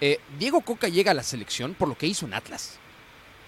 eh, 0.00 0.20
Diego 0.38 0.60
Coca 0.60 0.88
llega 0.88 1.10
a 1.10 1.14
la 1.14 1.22
selección 1.22 1.74
por 1.74 1.88
lo 1.88 1.98
que 1.98 2.06
hizo 2.06 2.24
en 2.26 2.34
Atlas. 2.34 2.78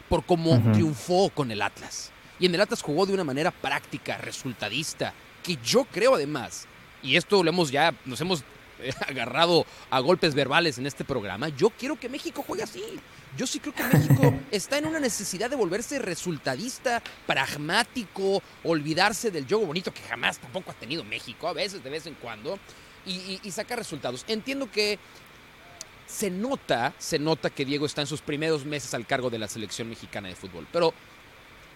por 0.08 0.24
cómo 0.24 0.60
triunfó 0.72 1.30
con 1.30 1.50
el 1.50 1.62
Atlas. 1.62 2.10
Y 2.40 2.46
en 2.46 2.54
el 2.54 2.60
Atlas 2.60 2.82
jugó 2.82 3.04
de 3.06 3.12
una 3.12 3.24
manera 3.24 3.50
práctica, 3.50 4.16
resultadista, 4.18 5.12
que 5.42 5.58
yo 5.62 5.84
creo 5.84 6.14
además, 6.14 6.66
y 7.02 7.16
esto 7.16 7.42
lo 7.42 7.50
hemos 7.50 7.70
ya, 7.70 7.94
nos 8.04 8.20
hemos 8.20 8.42
agarrado 9.06 9.66
a 9.90 10.00
golpes 10.00 10.34
verbales 10.34 10.78
en 10.78 10.86
este 10.86 11.04
programa, 11.04 11.48
yo 11.48 11.70
quiero 11.70 11.98
que 11.98 12.08
México 12.08 12.44
juegue 12.46 12.62
así. 12.62 12.82
Yo 13.36 13.46
sí 13.46 13.60
creo 13.60 13.74
que 13.74 13.84
México 13.84 14.34
está 14.50 14.78
en 14.78 14.86
una 14.86 15.00
necesidad 15.00 15.50
de 15.50 15.56
volverse 15.56 15.98
resultadista, 15.98 17.02
pragmático, 17.26 18.42
olvidarse 18.64 19.30
del 19.30 19.46
juego 19.46 19.66
bonito 19.66 19.92
que 19.92 20.02
jamás 20.02 20.38
tampoco 20.38 20.70
ha 20.70 20.74
tenido 20.74 21.04
México, 21.04 21.48
a 21.48 21.52
veces, 21.52 21.82
de 21.82 21.90
vez 21.90 22.06
en 22.06 22.14
cuando, 22.14 22.58
y, 23.06 23.40
y 23.42 23.50
sacar 23.50 23.78
resultados. 23.78 24.24
Entiendo 24.28 24.70
que 24.70 24.98
se 26.06 26.30
nota, 26.30 26.94
se 26.98 27.18
nota 27.18 27.50
que 27.50 27.66
Diego 27.66 27.84
está 27.84 28.00
en 28.00 28.06
sus 28.06 28.22
primeros 28.22 28.64
meses 28.64 28.94
al 28.94 29.06
cargo 29.06 29.28
de 29.28 29.38
la 29.38 29.46
selección 29.46 29.88
mexicana 29.88 30.28
de 30.28 30.34
fútbol, 30.34 30.66
pero 30.72 30.94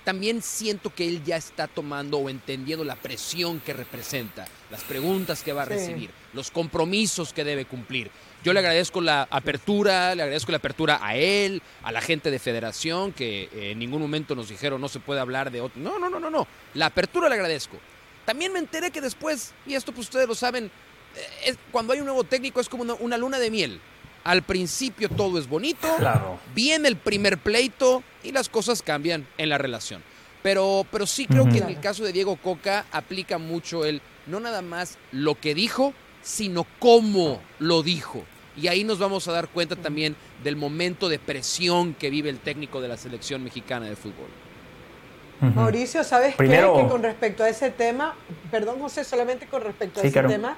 también 0.04 0.42
siento 0.42 0.94
que 0.94 1.06
él 1.06 1.22
ya 1.24 1.36
está 1.36 1.68
tomando 1.68 2.18
o 2.18 2.28
entendiendo 2.28 2.84
la 2.84 2.96
presión 2.96 3.60
que 3.60 3.72
representa, 3.72 4.46
las 4.70 4.82
preguntas 4.82 5.42
que 5.42 5.52
va 5.52 5.62
a 5.62 5.66
recibir, 5.66 6.10
los 6.32 6.50
compromisos 6.50 7.32
que 7.32 7.44
debe 7.44 7.64
cumplir. 7.64 8.10
Yo 8.44 8.52
le 8.52 8.58
agradezco 8.58 9.00
la 9.00 9.28
apertura, 9.30 10.14
le 10.14 10.22
agradezco 10.22 10.50
la 10.50 10.58
apertura 10.58 10.98
a 11.00 11.16
él, 11.16 11.62
a 11.84 11.92
la 11.92 12.00
gente 12.00 12.30
de 12.30 12.40
federación, 12.40 13.12
que 13.12 13.48
en 13.52 13.78
ningún 13.78 14.02
momento 14.02 14.34
nos 14.34 14.48
dijeron 14.48 14.80
no 14.80 14.88
se 14.88 14.98
puede 14.98 15.20
hablar 15.20 15.52
de 15.52 15.60
otro. 15.60 15.80
No, 15.80 15.98
no, 15.98 16.10
no, 16.10 16.18
no, 16.18 16.30
no. 16.30 16.48
La 16.74 16.86
apertura 16.86 17.28
le 17.28 17.36
agradezco. 17.36 17.78
También 18.24 18.52
me 18.52 18.58
enteré 18.58 18.90
que 18.90 19.00
después, 19.00 19.52
y 19.66 19.74
esto 19.74 19.92
pues 19.92 20.06
ustedes 20.08 20.26
lo 20.26 20.34
saben, 20.34 20.70
eh, 21.44 21.54
cuando 21.70 21.92
hay 21.92 22.00
un 22.00 22.06
nuevo 22.06 22.24
técnico 22.24 22.60
es 22.60 22.68
como 22.68 22.94
una, 22.94 23.16
luna 23.16 23.38
de 23.38 23.50
miel. 23.50 23.80
Al 24.24 24.42
principio 24.42 25.08
todo 25.08 25.38
es 25.38 25.48
bonito, 25.48 25.88
viene 26.54 26.88
el 26.88 26.96
primer 26.96 27.38
pleito 27.38 28.02
y 28.22 28.32
las 28.32 28.48
cosas 28.48 28.82
cambian 28.82 29.26
en 29.36 29.48
la 29.48 29.58
relación. 29.58 30.02
Pero, 30.42 30.86
pero 30.90 31.06
sí 31.06 31.26
creo 31.26 31.48
que 31.48 31.58
en 31.58 31.68
el 31.68 31.80
caso 31.80 32.04
de 32.04 32.12
Diego 32.12 32.36
Coca 32.36 32.84
aplica 32.92 33.38
mucho 33.38 33.84
el 33.84 34.00
no 34.26 34.40
nada 34.40 34.62
más 34.62 34.98
lo 35.10 35.34
que 35.34 35.54
dijo, 35.54 35.92
sino 36.22 36.66
cómo 36.78 37.40
lo 37.58 37.82
dijo. 37.82 38.24
Y 38.56 38.68
ahí 38.68 38.84
nos 38.84 38.98
vamos 38.98 39.26
a 39.28 39.32
dar 39.32 39.48
cuenta 39.48 39.76
también 39.76 40.14
del 40.44 40.56
momento 40.56 41.08
de 41.08 41.18
presión 41.18 41.94
que 41.94 42.10
vive 42.10 42.28
el 42.28 42.38
técnico 42.38 42.80
de 42.80 42.88
la 42.88 42.96
selección 42.96 43.42
mexicana 43.42 43.86
de 43.86 43.96
fútbol. 43.96 44.28
Mauricio, 45.40 46.04
¿sabes 46.04 46.36
qué? 46.36 46.46
Que 46.48 46.88
con 46.88 47.02
respecto 47.02 47.42
a 47.42 47.48
ese 47.48 47.70
tema, 47.70 48.14
perdón 48.50 48.78
José, 48.78 49.02
solamente 49.02 49.46
con 49.46 49.62
respecto 49.62 50.00
a 50.00 50.04
ese 50.04 50.22
tema, 50.22 50.56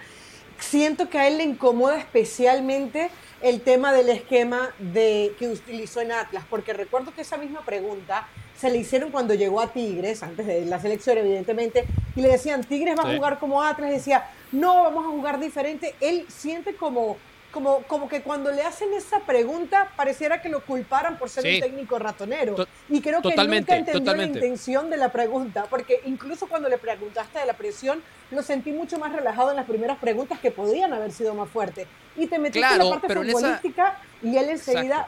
siento 0.64 1.08
que 1.08 1.18
a 1.18 1.28
él 1.28 1.38
le 1.38 1.44
incomoda 1.44 1.98
especialmente 1.98 3.10
el 3.42 3.60
tema 3.60 3.92
del 3.92 4.08
esquema 4.08 4.70
de, 4.78 5.34
que 5.38 5.48
utilizó 5.48 6.00
en 6.00 6.12
Atlas, 6.12 6.44
porque 6.48 6.72
recuerdo 6.72 7.14
que 7.14 7.20
esa 7.20 7.36
misma 7.36 7.60
pregunta 7.60 8.26
se 8.56 8.70
le 8.70 8.78
hicieron 8.78 9.10
cuando 9.10 9.34
llegó 9.34 9.60
a 9.60 9.72
Tigres, 9.72 10.22
antes 10.22 10.46
de 10.46 10.64
la 10.64 10.80
selección 10.80 11.18
evidentemente, 11.18 11.84
y 12.16 12.22
le 12.22 12.28
decían, 12.28 12.64
Tigres 12.64 12.96
va 12.98 13.10
a 13.10 13.14
jugar 13.14 13.38
como 13.38 13.62
Atlas, 13.62 13.90
y 13.90 13.94
decía, 13.94 14.30
no, 14.52 14.84
vamos 14.84 15.04
a 15.04 15.10
jugar 15.10 15.38
diferente. 15.38 15.94
Él 16.00 16.24
siente 16.28 16.74
como 16.74 17.16
como, 17.54 17.82
como 17.84 18.08
que 18.08 18.20
cuando 18.20 18.50
le 18.50 18.62
hacen 18.62 18.92
esa 18.94 19.20
pregunta 19.20 19.92
pareciera 19.96 20.42
que 20.42 20.48
lo 20.48 20.64
culparan 20.64 21.16
por 21.16 21.30
ser 21.30 21.44
un 21.54 21.60
técnico 21.60 22.00
ratonero. 22.00 22.56
y 22.88 23.00
creo 23.00 23.22
que 23.22 23.36
nunca 23.36 23.76
entendió 23.76 24.14
la 24.14 24.24
intención 24.24 24.90
de 24.90 24.96
la 24.96 25.12
pregunta, 25.12 25.66
porque 25.70 26.00
incluso 26.04 26.48
cuando 26.48 26.68
le 26.68 26.78
preguntaste 26.78 27.38
de 27.38 27.46
la 27.46 27.52
presión, 27.52 28.02
lo 28.32 28.42
sentí 28.42 28.72
mucho 28.72 28.98
más 28.98 29.12
relajado 29.12 29.50
en 29.50 29.56
las 29.56 29.66
primeras 29.66 29.98
preguntas 29.98 30.40
que 30.40 30.50
podían 30.50 30.92
haber 30.92 31.12
sido 31.12 31.32
más 31.34 31.48
fuertes. 31.48 31.86
Y 32.16 32.26
te 32.26 32.40
metiste 32.40 32.68
en 32.68 32.78
la 32.78 32.90
parte 32.90 33.14
futbolística 33.14 34.00
y 34.20 34.36
él 34.36 34.48
enseguida 34.48 35.06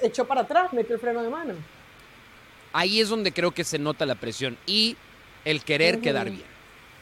echó 0.00 0.26
para 0.26 0.42
atrás, 0.42 0.72
metió 0.72 0.94
el 0.94 1.00
freno 1.00 1.24
de 1.24 1.28
mano. 1.28 1.54
Ahí 2.72 3.00
es 3.00 3.08
donde 3.08 3.32
creo 3.32 3.50
que 3.50 3.64
se 3.64 3.80
nota 3.80 4.06
la 4.06 4.14
presión 4.14 4.56
y 4.64 4.96
el 5.44 5.64
querer 5.64 6.00
quedar 6.00 6.30
bien. 6.30 6.54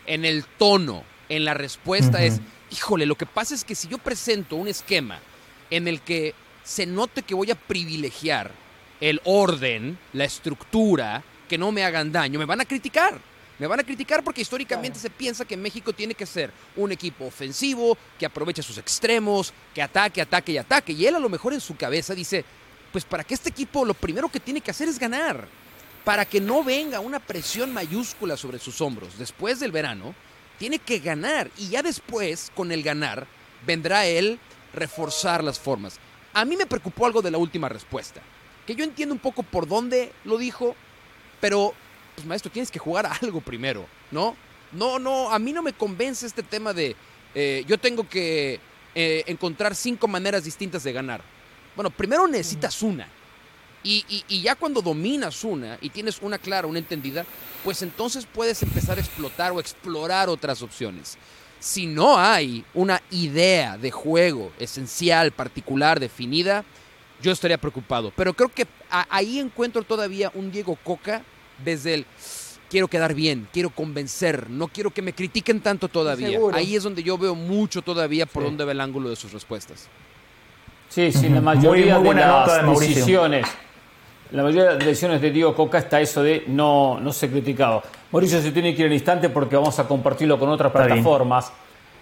En 0.07 0.25
el 0.25 0.47
tono, 0.47 1.05
en 1.29 1.45
la 1.45 1.53
respuesta 1.53 2.25
es 2.25 2.41
híjole, 2.73 3.07
lo 3.07 3.15
que 3.15 3.27
pasa 3.27 3.55
es 3.55 3.65
que 3.65 3.75
si 3.75 3.89
yo 3.89 3.99
presento 3.99 4.57
un 4.57 4.69
esquema 4.69 5.21
en 5.71 5.87
el 5.87 6.01
que 6.01 6.35
se 6.65 6.87
note 6.87 7.23
que 7.23 7.35
voy 7.35 7.51
a 7.51 7.55
privilegiar 7.55 8.51
el 9.01 9.21
orden, 9.25 9.99
la 10.13 10.25
estructura, 10.25 11.23
que 11.49 11.59
no 11.59 11.73
me 11.73 11.85
hagan 11.85 12.13
daño, 12.13 12.39
me 12.39 12.45
van 12.45 12.61
a 12.61 12.65
criticar. 12.65 13.19
Me 13.59 13.67
van 13.67 13.79
a 13.79 13.85
criticar 13.85 14.25
porque 14.25 14.41
históricamente 14.41 14.99
se 14.99 15.11
piensa 15.11 15.45
que 15.45 15.57
México 15.57 15.93
tiene 15.93 16.15
que 16.15 16.27
ser 16.27 16.51
un 16.75 16.91
equipo 16.91 17.27
ofensivo, 17.27 17.97
que 18.19 18.27
aproveche 18.27 18.63
sus 18.63 18.79
extremos, 18.79 19.53
que 19.75 19.83
ataque, 19.83 20.23
ataque 20.23 20.53
y 20.53 20.59
ataque. 20.59 20.93
Y 20.93 21.07
él 21.07 21.15
a 21.15 21.21
lo 21.21 21.29
mejor 21.29 21.53
en 21.53 21.61
su 21.61 21.77
cabeza 21.77 22.15
dice, 22.15 22.45
pues 22.91 23.05
para 23.05 23.23
que 23.23 23.35
este 23.35 23.51
equipo 23.51 23.85
lo 23.85 23.95
primero 23.95 24.29
que 24.29 24.41
tiene 24.41 24.61
que 24.61 24.71
hacer 24.71 24.89
es 24.89 24.99
ganar. 24.99 25.47
Para 26.05 26.25
que 26.25 26.41
no 26.41 26.65
venga 26.65 26.99
una 26.99 27.21
presión 27.21 27.73
mayúscula 27.73 28.37
sobre 28.37 28.59
sus 28.59 28.81
hombros 28.81 29.19
después 29.19 29.61
del 29.61 29.71
verano, 29.71 30.15
tiene 30.59 30.79
que 30.79 30.99
ganar 30.99 31.51
y 31.59 31.69
ya 31.69 31.83
después, 31.83 32.51
con 32.55 32.73
el 32.73 32.83
ganar, 32.83 33.27
vendrá 33.67 34.07
él 34.07 34.39
reforzar 34.75 35.43
las 35.43 35.59
formas. 35.59 35.99
A 36.33 36.45
mí 36.45 36.57
me 36.57 36.67
preocupó 36.67 37.07
algo 37.07 37.23
de 37.23 37.31
la 37.31 37.39
última 37.39 37.69
respuesta, 37.69 38.23
que 38.67 38.75
yo 38.75 38.85
entiendo 38.85 39.15
un 39.15 39.21
poco 39.21 39.43
por 39.43 39.67
dónde 39.67 40.13
lo 40.25 40.39
dijo, 40.39 40.75
pero, 41.41 41.75
pues 42.15 42.27
maestro, 42.27 42.51
tienes 42.51 42.71
que 42.71 42.79
jugar 42.79 43.07
algo 43.23 43.41
primero, 43.41 43.87
¿no? 44.11 44.37
No, 44.73 44.99
no, 44.99 45.31
a 45.31 45.39
mí 45.39 45.53
no 45.53 45.63
me 45.63 45.75
convence 45.75 46.27
este 46.27 46.43
tema 46.43 46.73
de 46.73 46.97
eh, 47.35 47.65
yo 47.67 47.79
tengo 47.79 48.09
que 48.09 48.61
eh, 48.95 49.25
encontrar 49.27 49.75
cinco 49.75 50.09
maneras 50.09 50.45
distintas 50.45 50.83
de 50.85 50.93
ganar. 50.93 51.23
Bueno, 51.75 51.91
primero 51.91 52.27
necesitas 52.27 52.83
una. 52.83 53.09
Y, 53.85 54.43
ya 54.43 54.55
cuando 54.55 54.81
dominas 54.81 55.45
una 55.45 55.77
y 55.81 55.91
tienes 55.91 56.21
una 56.23 56.39
clara, 56.39 56.67
una 56.69 56.79
entendida, 56.79 57.25
pues 57.65 57.83
entonces 57.83 58.27
puedes 58.33 58.63
empezar 58.63 58.99
a 58.99 59.01
explotar 59.01 59.53
o 59.53 59.61
explorar 59.61 60.29
otras 60.29 60.63
opciones. 60.63 61.19
Si 61.59 61.87
no 61.87 62.19
hay 62.19 62.65
una 62.75 63.01
idea 63.11 63.79
de 63.79 63.91
juego 63.91 64.53
esencial, 64.59 65.33
particular, 65.33 66.01
definida, 66.01 66.65
yo 67.21 67.33
estaría 67.33 67.59
preocupado. 67.59 68.13
Pero 68.17 68.35
creo 68.35 68.49
que 68.49 68.67
ahí 68.91 69.39
encuentro 69.39 69.83
todavía 69.83 70.31
un 70.35 70.51
Diego 70.51 70.77
Coca 70.77 71.23
desde 71.65 71.95
el 71.95 72.07
quiero 72.69 72.89
quedar 72.89 73.15
bien, 73.15 73.47
quiero 73.53 73.69
convencer, 73.69 74.49
no 74.49 74.67
quiero 74.67 74.91
que 74.91 75.03
me 75.03 75.13
critiquen 75.13 75.61
tanto 75.61 75.89
todavía. 75.89 76.39
Ahí 76.55 76.75
es 76.75 76.83
donde 76.83 77.03
yo 77.03 77.19
veo 77.19 77.35
mucho 77.35 77.83
todavía 77.83 78.27
por 78.27 78.45
dónde 78.45 78.65
va 78.65 78.73
el 78.73 78.81
ángulo 78.81 79.11
de 79.11 79.17
sus 79.17 79.31
respuestas. 79.33 79.89
Sí, 80.89 81.13
sí, 81.13 81.29
la 81.29 81.41
mayoría 81.41 81.99
de 81.99 82.15
las 82.15 82.81
decisiones 82.81 83.47
la 84.33 84.43
mayoría 84.43 84.65
de 84.65 84.75
las 84.77 84.85
decisiones 84.85 85.21
de 85.21 85.31
Diego 85.31 85.55
Coca 85.55 85.79
está 85.79 86.01
eso 86.01 86.23
de 86.23 86.45
no, 86.47 86.99
no 86.99 87.13
ser 87.13 87.31
criticado. 87.31 87.83
Mauricio 88.11 88.41
se 88.41 88.51
tiene 88.51 88.75
que 88.75 88.83
ir 88.83 88.87
al 88.87 88.93
instante 88.93 89.29
porque 89.29 89.57
vamos 89.57 89.79
a 89.79 89.87
compartirlo 89.87 90.39
con 90.39 90.49
otras 90.49 90.73
plataformas. 90.73 91.53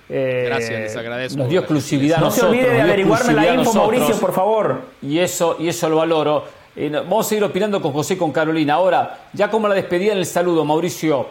Eh, 0.08 0.44
Gracias, 0.46 0.80
les 0.80 0.96
agradezco. 0.96 1.38
Nos 1.38 1.48
dio 1.48 1.60
exclusividad 1.60 2.18
no 2.18 2.26
nosotros. 2.26 2.50
No 2.50 2.54
se 2.56 2.62
olvide 2.62 2.74
de 2.74 2.82
averiguarme 2.82 3.32
la 3.32 3.54
info, 3.54 3.74
Mauricio, 3.74 4.16
por 4.16 4.32
favor. 4.32 4.80
Y 5.02 5.18
eso, 5.18 5.56
y 5.58 5.68
eso 5.68 5.88
lo 5.88 5.96
valoro. 5.96 6.44
Eh, 6.74 6.88
vamos 6.90 7.26
a 7.26 7.28
seguir 7.28 7.44
opinando 7.44 7.80
con 7.82 7.92
José 7.92 8.14
y 8.14 8.16
con 8.16 8.32
Carolina. 8.32 8.74
Ahora, 8.74 9.26
ya 9.32 9.50
como 9.50 9.68
la 9.68 9.74
despedida 9.74 10.12
en 10.12 10.18
el 10.18 10.26
saludo, 10.26 10.64
Mauricio, 10.64 11.26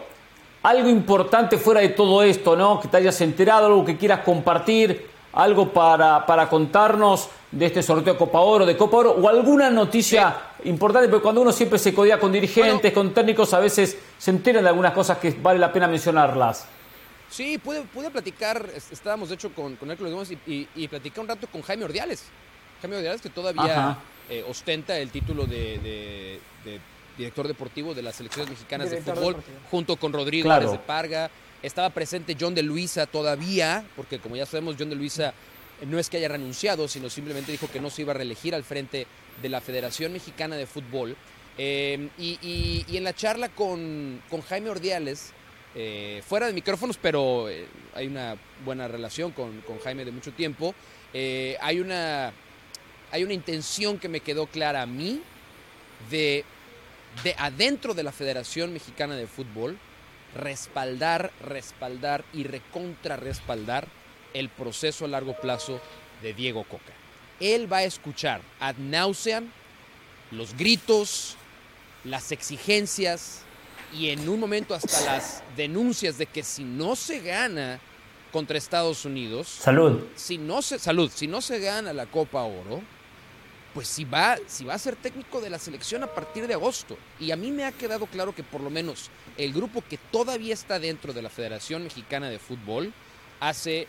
algo 0.62 0.88
importante 0.88 1.56
fuera 1.56 1.80
de 1.80 1.90
todo 1.90 2.22
esto, 2.22 2.56
¿no? 2.56 2.80
Que 2.80 2.88
te 2.88 2.98
hayas 2.98 3.20
enterado, 3.22 3.66
algo 3.66 3.84
que 3.84 3.96
quieras 3.96 4.20
compartir, 4.20 5.09
algo 5.32 5.72
para, 5.72 6.26
para 6.26 6.48
contarnos 6.48 7.28
de 7.50 7.66
este 7.66 7.82
sorteo 7.82 8.14
de 8.14 8.18
Copa 8.18 8.40
Oro, 8.40 8.66
de 8.66 8.76
Copa 8.76 8.98
Oro, 8.98 9.10
o 9.12 9.28
alguna 9.28 9.70
noticia 9.70 10.36
importante, 10.64 11.08
porque 11.08 11.22
cuando 11.22 11.40
uno 11.40 11.52
siempre 11.52 11.78
se 11.78 11.94
codea 11.94 12.18
con 12.18 12.32
dirigentes, 12.32 12.92
con 12.92 13.12
técnicos, 13.12 13.52
a 13.54 13.60
veces 13.60 13.96
se 14.18 14.30
enteran 14.30 14.62
de 14.62 14.68
algunas 14.68 14.92
cosas 14.92 15.18
que 15.18 15.30
vale 15.30 15.58
la 15.58 15.72
pena 15.72 15.88
mencionarlas. 15.88 16.66
Sí, 17.30 17.58
pude, 17.58 17.82
pude 17.82 18.10
platicar, 18.10 18.68
estábamos 18.90 19.28
de 19.28 19.36
hecho 19.36 19.54
con, 19.54 19.76
con 19.76 19.90
Hércules 19.90 20.32
y, 20.46 20.68
y, 20.74 20.88
platicar 20.88 21.20
un 21.20 21.28
rato 21.28 21.46
con 21.46 21.62
Jaime 21.62 21.84
Ordiales. 21.84 22.24
Jaime 22.80 22.96
Ordiales 22.96 23.20
que 23.20 23.30
todavía 23.30 23.98
eh, 24.28 24.44
ostenta 24.48 24.98
el 24.98 25.10
título 25.10 25.46
de, 25.46 26.40
director 27.16 27.46
deportivo 27.46 27.94
de 27.94 28.02
las 28.02 28.16
selecciones 28.16 28.50
mexicanas 28.50 28.90
de 28.90 29.00
fútbol, 29.00 29.36
junto 29.70 29.96
con 29.96 30.12
Rodrigo 30.12 30.52
de 30.52 30.78
Parga. 30.78 31.30
Estaba 31.62 31.90
presente 31.90 32.36
John 32.40 32.54
de 32.54 32.62
Luisa 32.62 33.06
todavía, 33.06 33.84
porque 33.94 34.18
como 34.18 34.36
ya 34.36 34.46
sabemos, 34.46 34.76
John 34.78 34.88
de 34.88 34.96
Luisa 34.96 35.34
no 35.86 35.98
es 35.98 36.08
que 36.08 36.16
haya 36.16 36.28
renunciado, 36.28 36.88
sino 36.88 37.10
simplemente 37.10 37.52
dijo 37.52 37.70
que 37.70 37.80
no 37.80 37.90
se 37.90 38.02
iba 38.02 38.12
a 38.12 38.16
reelegir 38.16 38.54
al 38.54 38.64
frente 38.64 39.06
de 39.42 39.48
la 39.48 39.60
Federación 39.60 40.12
Mexicana 40.12 40.56
de 40.56 40.66
Fútbol. 40.66 41.16
Eh, 41.58 42.08
y, 42.18 42.84
en 42.88 43.04
la 43.04 43.14
charla 43.14 43.50
con, 43.50 44.22
Jaime 44.48 44.70
Ordiales, 44.70 45.32
eh, 45.74 46.22
fuera 46.26 46.46
de 46.46 46.54
micrófonos, 46.54 46.96
pero 46.96 47.50
eh, 47.50 47.66
hay 47.94 48.06
una 48.06 48.36
buena 48.64 48.88
relación 48.88 49.32
con, 49.32 49.62
Jaime 49.84 50.06
de 50.06 50.12
mucho 50.12 50.32
tiempo, 50.32 50.74
hay, 51.12 51.80
una, 51.80 52.32
hay 53.10 53.24
una 53.24 53.34
intención 53.34 53.98
que 53.98 54.08
me 54.08 54.20
quedó 54.20 54.46
clara 54.46 54.82
a 54.82 54.86
mí 54.86 55.20
de, 56.08 56.44
de 57.22 57.34
adentro 57.36 57.92
de 57.92 58.02
la 58.02 58.12
Federación 58.12 58.72
Mexicana 58.72 59.14
de 59.16 59.26
Fútbol 59.26 59.76
respaldar, 60.34 61.32
respaldar 61.42 62.24
y 62.32 62.44
recontra 62.44 63.16
respaldar 63.16 63.88
el 64.34 64.48
proceso 64.48 65.04
a 65.04 65.08
largo 65.08 65.34
plazo 65.40 65.80
de 66.22 66.34
Diego 66.34 66.64
Coca. 66.64 66.92
Él 67.40 67.72
va 67.72 67.78
a 67.78 67.84
escuchar 67.84 68.40
ad 68.60 68.76
nauseam 68.76 69.50
los 70.30 70.56
gritos, 70.56 71.36
las 72.04 72.32
exigencias 72.32 73.42
y 73.92 74.10
en 74.10 74.28
un 74.28 74.38
momento 74.38 74.74
hasta 74.74 75.00
las 75.04 75.42
denuncias 75.56 76.18
de 76.18 76.26
que 76.26 76.42
si 76.42 76.64
no 76.64 76.94
se 76.94 77.20
gana 77.20 77.80
contra 78.30 78.58
Estados 78.58 79.04
Unidos, 79.04 79.48
salud, 79.48 80.04
si 80.14 80.38
no 80.38 80.62
se 80.62 80.78
salud, 80.78 81.10
si 81.12 81.26
no 81.26 81.40
se 81.40 81.58
gana 81.58 81.92
la 81.92 82.06
Copa 82.06 82.42
Oro, 82.42 82.82
pues 83.74 83.88
si 83.88 84.04
va, 84.04 84.36
si 84.46 84.64
va 84.64 84.74
a 84.74 84.78
ser 84.78 84.96
técnico 84.96 85.40
de 85.40 85.50
la 85.50 85.58
selección 85.58 86.02
a 86.02 86.08
partir 86.08 86.46
de 86.46 86.54
agosto. 86.54 86.96
Y 87.18 87.30
a 87.30 87.36
mí 87.36 87.52
me 87.52 87.64
ha 87.64 87.72
quedado 87.72 88.06
claro 88.06 88.34
que 88.34 88.42
por 88.42 88.60
lo 88.60 88.70
menos 88.70 89.10
el 89.36 89.52
grupo 89.52 89.82
que 89.88 89.98
todavía 89.98 90.54
está 90.54 90.78
dentro 90.78 91.12
de 91.12 91.22
la 91.22 91.30
Federación 91.30 91.84
Mexicana 91.84 92.28
de 92.28 92.38
Fútbol 92.38 92.92
hace 93.38 93.86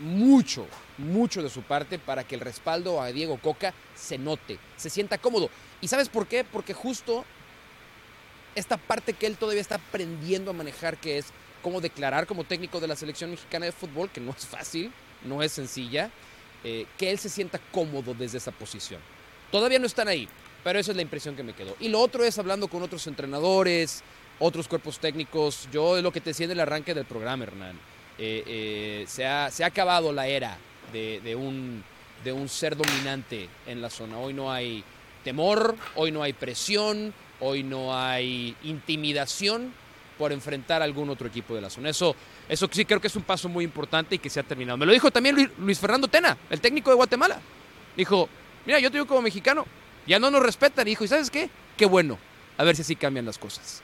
mucho, 0.00 0.66
mucho 0.98 1.42
de 1.42 1.50
su 1.50 1.62
parte 1.62 1.98
para 1.98 2.24
que 2.24 2.34
el 2.34 2.40
respaldo 2.40 3.00
a 3.00 3.12
Diego 3.12 3.38
Coca 3.38 3.74
se 3.94 4.18
note, 4.18 4.58
se 4.76 4.90
sienta 4.90 5.18
cómodo. 5.18 5.50
¿Y 5.80 5.88
sabes 5.88 6.08
por 6.08 6.26
qué? 6.26 6.44
Porque 6.44 6.74
justo 6.74 7.24
esta 8.54 8.76
parte 8.76 9.12
que 9.12 9.26
él 9.26 9.36
todavía 9.36 9.62
está 9.62 9.76
aprendiendo 9.76 10.50
a 10.50 10.54
manejar, 10.54 10.96
que 10.96 11.18
es 11.18 11.26
cómo 11.62 11.80
declarar 11.80 12.26
como 12.26 12.44
técnico 12.44 12.80
de 12.80 12.88
la 12.88 12.96
selección 12.96 13.30
mexicana 13.30 13.66
de 13.66 13.72
fútbol, 13.72 14.10
que 14.10 14.20
no 14.20 14.32
es 14.32 14.46
fácil, 14.46 14.92
no 15.24 15.42
es 15.42 15.52
sencilla, 15.52 16.10
eh, 16.64 16.86
que 16.96 17.10
él 17.10 17.18
se 17.18 17.28
sienta 17.28 17.60
cómodo 17.70 18.14
desde 18.14 18.38
esa 18.38 18.52
posición. 18.52 19.00
Todavía 19.50 19.78
no 19.78 19.86
están 19.86 20.08
ahí, 20.08 20.28
pero 20.64 20.78
esa 20.78 20.92
es 20.92 20.96
la 20.96 21.02
impresión 21.02 21.36
que 21.36 21.42
me 21.42 21.54
quedó. 21.54 21.76
Y 21.80 21.88
lo 21.88 22.00
otro 22.00 22.24
es 22.24 22.38
hablando 22.38 22.68
con 22.68 22.82
otros 22.82 23.06
entrenadores, 23.06 24.02
otros 24.38 24.68
cuerpos 24.68 24.98
técnicos. 24.98 25.68
Yo 25.72 25.96
es 25.96 26.02
lo 26.02 26.12
que 26.12 26.20
te 26.20 26.30
decía 26.30 26.46
en 26.46 26.52
el 26.52 26.60
arranque 26.60 26.94
del 26.94 27.04
programa, 27.04 27.44
Hernán. 27.44 27.78
Eh, 28.18 28.44
eh, 28.46 29.04
se, 29.08 29.26
ha, 29.26 29.46
acabado 29.64 30.12
la 30.12 30.26
era 30.26 30.56
de, 30.92 31.34
un, 31.34 31.82
de 32.22 32.32
un 32.32 32.48
ser 32.48 32.76
dominante 32.76 33.48
en 33.66 33.82
la 33.82 33.90
zona. 33.90 34.18
Hoy 34.18 34.34
no 34.34 34.52
hay 34.52 34.84
temor, 35.24 35.76
hoy 35.96 36.12
no 36.12 36.22
hay 36.22 36.32
presión, 36.32 37.14
hoy 37.40 37.62
no 37.62 37.96
hay 37.96 38.56
intimidación 38.62 39.72
por 40.18 40.32
enfrentar 40.32 40.82
a 40.82 40.84
algún 40.84 41.10
otro 41.10 41.26
equipo 41.26 41.54
de 41.54 41.62
la 41.62 41.70
zona. 41.70 41.90
Eso, 41.90 42.14
eso 42.48 42.68
sí 42.70 42.84
creo 42.84 43.00
que 43.00 43.06
es 43.06 43.16
un 43.16 43.22
paso 43.22 43.48
muy 43.48 43.64
importante 43.64 44.14
y 44.16 44.18
que 44.18 44.30
se 44.30 44.40
ha 44.40 44.42
terminado. 44.42 44.76
Me 44.76 44.86
lo 44.86 44.92
dijo 44.92 45.10
también 45.10 45.50
Luis, 45.58 45.78
Fernando 45.78 46.08
Tena, 46.08 46.36
el 46.50 46.60
técnico 46.60 46.90
de 46.90 46.96
Guatemala. 46.96 47.40
Dijo, 47.96 48.28
mira, 48.66 48.78
yo 48.78 48.90
te 48.90 48.96
digo 48.96 49.06
como 49.06 49.22
mexicano, 49.22 49.66
ya 50.06 50.18
no 50.18 50.30
nos 50.30 50.42
respetan. 50.42 50.84
Dijo, 50.84 51.04
¿y 51.04 51.08
sabes 51.08 51.30
qué? 51.30 51.48
Qué 51.76 51.86
bueno. 51.86 52.18
A 52.58 52.64
ver 52.64 52.76
si 52.76 52.82
así 52.82 52.96
cambian 52.96 53.24
las 53.24 53.38
cosas. 53.38 53.82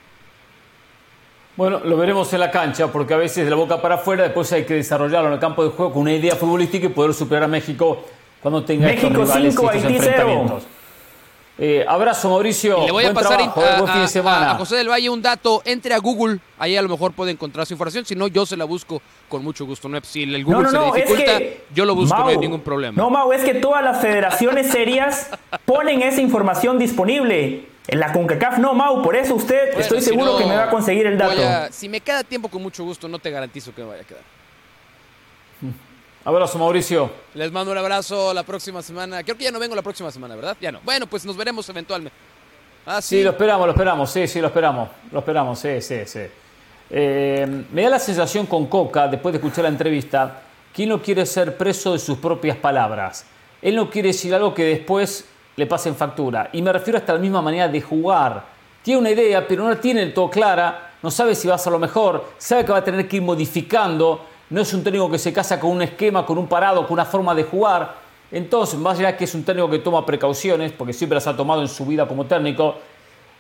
Bueno, 1.57 1.81
lo 1.81 1.97
veremos 1.97 2.33
en 2.33 2.41
la 2.41 2.51
cancha, 2.53 2.93
porque 2.93 3.15
a 3.15 3.17
veces 3.17 3.45
de 3.45 3.51
la 3.51 3.57
boca 3.57 3.83
para 3.83 3.97
afuera, 3.97 4.23
después 4.23 4.53
hay 4.53 4.65
que 4.65 4.75
desarrollarlo 4.75 5.29
en 5.29 5.35
el 5.35 5.41
campo 5.41 5.65
de 5.65 5.71
juego 5.71 5.93
con 5.93 6.03
una 6.03 6.13
idea 6.13 6.37
futbolística 6.37 6.87
y 6.87 6.91
poder 6.91 7.15
superar 7.15 7.45
a 7.45 7.49
México 7.49 8.05
cuando 8.41 8.65
tenga 8.65 8.87
México 8.87 9.09
estos 9.09 9.27
rivales 9.27 9.55
5, 9.55 9.73
estos 9.73 9.91
enfrentamientos. 9.91 10.67
Eh, 11.61 11.85
abrazo, 11.89 12.31
Mauricio. 12.31 12.87
le 12.87 12.93
voy 12.93 13.05
a 13.05 13.13
pasar 13.13 13.41
a, 13.41 14.55
José 14.57 14.77
del 14.77 14.89
Valle 14.89 15.11
un 15.11 15.21
dato. 15.21 15.61
Entre 15.65 15.93
a 15.93 15.99
Google, 15.99 16.39
ahí 16.57 16.77
a 16.77 16.83
lo 16.83 16.89
mejor 16.89 17.13
puede 17.13 17.33
encontrar 17.33 17.67
su 17.67 17.75
información. 17.75 18.05
Si 18.05 18.15
no, 18.15 18.29
yo 18.29 18.47
se 18.47 18.57
la 18.57 18.65
busco 18.65 19.03
con 19.29 19.43
mucho 19.43 19.67
gusto. 19.67 19.89
No, 19.89 19.99
si 20.03 20.23
el 20.23 20.45
Google 20.45 20.69
se 20.69 20.79
le 20.79 20.85
dificulta, 20.93 21.41
yo 21.75 21.85
lo 21.85 21.97
busco, 21.97 22.17
no 22.17 22.29
hay 22.29 22.39
ningún 22.39 22.61
problema. 22.61 22.97
No, 22.97 23.11
Mau, 23.11 23.33
es 23.33 23.43
que 23.43 23.55
todas 23.55 23.83
las 23.83 24.01
federaciones 24.01 24.71
serias 24.71 25.31
ponen 25.65 26.03
esa 26.03 26.21
información 26.21 26.79
disponible. 26.79 27.67
En 27.89 28.01
la 28.01 28.13
CONCACAF 28.13 28.59
no, 28.59 28.75
Mau, 28.75 29.03
por 29.03 29.17
eso 29.17 29.35
usted 29.35 29.79
estoy 29.79 30.03
seguro 30.03 30.37
que 30.37 30.45
me 30.45 30.55
va 30.55 30.65
a 30.65 30.71
conseguir 30.71 31.07
el 31.07 31.19
dato. 31.19 31.73
si 31.73 31.89
me 31.89 32.01
queda 32.01 32.23
tiempo 32.23 32.49
con 32.49 32.63
mucho 32.63 32.85
gusto, 32.85 33.09
no 33.09 33.19
te 33.19 33.31
garantizo 33.31 33.75
que 33.75 33.83
me 33.83 33.89
vaya 33.89 34.03
a 34.03 34.05
quedar. 34.05 34.23
Abrazo, 36.29 36.59
Mauricio. 36.59 37.11
Les 37.33 37.51
mando 37.51 37.73
un 37.73 37.79
abrazo 37.79 38.35
la 38.35 38.43
próxima 38.43 38.83
semana. 38.83 39.25
Creo 39.25 39.35
que 39.39 39.45
ya 39.45 39.51
no 39.51 39.59
vengo 39.59 39.75
la 39.75 39.81
próxima 39.81 40.11
semana, 40.11 40.37
¿verdad? 40.37 40.59
Ya 40.61 40.71
no. 40.71 40.79
Bueno, 40.85 41.07
pues 41.07 41.25
nos 41.25 41.35
veremos 41.35 41.67
eventualmente. 41.71 42.15
Ah, 42.85 43.01
sí. 43.01 43.23
lo 43.23 43.31
esperamos, 43.31 43.67
lo 43.67 43.73
esperamos. 43.73 44.11
Sí, 44.11 44.29
sí, 44.29 44.39
lo 44.39 44.49
esperamos. 44.49 44.91
Lo 45.11 45.21
esperamos, 45.21 45.59
sí, 45.59 45.81
sí, 45.81 46.01
sí. 46.05 46.21
Eh, 46.91 47.65
me 47.73 47.83
da 47.83 47.89
la 47.89 47.99
sensación 47.99 48.45
con 48.45 48.67
Coca, 48.67 49.09
después 49.09 49.33
de 49.33 49.39
escuchar 49.39 49.63
la 49.63 49.71
entrevista, 49.71 50.43
que 50.71 50.83
él 50.83 50.91
no 50.91 51.01
quiere 51.01 51.25
ser 51.25 51.57
preso 51.57 51.95
de 51.95 51.99
sus 51.99 52.19
propias 52.19 52.59
palabras. 52.59 53.25
Él 53.63 53.77
no 53.77 53.89
quiere 53.89 54.09
decir 54.09 54.35
algo 54.35 54.53
que 54.53 54.65
después 54.67 55.25
le 55.57 55.65
pase 55.65 55.89
en 55.89 55.97
factura. 55.97 56.51
Y 56.53 56.61
me 56.61 56.71
refiero 56.71 56.99
hasta 56.99 57.15
la 57.15 57.21
misma 57.21 57.41
manera 57.41 57.69
de 57.69 57.81
jugar. 57.81 58.45
Tiene 58.83 59.01
una 59.01 59.11
idea, 59.11 59.49
pero 59.49 59.63
no 59.63 59.71
la 59.71 59.81
tiene 59.81 60.01
del 60.01 60.13
todo 60.13 60.29
clara. 60.29 60.91
No 61.03 61.11
sabe 61.11 61.35
si 61.35 61.49
va 61.49 61.55
a 61.55 61.59
ser 61.59 61.73
lo 61.73 61.79
mejor. 61.79 62.23
Sabe 62.37 62.67
que 62.67 62.73
va 62.73 62.79
a 62.79 62.85
tener 62.85 63.09
que 63.09 63.17
ir 63.17 63.23
modificando 63.23 64.27
no 64.51 64.61
es 64.61 64.73
un 64.73 64.83
técnico 64.83 65.11
que 65.11 65.19
se 65.19 65.33
casa 65.33 65.61
con 65.61 65.71
un 65.71 65.83
esquema, 65.83 66.25
con 66.25 66.39
un 66.39 66.47
parado, 66.47 66.87
con 66.87 66.95
una 66.95 67.05
forma 67.05 67.35
de 67.35 67.45
jugar. 67.45 67.95
Entonces, 68.31 68.79
más 68.79 68.99
allá 68.99 69.17
que 69.17 69.25
es 69.25 69.35
un 69.35 69.45
técnico 69.45 69.71
que 69.71 69.79
toma 69.79 70.05
precauciones, 70.05 70.73
porque 70.73 70.93
siempre 70.93 71.17
las 71.17 71.27
ha 71.27 71.37
tomado 71.37 71.63
en 71.63 71.69
su 71.69 71.85
vida 71.85 72.07
como 72.07 72.27
técnico, 72.27 72.77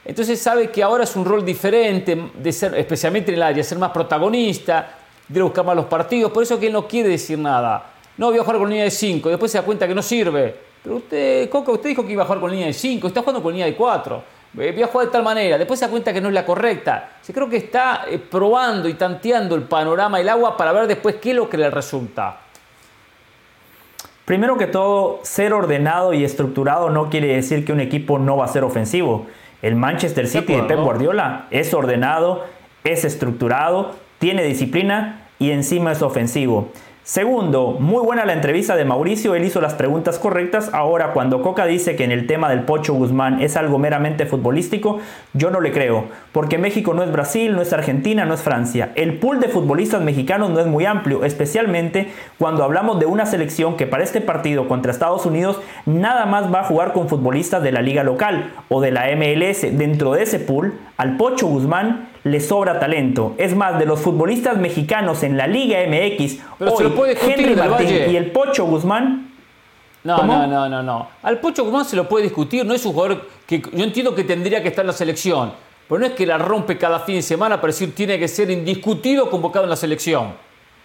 entonces 0.04 0.40
sabe 0.40 0.70
que 0.70 0.82
ahora 0.82 1.04
es 1.04 1.16
un 1.16 1.24
rol 1.24 1.44
diferente, 1.44 2.30
de 2.34 2.52
ser, 2.52 2.74
especialmente 2.74 3.30
en 3.30 3.36
el 3.36 3.42
área, 3.42 3.64
ser 3.64 3.78
más 3.78 3.90
protagonista, 3.90 4.98
de 5.28 5.42
buscar 5.42 5.64
más 5.64 5.76
los 5.76 5.86
partidos. 5.86 6.32
Por 6.32 6.42
eso 6.42 6.58
que 6.58 6.70
no 6.70 6.86
quiere 6.86 7.10
decir 7.10 7.38
nada. 7.38 7.92
No, 8.16 8.30
voy 8.30 8.38
a 8.38 8.42
jugar 8.42 8.58
con 8.58 8.68
línea 8.68 8.84
de 8.84 8.90
5, 8.90 9.28
después 9.28 9.52
se 9.52 9.58
da 9.58 9.64
cuenta 9.64 9.86
que 9.86 9.94
no 9.94 10.02
sirve. 10.02 10.56
Pero 10.82 10.96
usted, 10.96 11.48
Coca, 11.50 11.72
usted 11.72 11.90
dijo 11.90 12.06
que 12.06 12.12
iba 12.12 12.22
a 12.22 12.26
jugar 12.26 12.40
con 12.40 12.50
línea 12.50 12.66
de 12.66 12.72
5, 12.72 13.08
está 13.08 13.20
jugando 13.20 13.42
con 13.42 13.52
línea 13.52 13.66
de 13.66 13.74
4 13.74 14.37
voy 14.52 14.82
a 14.82 14.86
jugar 14.86 15.06
de 15.06 15.12
tal 15.12 15.22
manera, 15.22 15.58
después 15.58 15.78
se 15.78 15.86
da 15.86 15.90
cuenta 15.90 16.12
que 16.12 16.20
no 16.20 16.28
es 16.28 16.34
la 16.34 16.44
correcta. 16.44 17.10
Yo 17.26 17.34
creo 17.34 17.48
que 17.48 17.56
está 17.56 18.06
eh, 18.08 18.18
probando 18.18 18.88
y 18.88 18.94
tanteando 18.94 19.54
el 19.54 19.62
panorama 19.62 20.18
del 20.18 20.28
agua 20.28 20.56
para 20.56 20.72
ver 20.72 20.86
después 20.86 21.16
qué 21.16 21.30
es 21.30 21.36
lo 21.36 21.48
que 21.48 21.56
le 21.56 21.70
resulta. 21.70 22.40
Primero 24.24 24.58
que 24.58 24.66
todo, 24.66 25.20
ser 25.22 25.54
ordenado 25.54 26.12
y 26.12 26.22
estructurado 26.22 26.90
no 26.90 27.08
quiere 27.08 27.28
decir 27.28 27.64
que 27.64 27.72
un 27.72 27.80
equipo 27.80 28.18
no 28.18 28.36
va 28.36 28.44
a 28.44 28.48
ser 28.48 28.62
ofensivo. 28.62 29.26
El 29.62 29.74
Manchester 29.74 30.28
City 30.28 30.54
de 30.54 30.62
Pep 30.64 30.80
Guardiola 30.80 31.46
es 31.50 31.72
ordenado, 31.72 32.44
es 32.84 33.04
estructurado, 33.04 33.94
tiene 34.18 34.44
disciplina 34.44 35.28
y 35.38 35.50
encima 35.52 35.92
es 35.92 36.02
ofensivo. 36.02 36.72
Segundo, 37.08 37.78
muy 37.80 38.04
buena 38.04 38.26
la 38.26 38.34
entrevista 38.34 38.76
de 38.76 38.84
Mauricio, 38.84 39.34
él 39.34 39.42
hizo 39.42 39.62
las 39.62 39.72
preguntas 39.72 40.18
correctas. 40.18 40.68
Ahora, 40.74 41.14
cuando 41.14 41.40
Coca 41.40 41.64
dice 41.64 41.96
que 41.96 42.04
en 42.04 42.12
el 42.12 42.26
tema 42.26 42.50
del 42.50 42.64
Pocho 42.64 42.92
Guzmán 42.92 43.40
es 43.40 43.56
algo 43.56 43.78
meramente 43.78 44.26
futbolístico, 44.26 44.98
yo 45.32 45.48
no 45.50 45.62
le 45.62 45.72
creo, 45.72 46.04
porque 46.32 46.58
México 46.58 46.92
no 46.92 47.02
es 47.02 47.10
Brasil, 47.10 47.54
no 47.54 47.62
es 47.62 47.72
Argentina, 47.72 48.26
no 48.26 48.34
es 48.34 48.42
Francia. 48.42 48.92
El 48.94 49.14
pool 49.14 49.40
de 49.40 49.48
futbolistas 49.48 50.02
mexicanos 50.02 50.50
no 50.50 50.60
es 50.60 50.66
muy 50.66 50.84
amplio, 50.84 51.24
especialmente 51.24 52.12
cuando 52.36 52.62
hablamos 52.62 53.00
de 53.00 53.06
una 53.06 53.24
selección 53.24 53.78
que 53.78 53.86
para 53.86 54.04
este 54.04 54.20
partido 54.20 54.68
contra 54.68 54.92
Estados 54.92 55.24
Unidos 55.24 55.58
nada 55.86 56.26
más 56.26 56.52
va 56.52 56.60
a 56.60 56.64
jugar 56.64 56.92
con 56.92 57.08
futbolistas 57.08 57.62
de 57.62 57.72
la 57.72 57.80
liga 57.80 58.04
local 58.04 58.52
o 58.68 58.82
de 58.82 58.90
la 58.90 59.06
MLS. 59.16 59.62
Dentro 59.78 60.12
de 60.12 60.24
ese 60.24 60.40
pool, 60.40 60.74
al 60.98 61.16
Pocho 61.16 61.46
Guzmán 61.46 62.10
le 62.24 62.40
sobra 62.40 62.78
talento. 62.78 63.34
Es 63.38 63.54
más, 63.54 63.78
de 63.78 63.86
los 63.86 64.00
futbolistas 64.00 64.56
mexicanos 64.58 65.22
en 65.22 65.36
la 65.36 65.46
Liga 65.46 65.78
MX, 65.86 66.38
hoy, 66.60 67.16
Henry 67.20 67.54
Martín 67.54 67.88
y 68.10 68.16
el 68.16 68.30
Pocho 68.30 68.66
Guzmán. 68.66 69.32
No, 70.04 70.22
no, 70.22 70.46
no, 70.46 70.68
no, 70.68 70.82
no. 70.82 71.08
Al 71.22 71.38
Pocho 71.38 71.64
Guzmán 71.64 71.84
se 71.84 71.96
lo 71.96 72.08
puede 72.08 72.24
discutir, 72.24 72.64
no 72.64 72.74
es 72.74 72.84
un 72.86 72.92
jugador 72.92 73.28
que 73.46 73.60
yo 73.60 73.84
entiendo 73.84 74.14
que 74.14 74.24
tendría 74.24 74.62
que 74.62 74.68
estar 74.68 74.82
en 74.82 74.88
la 74.88 74.92
selección, 74.92 75.52
pero 75.88 76.00
no 76.00 76.06
es 76.06 76.12
que 76.12 76.26
la 76.26 76.38
rompe 76.38 76.78
cada 76.78 77.00
fin 77.00 77.16
de 77.16 77.22
semana 77.22 77.56
para 77.56 77.68
decir 77.68 77.94
tiene 77.94 78.18
que 78.18 78.28
ser 78.28 78.50
indiscutido 78.50 79.30
convocado 79.30 79.64
en 79.64 79.70
la 79.70 79.76
selección. 79.76 80.34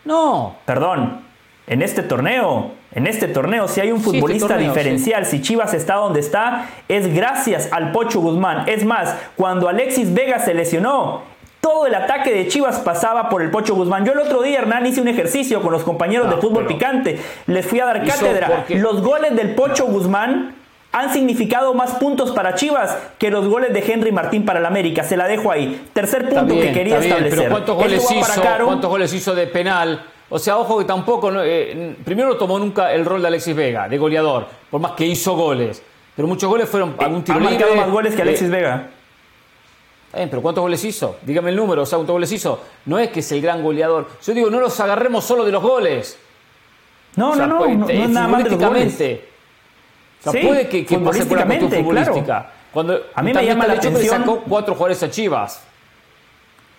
No. 0.05 0.57
Perdón, 0.65 1.21
en 1.67 1.81
este 1.81 2.03
torneo, 2.03 2.71
en 2.95 3.07
este 3.07 3.27
torneo, 3.27 3.67
si 3.67 3.81
hay 3.81 3.91
un 3.91 3.97
este 3.97 4.11
futbolista 4.11 4.57
diferencial, 4.57 5.25
si 5.25 5.41
Chivas 5.41 5.73
está 5.73 5.95
donde 5.95 6.19
está, 6.19 6.69
es 6.87 7.13
gracias 7.13 7.69
al 7.71 7.91
Pocho 7.91 8.21
Guzmán. 8.21 8.65
Es 8.67 8.85
más, 8.85 9.15
cuando 9.35 9.67
Alexis 9.67 10.13
Vega 10.13 10.39
se 10.39 10.53
lesionó, 10.53 11.23
todo 11.59 11.87
el 11.87 11.95
ataque 11.95 12.31
de 12.33 12.47
Chivas 12.47 12.79
pasaba 12.79 13.29
por 13.29 13.41
el 13.41 13.49
Pocho 13.49 13.73
Guzmán. 13.73 14.05
Yo 14.05 14.11
el 14.11 14.19
otro 14.19 14.41
día, 14.41 14.59
Hernán, 14.59 14.85
hice 14.85 15.01
un 15.01 15.07
ejercicio 15.07 15.61
con 15.61 15.71
los 15.71 15.83
compañeros 15.83 16.29
de 16.29 16.35
fútbol 16.37 16.67
picante. 16.67 17.19
Les 17.47 17.65
fui 17.65 17.79
a 17.79 17.85
dar 17.85 18.05
cátedra. 18.05 18.65
Los 18.69 19.01
goles 19.01 19.35
del 19.35 19.55
Pocho 19.55 19.85
Guzmán 19.85 20.55
han 20.91 21.11
significado 21.11 21.73
más 21.73 21.95
puntos 21.95 22.31
para 22.31 22.53
Chivas 22.53 22.95
que 23.17 23.31
los 23.31 23.47
goles 23.47 23.73
de 23.73 23.79
Henry 23.79 24.11
Martín 24.11 24.45
para 24.45 24.59
el 24.59 24.65
América. 24.65 25.03
Se 25.03 25.17
la 25.17 25.27
dejo 25.27 25.51
ahí. 25.51 25.87
Tercer 25.93 26.29
punto 26.29 26.53
que 26.53 26.71
quería 26.73 26.99
establecer. 26.99 27.39
Pero 27.39 27.51
¿cuántos 27.51 27.75
goles, 27.75 28.11
hizo, 28.11 28.41
¿cuántos 28.65 28.89
goles 28.89 29.13
hizo 29.13 29.33
de 29.33 29.47
penal? 29.47 30.03
O 30.35 30.39
sea, 30.39 30.57
ojo 30.57 30.79
que 30.79 30.85
tampoco. 30.85 31.31
Eh, 31.43 31.95
primero 32.03 32.29
no 32.29 32.37
tomó 32.37 32.57
nunca 32.57 32.91
el 32.91 33.05
rol 33.05 33.21
de 33.21 33.27
Alexis 33.27 33.55
Vega, 33.55 33.87
de 33.87 33.99
goleador, 33.99 34.47
por 34.71 34.81
más 34.81 34.93
que 34.93 35.05
hizo 35.05 35.35
goles. 35.35 35.83
Pero 36.15 36.27
muchos 36.27 36.49
goles 36.49 36.67
fueron 36.67 36.95
algún 36.97 37.19
eh, 37.19 37.23
tiro 37.23 37.37
ha 37.37 37.75
más 37.75 37.91
goles 37.91 38.15
que 38.15 38.23
Alexis 38.23 38.49
Vega. 38.49 38.89
Eh, 40.11 40.25
pero 40.27 40.41
¿cuántos 40.41 40.63
goles 40.63 40.83
hizo? 40.83 41.17
Dígame 41.21 41.51
el 41.51 41.55
número, 41.55 41.83
o 41.83 41.85
sea, 41.85 41.97
¿cuántos 41.99 42.13
goles 42.13 42.31
hizo? 42.31 42.59
No 42.87 42.97
es 42.97 43.11
que 43.11 43.19
es 43.19 43.31
el 43.31 43.43
gran 43.43 43.61
goleador. 43.61 44.09
Yo 44.25 44.33
digo, 44.33 44.49
no 44.49 44.59
los 44.59 44.79
agarremos 44.79 45.23
solo 45.23 45.45
de 45.45 45.51
los 45.51 45.61
goles. 45.61 46.17
No, 47.15 47.35
no, 47.35 47.45
no, 47.45 47.57
pues, 47.59 47.77
no, 47.77 47.89
es 47.89 48.09
nada 48.09 48.27
más 48.27 48.43
de 48.43 48.49
los 48.49 48.59
goles. 48.59 48.93
O 50.25 50.31
sea, 50.31 50.41
puede 50.41 50.67
que, 50.67 50.83
que 50.83 50.97
pase 50.97 51.27
por 51.27 51.37
la 51.37 51.45
futbolística. 51.45 52.51
Cuando 52.71 52.99
a 53.13 53.21
mí 53.21 53.33
me 53.33 53.45
llama 53.45 53.67
la 53.67 53.73
atención. 53.73 54.01
Que 54.01 54.09
sacó 54.09 54.41
cuatro 54.49 54.73
jugadores 54.73 55.03
a 55.03 55.11
Chivas. 55.11 55.63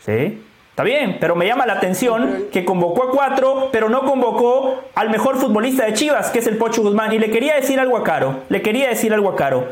Sí. 0.04 0.42
Está 0.74 0.82
bien, 0.82 1.18
pero 1.20 1.36
me 1.36 1.46
llama 1.46 1.66
la 1.66 1.74
atención 1.74 2.46
que 2.50 2.64
convocó 2.64 3.04
a 3.04 3.10
cuatro, 3.12 3.68
pero 3.70 3.88
no 3.88 4.00
convocó 4.00 4.82
al 4.96 5.08
mejor 5.08 5.36
futbolista 5.36 5.84
de 5.84 5.92
Chivas, 5.92 6.30
que 6.30 6.40
es 6.40 6.48
el 6.48 6.56
Pocho 6.56 6.82
Guzmán. 6.82 7.12
Y 7.12 7.20
le 7.20 7.30
quería 7.30 7.54
decir 7.54 7.78
algo 7.78 7.96
a 7.96 8.02
Caro. 8.02 8.40
Le 8.48 8.60
quería 8.60 8.88
decir 8.88 9.14
algo 9.14 9.28
a 9.28 9.36
Caro. 9.36 9.68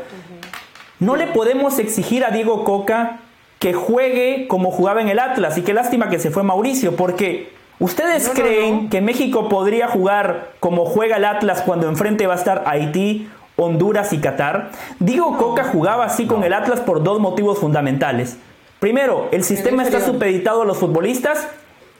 No 0.99 1.17
le 1.17 1.27
podemos 1.27 1.77
exigir 1.77 2.23
a 2.23 2.29
Diego 2.29 2.63
Coca 2.63 3.19
que 3.59 3.73
juegue 3.73 4.47
como 4.47 4.71
jugaba 4.71 5.01
en 5.01 5.09
el 5.09 5.19
Atlas 5.19 5.57
y 5.57 5.63
qué 5.63 5.73
lástima 5.73 6.09
que 6.09 6.19
se 6.19 6.31
fue 6.31 6.43
Mauricio, 6.43 6.95
porque 6.95 7.51
¿ustedes 7.79 8.29
creen 8.29 8.87
que 8.87 9.01
México 9.01 9.49
podría 9.49 9.89
jugar 9.89 10.51
como 10.61 10.85
juega 10.85 11.17
el 11.17 11.25
Atlas 11.25 11.63
cuando 11.63 11.89
enfrente 11.89 12.27
va 12.27 12.35
a 12.35 12.37
estar 12.37 12.63
Haití, 12.65 13.27
Honduras 13.57 14.13
y 14.13 14.19
Qatar? 14.19 14.71
Diego 14.99 15.37
Coca 15.37 15.65
jugaba 15.65 16.05
así 16.05 16.27
con 16.27 16.45
el 16.45 16.53
Atlas 16.53 16.79
por 16.79 17.03
dos 17.03 17.19
motivos 17.19 17.59
fundamentales. 17.59 18.37
Primero, 18.83 19.29
el 19.31 19.45
sistema 19.45 19.81
está 19.81 20.01
supeditado 20.01 20.63
a 20.63 20.65
los 20.65 20.77
futbolistas 20.77 21.47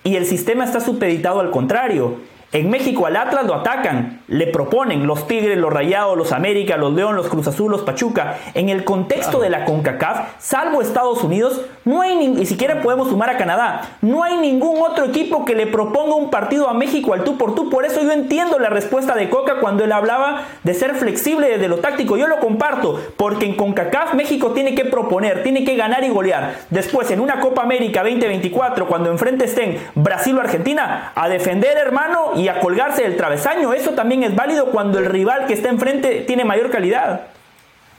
y 0.04 0.18
el 0.18 0.26
sistema 0.26 0.66
está 0.66 0.82
supeditado 0.82 1.40
al 1.40 1.50
contrario. 1.50 2.18
En 2.54 2.70
México 2.70 3.08
al 3.08 3.16
Atlas 3.16 3.48
lo 3.48 3.56
atacan, 3.56 4.22
le 4.28 4.46
proponen 4.46 5.08
los 5.08 5.28
Tigres, 5.28 5.58
los 5.58 5.74
Rayados, 5.74 6.16
los 6.16 6.32
América, 6.32 6.78
los 6.78 6.94
León, 6.94 7.16
los 7.16 7.28
Cruz 7.28 7.48
Azul, 7.48 7.72
los 7.72 7.82
Pachuca. 7.82 8.38
En 8.54 8.70
el 8.70 8.84
contexto 8.84 9.40
de 9.40 9.50
la 9.50 9.66
CONCACAF, 9.66 10.36
salvo 10.38 10.84
Estados 10.84 11.24
Unidos, 11.24 11.62
no 11.84 12.04
hay 12.04 12.16
ni, 12.16 12.46
siquiera 12.46 12.80
podemos 12.82 13.10
sumar 13.10 13.32
a 13.32 13.38
Canadá. 13.38 13.98
No 14.02 14.24
hay 14.24 14.38
ningún 14.38 14.84
otro 14.84 15.06
equipo 15.06 15.46
que 15.46 15.56
le 15.56 15.66
proponga 15.66 16.14
un 16.14 16.30
partido 16.30 16.70
a 16.70 16.76
México 16.76 17.16
al 17.16 17.24
tú 17.24 17.40
por 17.40 17.56
tú. 17.56 17.72
Por 17.72 17.86
eso 17.86 18.04
yo 18.04 18.12
entiendo 18.12 18.60
la 18.60 18.70
respuesta 18.70 19.16
de 19.16 19.32
Coca 19.32 19.56
cuando 19.60 19.84
él 19.84 19.92
hablaba 19.92 20.44
de 20.64 20.76
ser 20.76 20.94
flexible 20.94 21.50
desde 21.50 21.68
lo 21.68 21.78
táctico. 21.78 22.18
Yo 22.18 22.28
lo 22.28 22.40
comparto, 22.40 23.02
porque 23.18 23.48
en 23.48 23.56
CONCACAF 23.56 24.14
México 24.14 24.52
tiene 24.52 24.76
que 24.76 24.86
proponer, 24.86 25.42
tiene 25.42 25.66
que 25.66 25.76
ganar 25.76 26.04
y 26.04 26.10
golear. 26.10 26.54
Después, 26.70 27.10
en 27.10 27.20
una 27.20 27.40
Copa 27.40 27.64
América 27.64 28.04
2024, 28.04 28.86
cuando 28.86 29.10
enfrente 29.10 29.46
estén 29.46 29.80
Brasil 29.96 30.38
o 30.38 30.42
Argentina, 30.42 31.14
a 31.16 31.28
defender, 31.30 31.78
hermano, 31.78 32.43
y 32.43 32.43
a 32.48 32.60
colgarse 32.60 33.04
del 33.04 33.18
travesaño. 33.18 33.74
Eso 33.74 33.92
también 33.92 34.24
es 34.24 34.36
válido 34.36 34.72
cuando 34.72 35.00
el 35.00 35.06
rival 35.06 35.48
que 35.48 35.54
está 35.54 35.70
enfrente 35.70 36.22
tiene 36.22 36.46
mayor 36.46 36.70
calidad. 36.70 37.28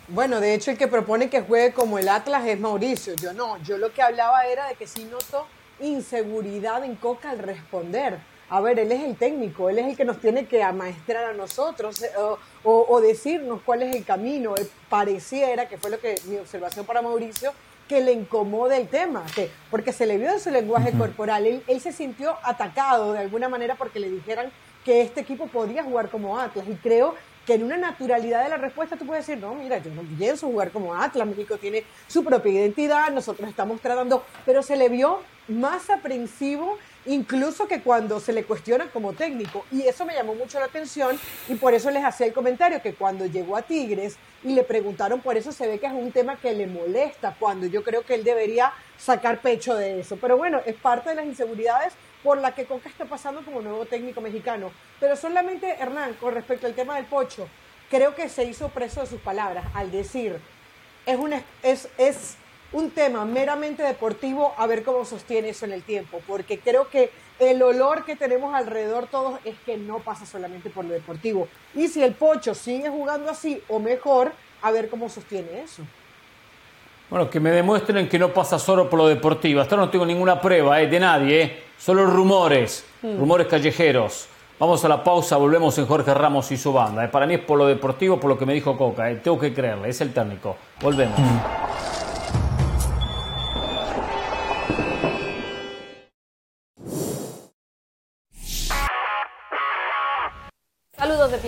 Bueno, 0.09 0.41
de 0.41 0.55
hecho 0.55 0.71
el 0.71 0.79
que 0.79 0.87
propone 0.87 1.31
que 1.31 1.41
juegue 1.41 1.73
como 1.73 1.99
el 1.99 2.09
Atlas 2.09 2.47
es 2.47 2.61
Mauricio. 2.61 3.15
Yo 3.15 3.33
no, 3.33 3.57
yo 3.63 3.79
lo 3.79 3.93
que 3.93 4.03
hablaba 4.03 4.45
era 4.47 4.69
de 4.69 4.75
que 4.75 4.87
sí 4.87 5.09
noto 5.11 5.47
inseguridad 5.81 6.85
en 6.85 6.95
Coca 6.97 7.31
al 7.31 7.39
responder. 7.39 8.19
A 8.55 8.61
ver, 8.61 8.79
él 8.79 8.93
es 8.93 9.03
el 9.03 9.17
técnico, 9.17 9.69
él 9.69 9.81
es 9.81 9.87
el 9.89 9.97
que 9.97 10.05
nos 10.05 10.21
tiene 10.21 10.47
que 10.47 10.63
amaestrar 10.63 11.25
a 11.25 11.33
nosotros 11.33 12.01
eh, 12.05 12.09
o, 12.63 13.01
decirnos 13.01 13.61
cuál 13.67 13.83
es 13.83 13.97
el 13.97 14.05
camino. 14.05 14.55
Eh, 14.57 14.65
pareciera, 14.89 15.69
que 15.69 15.77
fue 15.77 15.91
lo 15.91 15.99
que 15.99 16.15
mi 16.27 16.37
observación 16.37 16.87
para 16.87 17.03
Mauricio, 17.03 17.53
que 17.89 18.01
le 18.01 18.13
incomode 18.13 18.77
el 18.77 18.87
tema, 18.87 19.27
que, 19.35 19.51
porque 19.73 19.93
se 19.93 20.07
le 20.07 20.19
vio 20.19 20.31
en 20.31 20.39
su 20.39 20.53
lenguaje 20.53 20.93
corporal. 20.93 21.45
Él, 21.49 21.65
él, 21.67 21.81
se 21.81 21.91
sintió 21.91 22.37
atacado 22.45 23.13
de 23.13 23.19
alguna 23.19 23.49
manera 23.49 23.75
porque 23.75 23.99
le 23.99 24.09
dijeran 24.09 24.53
que 24.85 25.03
este 25.03 25.23
equipo 25.23 25.49
podía 25.49 25.83
jugar 25.83 26.09
como 26.09 26.39
Atlas. 26.39 26.65
Y 26.69 26.75
creo 26.77 27.17
que 27.45 27.55
en 27.55 27.65
una 27.65 27.77
naturalidad 27.77 28.45
de 28.45 28.51
la 28.51 28.57
respuesta 28.57 28.97
tú 28.97 29.05
puedes 29.05 29.27
decir, 29.27 29.43
no, 29.43 29.57
mira, 29.57 29.79
yo 29.79 29.91
no 29.91 30.03
pienso 30.17 30.47
jugar 30.47 30.71
como 30.71 30.95
Atlas, 30.95 31.27
México 31.27 31.59
tiene 31.59 31.83
su 32.07 32.23
propia 32.23 32.53
identidad, 32.53 33.11
nosotros 33.11 33.49
estamos 33.49 33.81
tratando, 33.81 34.25
pero 34.47 34.63
se 34.63 34.77
le 34.77 34.89
vio 34.89 35.19
más 35.49 35.91
aprensivo 35.91 36.79
incluso 37.07 37.69
que 37.69 37.83
cuando 37.83 38.21
se 38.21 38.33
le 38.33 38.45
cuestiona 38.45 38.89
como 38.91 39.13
técnico. 39.13 39.65
Y 39.71 39.83
eso 39.83 40.05
me 40.05 40.15
llamó 40.15 40.35
mucho 40.35 40.59
la 40.59 40.67
atención 40.67 41.19
y 41.49 41.55
por 41.55 41.75
eso 41.75 41.91
les 41.91 42.05
hacía 42.05 42.27
el 42.27 42.33
comentario 42.33 42.83
que 42.83 42.95
cuando 42.95 43.27
llegó 43.27 43.57
a 43.57 43.63
Tigres 43.63 44.17
y 44.43 44.55
le 44.55 44.63
preguntaron 44.63 45.21
por 45.21 45.37
eso 45.37 45.53
se 45.53 45.67
ve 45.67 45.79
que 45.79 45.87
es 45.87 45.93
un 45.93 46.13
tema 46.13 46.37
que 46.37 46.53
le 46.53 46.67
molesta, 46.67 47.37
cuando 47.39 47.67
yo 47.67 47.83
creo 47.83 48.03
que 48.03 48.15
él 48.15 48.25
debería 48.25 48.73
sacar 48.99 49.41
pecho 49.41 49.75
de 49.75 50.01
eso. 50.01 50.17
Pero 50.21 50.37
bueno, 50.37 50.61
es 50.65 50.75
parte 50.75 51.11
de 51.11 51.17
las 51.17 51.27
inseguridades 51.27 51.95
por 52.23 52.39
la 52.39 52.55
que 52.55 52.65
Coca 52.65 52.89
está 52.89 53.05
pasando 53.05 53.45
como 53.45 53.61
nuevo 53.61 53.85
técnico 53.87 54.21
mexicano. 54.21 54.71
Pero 55.01 55.17
solamente, 55.17 55.77
Hernán, 55.79 56.15
con 56.15 56.35
respecto 56.35 56.67
al 56.67 56.75
tema 56.75 56.97
del 56.97 57.05
pocho, 57.05 57.49
creo 57.91 58.15
que 58.15 58.29
se 58.29 58.45
hizo 58.45 58.71
preso 58.71 59.01
de 59.01 59.07
sus 59.07 59.21
palabras 59.21 59.67
al 59.75 59.91
decir, 59.91 60.41
es, 61.07 61.19
una, 61.19 61.43
es, 61.63 61.89
es 61.99 62.37
un 62.75 62.91
tema 62.91 63.25
meramente 63.25 63.83
deportivo, 63.83 64.53
a 64.59 64.67
ver 64.67 64.83
cómo 64.85 65.05
sostiene 65.05 65.49
eso 65.49 65.65
en 65.65 65.73
el 65.73 65.83
tiempo, 65.83 66.21
porque 66.27 66.59
creo 66.59 66.91
que 66.91 67.11
el 67.39 67.63
olor 67.63 68.05
que 68.05 68.17
tenemos 68.17 68.55
alrededor 68.55 69.07
todos 69.07 69.41
es 69.45 69.55
que 69.65 69.77
no 69.77 70.01
pasa 70.01 70.27
solamente 70.27 70.71
por 70.71 70.85
lo 70.85 70.93
deportivo. 70.93 71.49
Y 71.75 71.89
si 71.89 72.03
el 72.03 72.15
Pocho 72.15 72.55
sigue 72.55 72.91
jugando 72.91 73.31
así 73.31 73.63
o 73.69 73.79
mejor, 73.79 74.33
a 74.61 74.71
ver 74.71 74.89
cómo 74.89 75.09
sostiene 75.09 75.63
eso. 75.63 75.83
Bueno, 77.09 77.31
que 77.31 77.39
me 77.39 77.51
demuestren 77.51 78.09
que 78.09 78.19
no 78.19 78.33
pasa 78.33 78.59
solo 78.59 78.91
por 78.91 78.99
lo 78.99 79.09
deportivo. 79.09 79.61
Hasta 79.61 79.77
no 79.77 79.89
tengo 79.89 80.05
ninguna 80.05 80.41
prueba 80.41 80.81
eh, 80.81 80.87
de 80.87 81.01
nadie, 81.01 81.43
eh. 81.43 81.63
solo 81.79 82.07
rumores, 82.07 82.85
mm. 83.03 83.19
rumores 83.19 83.47
callejeros. 83.47 84.29
Vamos 84.59 84.85
a 84.85 84.89
la 84.89 85.03
pausa, 85.03 85.37
volvemos 85.37 85.77
en 85.79 85.87
Jorge 85.87 86.15
Ramos 86.15 86.51
y 86.53 86.57
su 86.57 86.73
banda. 86.73 87.05
Eh. 87.05 87.09
Para 87.09 87.27
mí 87.27 87.35
es 87.35 87.41
por 87.41 87.59
lo 87.59 87.67
deportivo, 87.67 88.21
por 88.21 88.31
lo 88.31 88.39
que 88.39 88.47
me 88.47 88.55
dijo 88.55 88.77
Coca. 88.77 89.11
Eh. 89.11 89.17
Tengo 89.17 89.39
que 89.39 89.53
creerle, 89.53 89.89
es 89.89 90.01
el 90.01 90.13
técnico. 90.13 90.57
Volvemos. 90.81 91.19
Mm. 91.19 92.04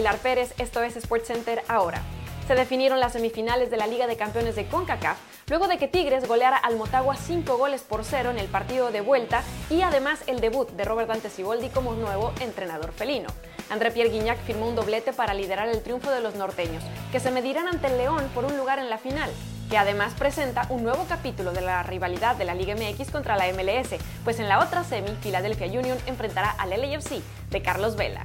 Pilar 0.06 0.20
Pérez, 0.20 0.54
esto 0.58 0.84
es 0.84 0.94
SportsCenter 0.94 1.64
ahora 1.66 2.00
se 2.46 2.54
definieron 2.54 3.00
las 3.00 3.14
semifinales 3.14 3.72
de 3.72 3.76
la 3.76 3.88
Liga 3.88 4.06
de 4.06 4.16
Campeones 4.16 4.54
de 4.54 4.66
CONCACAF, 4.66 5.18
luego 5.48 5.66
de 5.66 5.78
que 5.78 5.88
Tigres 5.88 6.28
goleara 6.28 6.56
al 6.56 6.76
Motagua 6.76 7.16
5 7.16 7.58
goles 7.58 7.82
por 7.82 8.04
0 8.04 8.30
en 8.30 8.38
el 8.38 8.46
partido 8.46 8.92
de 8.92 9.00
vuelta 9.00 9.42
y 9.68 9.82
además 9.82 10.20
el 10.28 10.38
debut 10.38 10.70
de 10.70 10.84
Robert 10.84 11.08
Dante 11.08 11.28
Siboldi 11.28 11.70
como 11.70 11.94
nuevo 11.94 12.32
entrenador 12.38 12.92
felino. 12.92 13.26
André 13.68 13.90
Pierre 13.90 14.10
Guignac 14.10 14.38
firmó 14.44 14.68
un 14.68 14.76
doblete 14.76 15.12
para 15.12 15.34
liderar 15.34 15.68
el 15.68 15.82
triunfo 15.82 16.12
de 16.12 16.20
los 16.20 16.36
norteños, 16.36 16.84
que 17.10 17.18
se 17.18 17.32
medirán 17.32 17.66
ante 17.66 17.88
el 17.88 17.98
León 17.98 18.30
por 18.32 18.44
un 18.44 18.56
lugar 18.56 18.78
en 18.78 18.90
la 18.90 18.98
final 18.98 19.30
que 19.68 19.76
además 19.76 20.14
presenta 20.16 20.68
un 20.68 20.84
nuevo 20.84 21.04
capítulo 21.08 21.52
de 21.52 21.62
la 21.62 21.82
rivalidad 21.82 22.36
de 22.36 22.44
la 22.44 22.54
Liga 22.54 22.76
MX 22.76 23.10
contra 23.10 23.36
la 23.36 23.52
MLS, 23.52 23.96
pues 24.22 24.38
en 24.38 24.48
la 24.48 24.60
otra 24.60 24.84
semi, 24.84 25.10
Philadelphia 25.20 25.66
Union 25.66 25.98
enfrentará 26.06 26.50
al 26.50 26.70
LAFC 26.70 27.20
de 27.50 27.62
Carlos 27.62 27.96
Vela. 27.96 28.24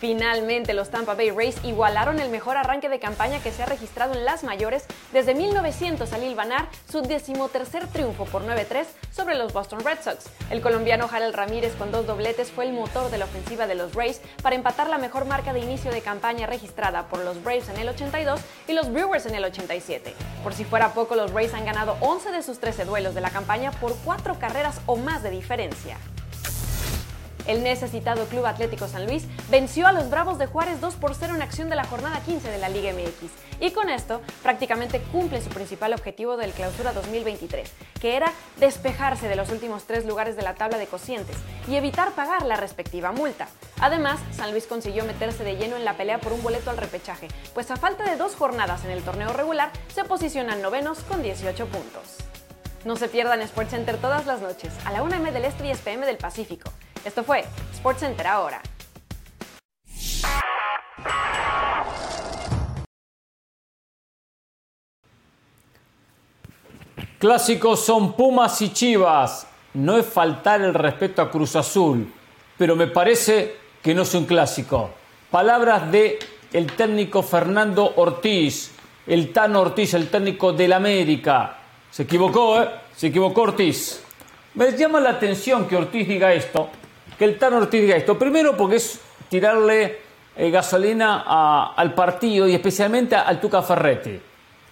Finalmente, 0.00 0.74
los 0.74 0.90
Tampa 0.90 1.14
Bay 1.14 1.30
Rays 1.30 1.56
igualaron 1.64 2.20
el 2.20 2.30
mejor 2.30 2.56
arranque 2.56 2.88
de 2.88 3.00
campaña 3.00 3.42
que 3.42 3.50
se 3.50 3.64
ha 3.64 3.66
registrado 3.66 4.14
en 4.14 4.24
las 4.24 4.44
mayores 4.44 4.84
desde 5.12 5.34
1900 5.34 6.12
al 6.12 6.22
hilvanar 6.22 6.68
su 6.88 7.02
decimotercer 7.02 7.88
triunfo 7.88 8.24
por 8.24 8.44
9-3 8.44 8.86
sobre 9.10 9.34
los 9.34 9.52
Boston 9.52 9.80
Red 9.80 9.98
Sox. 10.02 10.26
El 10.50 10.60
colombiano 10.60 11.08
Harold 11.10 11.34
Ramírez 11.34 11.74
con 11.74 11.90
dos 11.90 12.06
dobletes 12.06 12.52
fue 12.52 12.66
el 12.66 12.72
motor 12.72 13.10
de 13.10 13.18
la 13.18 13.24
ofensiva 13.24 13.66
de 13.66 13.74
los 13.74 13.94
Rays 13.94 14.20
para 14.40 14.54
empatar 14.54 14.88
la 14.88 14.98
mejor 14.98 15.24
marca 15.24 15.52
de 15.52 15.60
inicio 15.60 15.90
de 15.90 16.00
campaña 16.00 16.46
registrada 16.46 17.08
por 17.08 17.24
los 17.24 17.42
Braves 17.42 17.68
en 17.68 17.78
el 17.78 17.88
82 17.88 18.40
y 18.68 18.74
los 18.74 18.92
Brewers 18.92 19.26
en 19.26 19.34
el 19.34 19.44
87. 19.44 20.14
Por 20.44 20.54
si 20.54 20.64
fuera 20.64 20.94
poco, 20.94 21.16
los 21.16 21.32
Rays 21.32 21.54
han 21.54 21.64
ganado 21.64 21.96
11 22.00 22.30
de 22.30 22.42
sus 22.44 22.60
13 22.60 22.84
duelos 22.84 23.16
de 23.16 23.20
la 23.20 23.30
campaña 23.30 23.72
por 23.72 23.96
cuatro 24.04 24.38
carreras 24.38 24.80
o 24.86 24.96
más 24.96 25.24
de 25.24 25.30
diferencia. 25.30 25.96
El 27.48 27.62
necesitado 27.62 28.26
Club 28.26 28.44
Atlético 28.44 28.88
San 28.88 29.06
Luis 29.06 29.24
venció 29.50 29.86
a 29.86 29.92
los 29.92 30.10
Bravos 30.10 30.38
de 30.38 30.46
Juárez 30.46 30.82
2 30.82 30.94
por 30.96 31.14
0 31.14 31.34
en 31.34 31.40
acción 31.40 31.70
de 31.70 31.76
la 31.76 31.84
jornada 31.84 32.20
15 32.20 32.50
de 32.50 32.58
la 32.58 32.68
Liga 32.68 32.92
MX 32.92 33.32
y 33.58 33.70
con 33.70 33.88
esto 33.88 34.20
prácticamente 34.42 35.00
cumple 35.10 35.40
su 35.40 35.48
principal 35.48 35.94
objetivo 35.94 36.36
del 36.36 36.52
clausura 36.52 36.92
2023, 36.92 37.72
que 38.02 38.16
era 38.16 38.30
despejarse 38.58 39.28
de 39.28 39.36
los 39.36 39.48
últimos 39.48 39.84
tres 39.84 40.04
lugares 40.04 40.36
de 40.36 40.42
la 40.42 40.56
tabla 40.56 40.76
de 40.76 40.88
cocientes 40.88 41.38
y 41.66 41.76
evitar 41.76 42.12
pagar 42.12 42.44
la 42.44 42.56
respectiva 42.56 43.12
multa. 43.12 43.48
Además, 43.80 44.20
San 44.30 44.50
Luis 44.50 44.66
consiguió 44.66 45.06
meterse 45.06 45.42
de 45.42 45.56
lleno 45.56 45.76
en 45.76 45.86
la 45.86 45.96
pelea 45.96 46.20
por 46.20 46.34
un 46.34 46.42
boleto 46.42 46.68
al 46.68 46.76
repechaje, 46.76 47.28
pues 47.54 47.70
a 47.70 47.76
falta 47.76 48.04
de 48.04 48.16
dos 48.18 48.34
jornadas 48.34 48.84
en 48.84 48.90
el 48.90 49.02
torneo 49.02 49.32
regular 49.32 49.70
se 49.94 50.04
posicionan 50.04 50.60
novenos 50.60 51.00
con 51.00 51.22
18 51.22 51.66
puntos. 51.68 52.18
No 52.84 52.96
se 52.96 53.08
pierdan 53.08 53.46
SportsCenter 53.46 53.96
todas 53.96 54.26
las 54.26 54.42
noches, 54.42 54.72
a 54.84 54.92
la 54.92 55.02
1 55.02 55.16
m 55.16 55.32
del 55.32 55.46
Este 55.46 55.64
y 55.64 55.66
10 55.68 55.80
pm 55.80 56.06
del 56.06 56.18
Pacífico. 56.18 56.70
Esto 57.08 57.24
fue 57.24 57.42
SportsCenter 57.74 58.26
ahora. 58.26 58.60
Clásicos 67.18 67.82
son 67.82 68.12
Pumas 68.12 68.60
y 68.60 68.74
Chivas. 68.74 69.46
No 69.72 69.96
es 69.96 70.04
faltar 70.04 70.60
el 70.60 70.74
respeto 70.74 71.22
a 71.22 71.30
Cruz 71.30 71.56
Azul, 71.56 72.12
pero 72.58 72.76
me 72.76 72.88
parece 72.88 73.56
que 73.82 73.94
no 73.94 74.02
es 74.02 74.12
un 74.12 74.26
clásico. 74.26 74.90
Palabras 75.30 75.90
de 75.90 76.18
el 76.52 76.70
técnico 76.72 77.22
Fernando 77.22 77.90
Ortiz, 77.96 78.72
el 79.06 79.32
Tano 79.32 79.62
Ortiz, 79.62 79.94
el 79.94 80.10
técnico 80.10 80.52
del 80.52 80.74
América. 80.74 81.56
Se 81.90 82.02
equivocó, 82.02 82.60
¿eh? 82.60 82.68
Se 82.94 83.06
equivocó 83.06 83.40
Ortiz. 83.42 84.02
Me 84.52 84.76
llama 84.76 85.00
la 85.00 85.10
atención 85.10 85.66
que 85.66 85.76
Ortiz 85.76 86.06
diga 86.06 86.34
esto, 86.34 86.68
que 87.18 87.24
el 87.24 87.38
Tano 87.38 87.58
Ortiz 87.58 87.80
diga 87.80 87.96
esto. 87.96 88.18
Primero 88.18 88.56
porque 88.56 88.76
es 88.76 89.00
tirarle 89.28 89.98
eh, 90.36 90.50
gasolina 90.50 91.72
al 91.74 91.94
partido 91.94 92.46
y 92.46 92.54
especialmente 92.54 93.16
al 93.16 93.40
Tuca 93.40 93.60
Ferretti. 93.62 94.20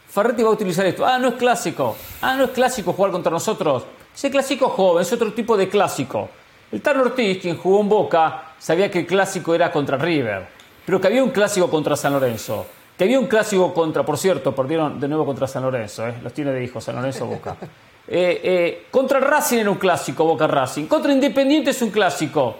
Ferretti 0.09 0.43
va 0.43 0.51
a 0.51 0.53
utilizar 0.53 0.87
esto. 0.87 1.05
Ah, 1.05 1.19
no 1.19 1.29
es 1.29 1.35
clásico. 1.35 1.97
Ah, 2.23 2.37
no 2.37 2.45
es 2.45 2.51
clásico 2.51 2.93
jugar 2.93 3.11
contra 3.11 3.33
nosotros. 3.33 3.85
Ese 4.15 4.31
clásico 4.31 4.69
joven, 4.69 5.03
es 5.03 5.13
otro 5.13 5.33
tipo 5.33 5.57
de 5.57 5.69
clásico. 5.69 6.31
El 6.73 6.81
Tano 6.81 7.03
Ortiz, 7.03 7.39
quien 7.43 7.59
jugó 7.59 7.81
en 7.81 7.89
Boca, 7.89 8.55
sabía 8.59 8.91
que 8.91 9.01
el 9.01 9.07
clásico 9.07 9.55
era 9.55 9.71
contra 9.71 9.99
River, 9.99 10.47
pero 10.87 11.01
que 11.01 11.07
había 11.09 11.23
un 11.23 11.31
clásico 11.31 11.69
contra 11.69 11.97
San 11.97 12.13
Lorenzo. 12.13 12.67
que 12.97 13.05
había 13.05 13.21
un 13.21 13.27
clásico 13.27 13.75
contra, 13.75 14.05
por 14.05 14.17
cierto, 14.17 14.55
perdieron 14.55 14.99
de 14.99 15.07
nuevo 15.07 15.27
contra 15.27 15.47
San 15.47 15.63
Lorenzo, 15.63 16.09
¿eh? 16.09 16.15
los 16.23 16.33
tiene 16.33 16.51
de 16.53 16.65
hijo 16.65 16.81
San 16.81 16.97
Lorenzo 16.97 17.27
Boca. 17.27 17.57
Eh, 18.09 18.41
eh, 18.43 18.87
contra 18.91 19.19
Racing 19.19 19.59
era 19.59 19.71
un 19.71 19.79
clásico, 19.79 20.25
Boca 20.25 20.47
Racing. 20.47 20.87
Contra 20.87 21.13
Independiente 21.13 21.71
es 21.71 21.83
un 21.83 21.91
clásico. 21.91 22.57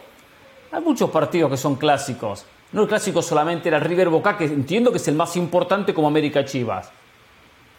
Hay 0.73 0.83
muchos 0.83 1.11
partidos 1.11 1.51
que 1.51 1.57
son 1.57 1.77
clásicos. 1.77 2.45
No 2.73 2.83
el 2.83 2.89
clásico 2.89 3.23
solamente 3.23 3.69
era 3.69 3.79
River 3.79 4.09
Boca, 4.09 4.37
que 4.37 4.45
entiendo 4.45 4.91
que 4.91 4.99
es 4.99 5.09
el 5.09 5.15
más 5.15 5.37
importante 5.37 5.95
como 5.95 6.09
América 6.09 6.45
Chivas. 6.45 6.91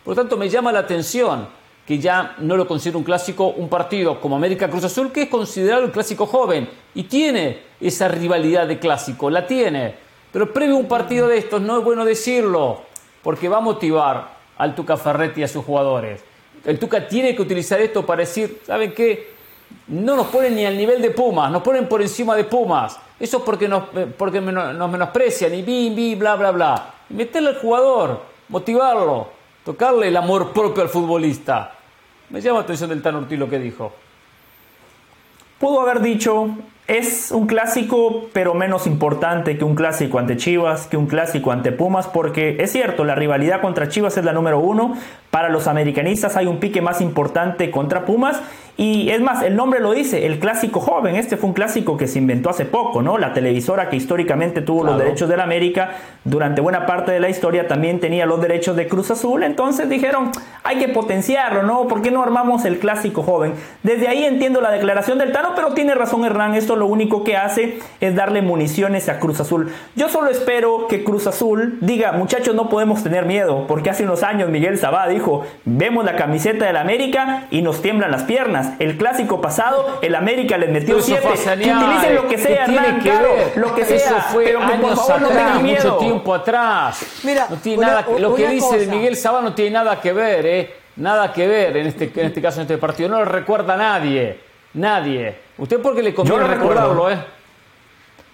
Por 0.04 0.16
lo 0.16 0.22
tanto, 0.22 0.38
me 0.38 0.48
llama 0.48 0.72
la 0.72 0.80
atención 0.80 1.48
que 1.86 2.00
ya 2.00 2.36
no 2.40 2.58
lo 2.58 2.68
considero 2.68 2.98
un 2.98 3.04
clásico, 3.04 3.48
un 3.48 3.70
partido 3.70 4.20
como 4.20 4.36
América 4.36 4.70
Cruz 4.70 4.84
Azul, 4.84 5.12
que 5.12 5.24
es 5.24 5.30
considerado 5.30 5.84
el 5.84 5.92
clásico 5.92 6.26
joven 6.26 6.70
y 6.94 7.04
tiene 7.04 7.62
esa 7.80 8.08
rivalidad 8.10 8.68
de 8.68 8.80
clásico, 8.80 9.30
la 9.30 9.48
tiene. 9.48 9.96
Pero 10.32 10.54
previo 10.54 10.76
a 10.76 10.80
un 10.80 10.88
partido 10.88 11.28
de 11.28 11.38
estos 11.38 11.62
no 11.62 11.78
es 11.78 11.84
bueno 11.84 12.04
decirlo, 12.04 12.82
porque 13.24 13.48
va 13.48 13.58
a 13.58 13.62
motivar 13.62 14.38
al 14.58 14.76
Tuca 14.76 14.98
Ferretti 14.98 15.42
y 15.42 15.44
a 15.44 15.48
sus 15.48 15.64
jugadores. 15.64 16.24
El 16.68 16.78
Tuca 16.78 17.08
tiene 17.08 17.34
que 17.34 17.42
utilizar 17.42 17.80
esto 17.80 18.06
para 18.06 18.20
decir, 18.20 18.62
¿saben 18.68 18.94
qué? 18.94 19.32
No 19.88 20.18
nos 20.18 20.28
ponen 20.28 20.54
ni 20.54 20.66
al 20.66 20.78
nivel 20.78 21.02
de 21.02 21.12
Pumas, 21.12 21.50
nos 21.50 21.64
ponen 21.64 21.88
por 21.88 22.02
encima 22.02 22.36
de 22.36 22.44
Pumas. 22.44 23.00
Eso 23.18 23.38
es 23.38 23.44
porque 23.44 23.70
nos, 23.70 23.84
eh, 23.96 24.06
porque 24.18 24.42
nos 24.42 24.92
menosprecian 24.92 25.54
y 25.54 25.62
bim, 25.62 25.96
bim, 25.96 26.20
bla, 26.20 26.36
bla, 26.36 26.52
bla. 26.52 26.94
Meterle 27.08 27.50
al 27.52 27.60
jugador, 27.60 28.22
motivarlo, 28.50 29.30
tocarle 29.64 30.10
el 30.10 30.18
amor 30.18 30.52
propio 30.52 30.84
al 30.84 30.90
futbolista. 30.90 31.74
Me 32.32 32.42
llama 32.42 32.60
la 32.60 32.64
atención 32.66 32.90
del 32.90 33.02
Tan 33.02 33.16
Ortiz 33.16 33.40
lo 33.40 33.50
que 33.50 33.60
dijo. 33.60 33.94
Pudo 35.60 35.82
haber 35.82 36.02
dicho, 36.02 36.50
es 36.88 37.32
un 37.32 37.48
clásico, 37.48 38.28
pero 38.32 38.54
menos 38.54 38.86
importante 38.86 39.58
que 39.58 39.64
un 39.64 39.74
clásico 39.74 40.20
ante 40.20 40.38
Chivas, 40.38 40.86
que 40.86 40.98
un 40.98 41.08
clásico 41.08 41.52
ante 41.52 41.72
Pumas, 41.72 42.08
porque 42.08 42.58
es 42.60 42.72
cierto, 42.72 43.04
la 43.04 43.16
rivalidad 43.16 43.60
contra 43.60 43.90
Chivas 43.90 44.18
es 44.18 44.24
la 44.24 44.34
número 44.34 44.60
uno. 44.60 44.96
Para 45.32 45.50
los 45.50 45.66
americanistas 45.66 46.38
hay 46.38 46.46
un 46.46 46.60
pique 46.60 46.82
más 46.82 47.02
importante 47.02 47.72
contra 47.72 48.06
Pumas 48.06 48.40
y 48.78 49.10
es 49.10 49.20
más, 49.22 49.42
el 49.42 49.56
nombre 49.56 49.80
lo 49.80 49.92
dice, 49.92 50.28
el 50.28 50.38
clásico 50.38 50.80
joven. 50.80 51.16
Este 51.16 51.36
fue 51.36 51.50
un 51.50 51.56
clásico 51.56 51.98
que 51.98 52.06
se 52.06 52.20
inventó 52.20 52.52
hace 52.52 52.64
poco, 52.64 53.02
¿no? 53.02 53.18
La 53.18 53.34
televisora 53.34 53.90
que 53.90 53.96
históricamente 53.96 54.62
tuvo 54.62 54.84
los 54.84 55.00
derechos 55.00 55.28
de 55.28 55.36
la 55.36 55.44
América 55.44 55.96
durante 56.24 56.62
buena 56.62 56.86
parte 56.86 57.12
de 57.12 57.20
la 57.20 57.30
historia 57.30 57.68
también 57.68 58.00
tenía 58.00 58.26
los 58.26 58.42
derechos 58.42 58.76
de 58.76 58.88
Cruz 58.88 59.10
Azul. 59.10 59.44
Entonces 59.44 59.90
dijeron, 59.90 60.32
hay 60.64 60.78
que 60.78 60.90
potenciarlo, 60.90 61.64
¿no? 61.64 61.88
¿Por 61.88 62.02
qué 62.02 62.12
no 62.12 62.22
armamos 62.22 62.66
el 62.66 62.78
clásico 62.78 63.24
joven? 63.24 63.54
Desde 63.82 64.10
ahí 64.10 64.26
entiendo 64.26 64.62
la 64.62 64.70
declaración 64.70 65.18
del 65.18 65.32
Tano, 65.32 65.54
pero 65.56 65.74
tiene 65.74 65.96
razón 65.96 66.24
Hernán. 66.24 66.54
Esto 66.54 66.76
lo 66.76 66.86
único 66.86 67.24
que 67.24 67.36
hace 67.36 67.80
es 68.00 68.16
darle 68.16 68.42
municiones 68.42 69.10
a 69.10 69.20
Cruz 69.20 69.40
Azul. 69.40 69.72
Yo 69.96 70.10
solo 70.10 70.30
espero 70.30 70.88
que 70.88 71.04
Cruz 71.04 71.26
Azul 71.26 71.80
diga, 71.82 72.12
muchachos, 72.12 72.54
no 72.54 72.70
podemos 72.70 73.02
tener 73.02 73.26
miedo, 73.26 73.66
porque 73.68 73.90
hace 73.90 74.04
unos 74.04 74.22
años 74.22 74.50
Miguel 74.50 74.78
Sabá 74.78 75.08
dijo, 75.08 75.46
vemos 75.66 76.06
la 76.06 76.16
camiseta 76.16 76.66
de 76.66 76.74
la 76.74 76.82
América 76.82 77.46
y 77.50 77.62
nos 77.62 77.82
tiemblan 77.82 78.12
las 78.12 78.24
piernas. 78.24 78.67
El 78.80 78.98
clásico 78.98 79.42
pasado, 79.42 80.00
el 80.02 80.16
América 80.16 80.58
les 80.58 80.70
metió 80.70 81.02
siete. 81.02 81.28
Que 81.28 81.74
utilicen 81.74 82.16
lo 82.16 82.28
que 82.28 82.38
sea, 82.38 82.64
Hernán, 82.66 83.00
claro, 83.02 83.30
lo 83.56 83.76
que 83.76 83.82
Eso 83.82 83.98
sea, 83.98 84.22
fue 84.22 84.46
pero 84.46 84.60
que 84.60 84.78
por 84.78 84.96
favor 84.96 85.22
no 85.22 85.28
tengan 85.30 85.64
miedo. 85.64 85.94
Mucho 85.94 85.98
tiempo 85.98 86.34
atrás. 86.34 87.06
Mira, 87.24 87.48
no 87.50 87.56
tiene 87.58 87.86
nada, 87.86 88.06
lo 88.18 88.36
que 88.36 88.48
dice 88.48 88.88
Miguel 88.88 89.16
Sabá 89.16 89.42
no 89.42 89.54
tiene 89.54 89.72
nada 89.72 90.00
que 90.00 90.14
ver, 90.14 90.46
¿eh? 90.46 90.76
Nada 90.98 91.32
que 91.32 91.48
ver 91.48 91.78
en 91.78 91.88
este, 91.88 92.12
en 92.16 92.28
este 92.28 92.42
caso, 92.42 92.60
en 92.60 92.64
este 92.64 92.78
partido. 92.78 93.10
No 93.10 93.20
lo 93.20 93.26
recuerda 93.26 93.78
nadie. 93.78 94.40
Nadie. 94.74 95.36
Usted 95.58 95.80
porque 95.82 96.04
le 96.04 96.14
conviene 96.14 96.46
recordarlo, 96.46 97.10
¿eh? 97.10 97.18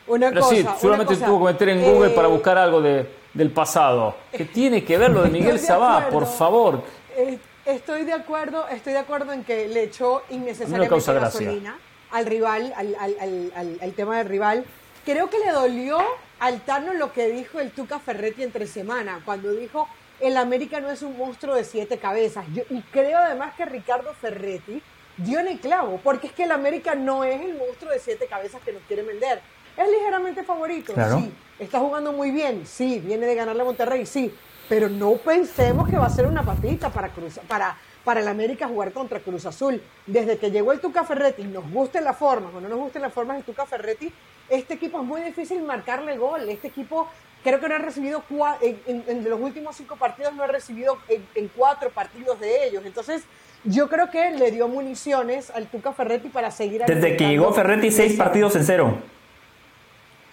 Una 0.07 0.29
Pero 0.29 0.41
cosa, 0.41 0.55
sí, 0.55 0.65
seguramente 0.77 1.15
tuvo 1.17 1.39
que 1.39 1.53
meter 1.53 1.69
en 1.69 1.81
Google 1.81 2.09
para 2.09 2.27
eh, 2.27 2.31
buscar 2.31 2.57
algo 2.57 2.81
de, 2.81 3.05
del 3.33 3.51
pasado. 3.51 4.15
¿Qué 4.31 4.45
tiene 4.45 4.83
que 4.83 4.97
ver 4.97 5.11
lo 5.11 5.23
de 5.23 5.29
Miguel 5.31 5.59
Sabá? 5.59 6.09
Por 6.09 6.25
favor. 6.25 6.83
Eh, 7.15 7.37
Estoy 7.65 8.03
de 8.03 8.13
acuerdo, 8.13 8.67
estoy 8.67 8.93
de 8.93 8.99
acuerdo 8.99 9.31
en 9.31 9.43
que 9.45 9.69
le 9.69 9.83
echó 9.83 10.23
innecesariamente 10.29 11.13
gasolina 11.13 11.79
al 12.11 12.25
rival, 12.25 12.73
al, 12.75 12.95
al, 12.95 13.79
al, 13.81 13.93
tema 13.93 14.17
del 14.17 14.27
rival. 14.27 14.65
Creo 15.05 15.29
que 15.29 15.39
le 15.39 15.51
dolió 15.51 15.99
al 16.39 16.61
Tano 16.61 16.93
lo 16.93 17.13
que 17.13 17.29
dijo 17.29 17.61
el 17.61 17.71
Tuca 17.71 17.99
Ferretti 17.99 18.43
entre 18.43 18.67
semana, 18.67 19.21
cuando 19.23 19.51
dijo 19.51 19.87
el 20.19 20.37
América 20.37 20.79
no 20.79 20.91
es 20.91 21.01
un 21.01 21.17
monstruo 21.17 21.55
de 21.55 21.63
siete 21.63 21.97
cabezas. 21.97 22.45
Yo, 22.53 22.63
y 22.69 22.81
creo 22.81 23.17
además 23.17 23.55
que 23.55 23.65
Ricardo 23.65 24.13
Ferretti 24.13 24.81
dio 25.17 25.39
en 25.39 25.47
el 25.47 25.59
clavo, 25.59 26.01
porque 26.03 26.27
es 26.27 26.33
que 26.33 26.43
el 26.43 26.51
América 26.51 26.95
no 26.95 27.23
es 27.23 27.41
el 27.41 27.57
monstruo 27.57 27.91
de 27.91 27.99
siete 27.99 28.27
cabezas 28.27 28.61
que 28.63 28.73
nos 28.73 28.83
quiere 28.83 29.03
vender. 29.03 29.41
Es 29.77 29.89
ligeramente 29.89 30.43
favorito, 30.43 30.93
sí. 30.93 31.33
Está 31.59 31.79
jugando 31.79 32.11
muy 32.11 32.31
bien, 32.31 32.67
sí. 32.67 33.01
Viene 33.03 33.25
de 33.25 33.35
ganarle 33.35 33.61
a 33.61 33.65
Monterrey, 33.65 34.05
sí 34.05 34.33
pero 34.69 34.89
no 34.89 35.13
pensemos 35.13 35.89
que 35.89 35.97
va 35.97 36.05
a 36.05 36.09
ser 36.09 36.25
una 36.25 36.43
patita 36.43 36.89
para, 36.89 37.09
Cruz, 37.09 37.39
para, 37.47 37.77
para 38.03 38.21
el 38.21 38.27
América 38.27 38.67
jugar 38.67 38.91
contra 38.91 39.19
Cruz 39.19 39.45
Azul. 39.45 39.81
Desde 40.05 40.37
que 40.37 40.51
llegó 40.51 40.71
el 40.71 40.79
Tuca 40.79 41.03
Ferretti, 41.03 41.43
nos 41.43 41.69
guste 41.71 42.01
la 42.01 42.13
forma 42.13 42.49
o 42.55 42.61
no 42.61 42.69
nos 42.69 42.79
gusten 42.79 43.01
las 43.01 43.13
formas 43.13 43.37
de 43.37 43.43
Tuca 43.43 43.65
Ferretti, 43.65 44.11
este 44.49 44.75
equipo 44.75 44.99
es 44.99 45.05
muy 45.05 45.21
difícil 45.21 45.61
marcarle 45.63 46.17
gol. 46.17 46.49
Este 46.49 46.67
equipo 46.67 47.07
creo 47.43 47.59
que 47.59 47.67
no 47.67 47.75
ha 47.75 47.79
recibido, 47.79 48.23
en, 48.61 49.03
en, 49.07 49.29
los 49.29 49.39
últimos 49.39 49.75
cinco 49.75 49.95
partidos 49.95 50.33
no 50.33 50.43
ha 50.43 50.47
recibido 50.47 50.97
en, 51.07 51.47
cuatro 51.55 51.89
partidos 51.89 52.39
de 52.39 52.67
ellos. 52.67 52.83
Entonces, 52.85 53.23
yo 53.63 53.89
creo 53.89 54.09
que 54.09 54.31
le 54.31 54.51
dio 54.51 54.67
municiones 54.67 55.49
al 55.49 55.67
Tuca 55.67 55.93
Ferretti 55.93 56.29
para 56.29 56.51
seguir. 56.51 56.83
Desde 56.85 57.17
que 57.17 57.27
llegó 57.27 57.53
Ferretti, 57.53 57.91
seis 57.91 58.17
partidos 58.17 58.55
en 58.55 58.65
cero 58.65 58.97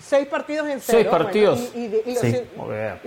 seis 0.01 0.27
partidos 0.27 0.69
en 0.69 0.81
cero. 0.81 0.99
Seis 1.01 1.09
partidos. 1.09 1.73
y, 1.75 1.89
de, 1.89 2.03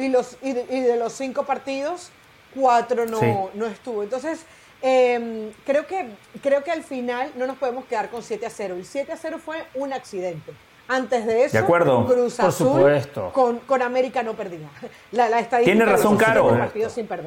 los, 0.09 0.37
y, 0.41 0.53
de, 0.53 0.95
los 0.97 1.13
cinco 1.13 1.43
partidos, 1.43 2.09
cuatro 2.55 3.05
no, 3.05 3.49
no 3.53 3.65
estuvo. 3.65 4.03
Entonces, 4.03 4.45
em, 4.81 5.51
creo, 5.65 5.85
que, 5.87 6.07
creo 6.41 6.63
que 6.63 6.71
al 6.71 6.83
final 6.83 7.31
no 7.35 7.47
nos 7.47 7.57
podemos 7.57 7.85
quedar 7.85 8.09
con 8.09 8.23
7 8.23 8.45
a 8.45 8.49
0. 8.49 8.75
El 8.75 8.85
7 8.85 9.11
a 9.11 9.17
0 9.17 9.39
fue 9.43 9.65
un 9.73 9.93
accidente. 9.93 10.53
Antes 10.89 11.25
de 11.25 11.45
eso, 11.45 11.65
Cruz 11.65 12.39
Azul 12.41 12.83
Con, 13.31 13.59
con, 13.59 13.81
América 13.81 14.21
no 14.21 14.33
perdía. 14.33 14.67
La, 15.13 15.29
la 15.29 15.41
Tiene 15.63 15.85
razón, 15.85 16.17
Caro. 16.17 16.57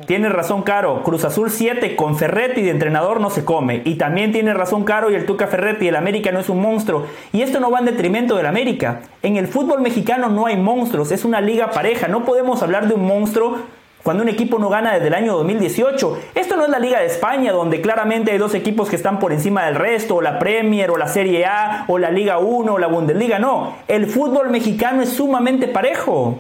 Tiene 0.07 0.29
razón, 0.29 0.63
Caro. 0.63 1.03
Cruz 1.03 1.25
Azul 1.25 1.51
7 1.51 1.97
con 1.97 2.19
Ferretti 2.19 2.61
de 2.61 2.71
entrenador 2.71 3.19
no 3.19 3.31
se 3.31 3.47
come. 3.47 3.81
Y 3.87 3.95
también 3.95 4.31
tiene 4.31 4.53
razón, 4.53 4.85
Caro, 4.85 5.11
y 5.11 5.15
el 5.15 5.25
Tuca 5.25 5.47
Ferretti, 5.47 5.89
el 5.89 5.97
América 5.97 6.33
no 6.33 6.41
es 6.41 6.51
un 6.51 6.61
monstruo. 6.61 7.07
Y 7.33 7.41
esto 7.41 7.59
no 7.59 7.71
va 7.71 7.79
en 7.79 7.87
detrimento 7.87 8.37
del 8.37 8.45
América. 8.45 9.01
En 9.23 9.37
el 9.37 9.49
fútbol 9.49 9.81
mexicano 9.81 10.29
no 10.29 10.45
hay 10.45 10.59
monstruos, 10.59 11.11
es 11.11 11.25
una 11.25 11.41
liga 11.41 11.71
pareja. 11.71 12.09
No 12.09 12.27
podemos 12.27 12.63
hablar 12.63 12.89
de 12.89 12.95
un 12.95 13.07
monstruo 13.07 13.59
cuando 14.07 14.23
un 14.23 14.29
equipo 14.29 14.61
no 14.61 14.69
gana 14.69 14.95
desde 14.95 15.09
el 15.09 15.15
año 15.15 15.35
2018. 15.35 16.19
Esto 16.37 16.57
no 16.57 16.63
es 16.63 16.71
la 16.71 16.79
Liga 16.79 17.01
de 17.01 17.07
España, 17.07 17.51
donde 17.51 17.81
claramente 17.81 18.31
hay 18.31 18.39
dos 18.39 18.55
equipos 18.55 18.89
que 18.89 18.95
están 18.95 19.19
por 19.19 19.33
encima 19.33 19.67
del 19.67 19.75
resto, 19.75 20.15
o 20.15 20.23
la 20.23 20.39
Premier, 20.39 20.93
o 20.93 20.97
la 20.97 21.09
Serie 21.09 21.45
A, 21.45 21.87
o 21.89 21.99
la 21.99 22.13
Liga 22.13 22.39
1, 22.39 22.73
o 22.73 22.79
la 22.79 22.87
Bundesliga. 22.87 23.41
No, 23.41 23.79
el 23.89 24.07
fútbol 24.07 24.51
mexicano 24.51 25.03
es 25.03 25.09
sumamente 25.09 25.67
parejo. 25.67 26.39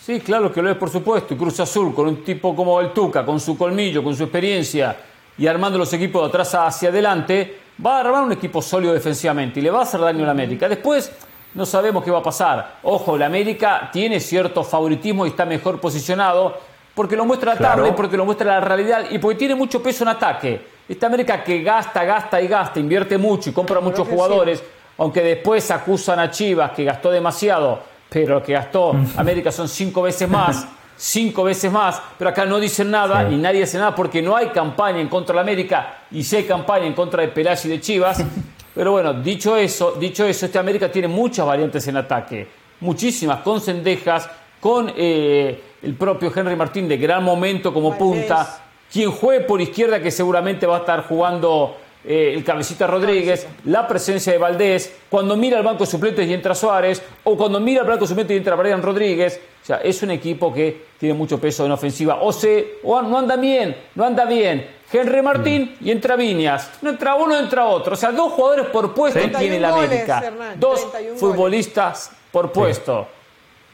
Sí, 0.00 0.18
claro 0.18 0.52
que 0.52 0.60
lo 0.60 0.68
es, 0.68 0.76
por 0.76 0.90
supuesto. 0.90 1.34
Y 1.34 1.36
Cruz 1.36 1.60
Azul, 1.60 1.94
con 1.94 2.08
un 2.08 2.24
tipo 2.24 2.56
como 2.56 2.80
el 2.80 2.90
Tuca, 2.92 3.24
con 3.24 3.38
su 3.38 3.56
colmillo, 3.56 4.02
con 4.02 4.16
su 4.16 4.24
experiencia 4.24 4.96
y 5.38 5.46
armando 5.46 5.78
los 5.78 5.92
equipos 5.92 6.22
de 6.22 6.28
atrás 6.30 6.52
hacia 6.52 6.88
adelante, 6.88 7.58
va 7.86 7.98
a 7.98 8.00
armar 8.00 8.24
un 8.24 8.32
equipo 8.32 8.60
sólido 8.60 8.92
defensivamente 8.92 9.60
y 9.60 9.62
le 9.62 9.70
va 9.70 9.78
a 9.78 9.82
hacer 9.82 10.00
daño 10.00 10.24
a 10.24 10.26
la 10.26 10.32
América. 10.32 10.68
Después 10.68 11.12
no 11.58 11.66
sabemos 11.66 12.04
qué 12.04 12.10
va 12.12 12.20
a 12.20 12.22
pasar. 12.22 12.76
Ojo, 12.84 13.18
la 13.18 13.26
América 13.26 13.90
tiene 13.92 14.20
cierto 14.20 14.62
favoritismo 14.62 15.26
y 15.26 15.30
está 15.30 15.44
mejor 15.44 15.80
posicionado 15.80 16.56
porque 16.94 17.16
lo 17.16 17.24
muestra 17.24 17.54
la 17.54 17.58
tarde, 17.58 17.92
porque 17.96 18.16
lo 18.16 18.24
muestra 18.24 18.46
la 18.46 18.60
realidad 18.60 19.06
y 19.10 19.18
porque 19.18 19.36
tiene 19.36 19.56
mucho 19.56 19.82
peso 19.82 20.04
en 20.04 20.10
ataque. 20.10 20.64
Esta 20.88 21.08
América 21.08 21.42
que 21.42 21.60
gasta, 21.64 22.04
gasta 22.04 22.40
y 22.40 22.46
gasta, 22.46 22.78
invierte 22.78 23.18
mucho 23.18 23.50
y 23.50 23.52
compra 23.52 23.80
muchos 23.80 24.06
jugadores, 24.06 24.62
aunque 24.98 25.20
después 25.20 25.68
acusan 25.72 26.20
a 26.20 26.30
Chivas 26.30 26.70
que 26.70 26.84
gastó 26.84 27.10
demasiado, 27.10 27.80
pero 28.08 28.36
lo 28.36 28.42
que 28.42 28.52
gastó 28.52 28.94
América 29.16 29.50
son 29.50 29.68
cinco 29.68 30.02
veces 30.02 30.28
más. 30.28 30.64
cinco 30.96 31.42
veces 31.42 31.72
más, 31.72 32.00
pero 32.16 32.30
acá 32.30 32.44
no 32.44 32.60
dicen 32.60 32.88
nada 32.88 33.28
y 33.28 33.36
nadie 33.36 33.64
hace 33.64 33.78
nada 33.78 33.96
porque 33.96 34.22
no 34.22 34.36
hay 34.36 34.48
campaña 34.50 35.00
en 35.00 35.08
contra 35.08 35.32
de 35.32 35.36
la 35.36 35.42
América 35.42 35.94
y 36.12 36.22
sí 36.22 36.36
hay 36.36 36.44
campaña 36.44 36.86
en 36.86 36.92
contra 36.92 37.22
de 37.22 37.28
Peláez 37.28 37.64
y 37.64 37.68
de 37.68 37.80
Chivas. 37.80 38.22
Pero 38.78 38.92
bueno, 38.92 39.12
dicho 39.12 39.56
eso, 39.56 39.96
dicho 39.98 40.24
eso, 40.24 40.46
este 40.46 40.56
América 40.56 40.88
tiene 40.88 41.08
muchas 41.08 41.44
variantes 41.44 41.88
en 41.88 41.96
ataque, 41.96 42.46
muchísimas, 42.78 43.40
con 43.40 43.60
Cendejas, 43.60 44.30
con 44.60 44.92
eh, 44.96 45.60
el 45.82 45.94
propio 45.94 46.32
Henry 46.32 46.54
Martín 46.54 46.86
de 46.86 46.96
gran 46.96 47.24
momento 47.24 47.74
como 47.74 47.98
punta, 47.98 48.62
quien 48.88 49.10
juegue 49.10 49.40
por 49.46 49.60
izquierda 49.60 50.00
que 50.00 50.12
seguramente 50.12 50.64
va 50.64 50.76
a 50.76 50.78
estar 50.78 51.08
jugando 51.08 51.76
eh, 52.04 52.32
el 52.34 52.44
cabecita 52.44 52.86
Rodríguez, 52.86 53.46
la 53.64 53.86
presencia 53.86 54.32
de 54.32 54.38
Valdés, 54.38 54.94
cuando 55.08 55.36
mira 55.36 55.58
al 55.58 55.64
banco 55.64 55.84
suplente 55.84 56.24
y 56.24 56.32
entra 56.32 56.54
Suárez, 56.54 57.02
o 57.24 57.36
cuando 57.36 57.60
mira 57.60 57.82
al 57.82 57.88
banco 57.88 58.06
suplente 58.06 58.34
y 58.34 58.36
entra 58.38 58.54
Brian 58.54 58.82
Rodríguez. 58.82 59.40
O 59.62 59.66
sea, 59.66 59.78
es 59.78 60.02
un 60.02 60.12
equipo 60.12 60.52
que 60.54 60.84
tiene 60.98 61.14
mucho 61.14 61.38
peso 61.38 61.66
en 61.66 61.72
ofensiva. 61.72 62.20
O, 62.22 62.32
se, 62.32 62.76
o 62.84 63.02
no 63.02 63.18
anda 63.18 63.36
bien, 63.36 63.76
no 63.94 64.04
anda 64.04 64.24
bien. 64.24 64.66
Henry 64.90 65.20
Martín 65.20 65.76
y 65.80 65.90
entra 65.90 66.16
Viñas. 66.16 66.70
No 66.80 66.90
entra 66.90 67.14
uno, 67.14 67.36
entra 67.36 67.66
otro. 67.66 67.92
O 67.92 67.96
sea, 67.96 68.10
dos 68.12 68.32
jugadores 68.32 68.66
por 68.66 68.94
puesto 68.94 69.20
tiene 69.38 69.60
la 69.60 69.74
América. 69.74 70.32
dos 70.56 70.86
futbolistas 71.16 72.12
por 72.32 72.52
puesto. 72.52 73.08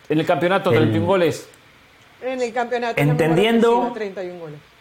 En 0.09 0.19
el 0.19 0.27
campeonato, 0.27 0.71
31 0.71 1.07
goles. 1.07 1.49
en 2.21 2.43
el 2.43 2.53
campeonato. 2.53 3.01
Entendiendo, 3.01 3.91
31 3.95 4.41
goles. 4.41 4.74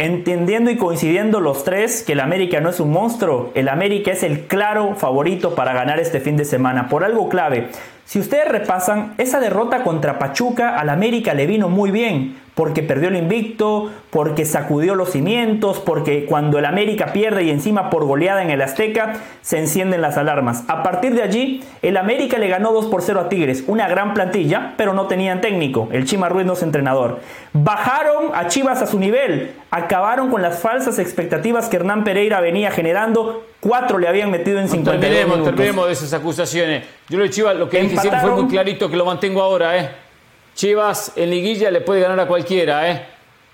Entendiendo 0.00 0.70
y 0.70 0.76
coincidiendo 0.76 1.40
los 1.40 1.64
tres 1.64 2.04
que 2.04 2.12
el 2.12 2.20
América 2.20 2.60
no 2.60 2.70
es 2.70 2.78
un 2.78 2.92
monstruo, 2.92 3.50
el 3.56 3.68
América 3.68 4.12
es 4.12 4.22
el 4.22 4.46
claro 4.46 4.94
favorito 4.94 5.56
para 5.56 5.72
ganar 5.72 5.98
este 5.98 6.20
fin 6.20 6.36
de 6.36 6.44
semana 6.44 6.88
por 6.88 7.02
algo 7.02 7.28
clave. 7.28 7.70
Si 8.04 8.20
ustedes 8.20 8.46
repasan, 8.46 9.14
esa 9.18 9.40
derrota 9.40 9.82
contra 9.82 10.20
Pachuca 10.20 10.78
al 10.78 10.88
América 10.88 11.34
le 11.34 11.48
vino 11.48 11.68
muy 11.68 11.90
bien, 11.90 12.38
porque 12.58 12.82
perdió 12.82 13.08
el 13.08 13.14
invicto, 13.14 13.88
porque 14.10 14.44
sacudió 14.44 14.96
los 14.96 15.10
cimientos, 15.10 15.78
porque 15.78 16.26
cuando 16.26 16.58
el 16.58 16.64
América 16.64 17.12
pierde 17.12 17.44
y 17.44 17.50
encima 17.50 17.88
por 17.88 18.04
goleada 18.04 18.42
en 18.42 18.50
el 18.50 18.60
Azteca, 18.60 19.12
se 19.42 19.60
encienden 19.60 20.00
las 20.00 20.16
alarmas. 20.16 20.64
A 20.66 20.82
partir 20.82 21.14
de 21.14 21.22
allí, 21.22 21.62
el 21.82 21.96
América 21.96 22.36
le 22.36 22.48
ganó 22.48 22.72
2 22.72 22.86
por 22.86 23.02
0 23.02 23.20
a 23.20 23.28
Tigres, 23.28 23.62
una 23.68 23.86
gran 23.86 24.12
plantilla, 24.12 24.74
pero 24.76 24.92
no 24.92 25.06
tenían 25.06 25.40
técnico, 25.40 25.88
el 25.92 26.04
Chima 26.04 26.28
Ruiz 26.28 26.46
no 26.46 26.54
es 26.54 26.62
entrenador. 26.64 27.20
Bajaron 27.52 28.32
a 28.34 28.48
Chivas 28.48 28.82
a 28.82 28.88
su 28.88 28.98
nivel, 28.98 29.52
acabaron 29.70 30.28
con 30.28 30.42
las 30.42 30.58
falsas 30.58 30.98
expectativas 30.98 31.68
que 31.68 31.76
Hernán 31.76 32.02
Pereira 32.02 32.40
venía 32.40 32.72
generando, 32.72 33.46
cuatro 33.60 33.98
le 33.98 34.08
habían 34.08 34.32
metido 34.32 34.58
en 34.58 34.68
50 34.68 35.00
terminemos, 35.00 35.44
Terminemos 35.44 35.86
de 35.86 35.92
esas 35.92 36.12
acusaciones. 36.12 36.82
Yo 37.08 37.18
lo 37.18 37.22
de 37.22 37.30
Chivas, 37.30 37.54
lo 37.54 37.68
que 37.68 37.82
dije 37.82 37.98
siempre 37.98 38.20
fue 38.20 38.32
muy 38.32 38.48
clarito 38.48 38.90
que 38.90 38.96
lo 38.96 39.04
mantengo 39.04 39.42
ahora, 39.42 39.78
¿eh? 39.78 40.07
Chivas 40.58 41.12
en 41.14 41.30
liguilla 41.30 41.70
le 41.70 41.82
puede 41.82 42.00
ganar 42.00 42.18
a 42.18 42.26
cualquiera, 42.26 42.90
¿eh? 42.90 43.06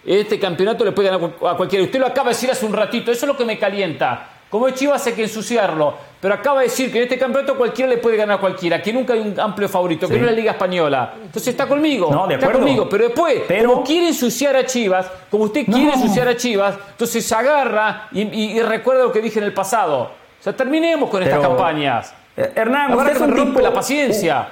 Este 0.07 0.41
campeonato 0.41 0.87
le 0.87 0.93
puede 0.93 1.11
ganar 1.11 1.33
a 1.47 1.55
cualquiera. 1.55 1.85
Usted 1.85 2.01
lo 2.01 2.07
acaba 2.07 2.31
de 2.31 2.35
decir 2.35 2.51
hace 2.51 2.65
un 2.65 2.73
ratito, 2.73 3.13
eso 3.13 3.27
es 3.27 3.29
lo 3.29 3.37
que 3.37 3.45
me 3.45 3.59
calienta. 3.59 4.31
Como 4.49 4.69
es 4.69 4.75
Chivas 4.75 5.07
hay 5.07 5.13
que 5.13 5.25
ensuciarlo, 5.25 5.93
pero 6.19 6.33
acaba 6.33 6.61
de 6.61 6.69
decir 6.69 6.91
que 6.91 6.97
en 6.97 7.05
este 7.05 7.19
campeonato 7.19 7.59
cualquiera 7.59 7.91
le 7.91 7.99
puede 7.99 8.17
ganar 8.17 8.39
a 8.39 8.41
cualquiera, 8.41 8.81
que 8.81 8.91
nunca 8.91 9.13
hay 9.13 9.21
un 9.21 9.39
amplio 9.39 9.69
favorito, 9.69 10.09
que 10.09 10.15
no 10.15 10.21
es 10.21 10.31
la 10.31 10.33
Liga 10.33 10.53
Española. 10.53 11.13
Entonces 11.25 11.49
está 11.49 11.67
conmigo, 11.67 12.11
no, 12.11 12.27
de 12.27 12.37
está 12.37 12.51
conmigo, 12.51 12.89
pero 12.89 13.05
después, 13.05 13.43
pero... 13.47 13.73
como 13.73 13.85
quiere 13.85 14.09
ensuciar 14.09 14.57
a 14.57 14.65
Chivas, 14.65 15.07
como 15.31 15.45
usted 15.45 15.67
quiere 15.67 15.93
ensuciar 15.93 16.27
a 16.27 16.35
Chivas, 16.39 16.75
entonces 16.93 17.31
agarra 17.33 18.09
y 18.13 18.63
recuerda 18.63 19.03
lo 19.03 19.13
que 19.13 19.21
dije 19.21 19.41
en 19.41 19.45
el 19.45 19.53
pasado. 19.53 20.05
O 20.41 20.43
sea, 20.43 20.57
terminemos 20.57 21.11
con 21.11 21.23
estas 21.23 21.41
campañas. 21.41 22.15
Eh, 22.35 22.51
Hernán, 22.55 22.95
usted 22.95 23.13
es 23.13 23.21
un 23.21 23.35
tipo 23.35 23.61
la 23.61 23.75
paciencia. 23.75 24.49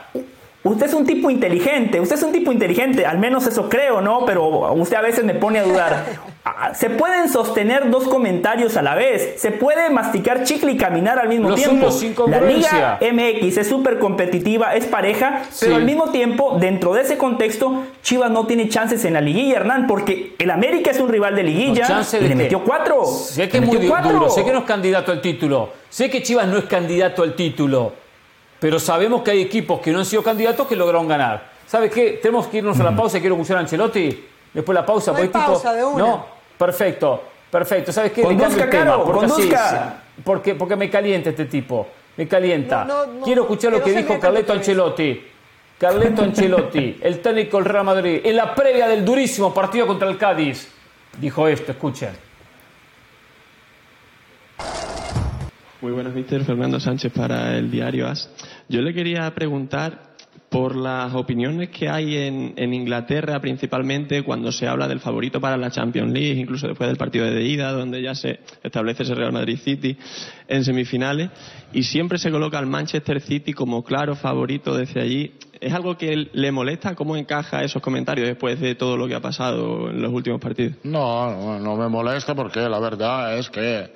Usted 0.64 0.86
es 0.86 0.94
un 0.94 1.04
tipo 1.04 1.28
inteligente, 1.28 2.00
usted 2.00 2.14
es 2.14 2.22
un 2.22 2.30
tipo 2.30 2.52
inteligente, 2.52 3.04
al 3.04 3.18
menos 3.18 3.46
eso 3.48 3.68
creo, 3.68 4.00
¿no? 4.00 4.24
Pero 4.24 4.72
usted 4.74 4.96
a 4.96 5.00
veces 5.00 5.24
me 5.24 5.34
pone 5.34 5.58
a 5.58 5.64
dudar. 5.64 6.04
Ah, 6.44 6.74
se 6.74 6.90
pueden 6.90 7.28
sostener 7.28 7.88
dos 7.88 8.08
comentarios 8.08 8.76
a 8.76 8.82
la 8.82 8.96
vez, 8.96 9.40
se 9.40 9.52
puede 9.52 9.90
masticar 9.90 10.42
chicle 10.42 10.72
y 10.72 10.76
caminar 10.76 11.20
al 11.20 11.28
mismo 11.28 11.54
tiempo. 11.54 11.88
La 12.26 12.40
Liga 12.40 12.98
MX 13.00 13.58
es 13.58 13.68
súper 13.68 14.00
competitiva, 14.00 14.74
es 14.74 14.86
pareja, 14.86 15.42
pero 15.60 15.76
al 15.76 15.84
mismo 15.84 16.10
tiempo, 16.10 16.56
dentro 16.58 16.94
de 16.94 17.02
ese 17.02 17.16
contexto, 17.16 17.84
Chivas 18.02 18.32
no 18.32 18.44
tiene 18.48 18.68
chances 18.68 19.04
en 19.04 19.12
la 19.12 19.20
liguilla, 19.20 19.58
Hernán, 19.58 19.86
porque 19.86 20.34
el 20.40 20.50
América 20.50 20.90
es 20.90 20.98
un 20.98 21.10
rival 21.10 21.36
de 21.36 21.44
liguilla 21.44 22.02
y 22.20 22.24
le 22.24 22.34
metió 22.34 22.64
cuatro. 22.64 23.06
Sé 23.06 23.48
que 23.48 23.58
es 23.58 23.64
muy 23.64 23.76
duro, 23.76 24.28
sé 24.28 24.44
que 24.44 24.52
no 24.52 24.58
es 24.58 24.64
candidato 24.64 25.12
al 25.12 25.20
título, 25.20 25.70
sé 25.90 26.10
que 26.10 26.24
Chivas 26.24 26.48
no 26.48 26.58
es 26.58 26.64
candidato 26.64 27.22
al 27.22 27.36
título 27.36 28.01
pero 28.62 28.78
sabemos 28.78 29.22
que 29.22 29.32
hay 29.32 29.40
equipos 29.42 29.80
que 29.80 29.90
no 29.90 29.98
han 29.98 30.04
sido 30.04 30.22
candidatos 30.22 30.68
que 30.68 30.76
lograron 30.76 31.08
ganar. 31.08 31.50
¿Sabes 31.66 31.90
qué? 31.90 32.20
Tenemos 32.22 32.46
que 32.46 32.58
irnos 32.58 32.78
a 32.78 32.84
la 32.84 32.94
pausa. 32.94 33.18
Quiero 33.18 33.34
escuchar 33.34 33.56
a 33.56 33.60
Ancelotti. 33.60 34.24
Después 34.54 34.72
la 34.72 34.86
pausa. 34.86 35.10
No 35.10 35.18
hay 35.18 35.26
pausa 35.26 35.72
de 35.72 35.82
una. 35.82 35.98
No, 35.98 36.26
perfecto, 36.56 37.24
perfecto. 37.50 37.90
¿Sabes 37.90 38.12
qué? 38.12 38.22
Conduzca, 38.22 38.70
caro, 38.70 39.04
porque, 39.04 39.56
porque, 40.22 40.54
porque 40.54 40.76
me 40.76 40.88
calienta 40.88 41.30
este 41.30 41.46
tipo. 41.46 41.88
Me 42.16 42.28
calienta. 42.28 42.86
Quiero 43.24 43.42
escuchar 43.42 43.72
lo 43.72 43.82
que 43.82 43.94
dijo 43.94 44.20
Carleto 44.20 44.52
Ancelotti. 44.52 45.26
Carleto 45.76 46.22
Ancelotti, 46.22 46.98
el 47.02 47.18
técnico 47.18 47.56
del 47.56 47.66
Real 47.66 47.84
Madrid, 47.84 48.20
en 48.22 48.36
la 48.36 48.54
previa 48.54 48.86
del 48.86 49.04
durísimo 49.04 49.52
partido 49.52 49.88
contra 49.88 50.08
el 50.08 50.16
Cádiz. 50.16 50.72
Dijo 51.18 51.48
esto, 51.48 51.72
escuchen. 51.72 52.10
Muy 55.82 55.90
buenas, 55.90 56.14
mister. 56.14 56.44
Fernando 56.44 56.78
Sánchez 56.78 57.12
para 57.12 57.58
el 57.58 57.68
diario 57.68 58.06
AS. 58.06 58.30
Yo 58.68 58.80
le 58.82 58.94
quería 58.94 59.28
preguntar 59.34 60.12
por 60.48 60.76
las 60.76 61.12
opiniones 61.12 61.70
que 61.70 61.88
hay 61.88 62.18
en, 62.18 62.72
Inglaterra, 62.72 63.40
principalmente 63.40 64.22
cuando 64.22 64.52
se 64.52 64.68
habla 64.68 64.86
del 64.86 65.00
favorito 65.00 65.40
para 65.40 65.56
la 65.56 65.72
Champions 65.72 66.12
League, 66.12 66.38
incluso 66.40 66.68
después 66.68 66.86
del 66.88 66.98
partido 66.98 67.24
de 67.24 67.42
ida, 67.42 67.72
donde 67.72 68.00
ya 68.00 68.14
se 68.14 68.38
establece 68.62 69.02
ese 69.02 69.16
Real 69.16 69.32
Madrid 69.32 69.58
City 69.58 69.96
en 70.46 70.62
semifinales, 70.62 71.30
y 71.72 71.82
siempre 71.82 72.18
se 72.18 72.30
coloca 72.30 72.60
al 72.60 72.66
Manchester 72.66 73.20
City 73.20 73.52
como 73.52 73.82
claro 73.82 74.14
favorito 74.14 74.76
desde 74.76 75.00
allí. 75.00 75.32
¿Es 75.60 75.72
algo 75.72 75.96
que 75.96 76.28
le 76.32 76.52
molesta? 76.52 76.94
¿Cómo 76.94 77.16
encaja 77.16 77.64
esos 77.64 77.82
comentarios 77.82 78.28
después 78.28 78.60
de 78.60 78.76
todo 78.76 78.96
lo 78.96 79.08
que 79.08 79.16
ha 79.16 79.20
pasado 79.20 79.90
en 79.90 80.00
los 80.00 80.12
últimos 80.12 80.40
partidos? 80.40 80.76
No, 80.84 81.58
no 81.58 81.76
me 81.76 81.88
molesta 81.88 82.36
porque 82.36 82.60
la 82.60 82.78
verdad 82.78 83.36
es 83.36 83.50
que 83.50 83.90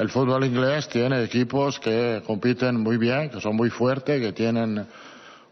el 0.00 0.08
fútbol 0.08 0.46
inglés 0.46 0.88
tiene 0.88 1.22
equipos 1.22 1.78
que 1.78 2.22
compiten 2.26 2.80
muy 2.80 2.96
bien, 2.96 3.28
que 3.28 3.38
son 3.38 3.54
muy 3.54 3.68
fuertes, 3.68 4.18
que 4.18 4.32
tienen 4.32 4.86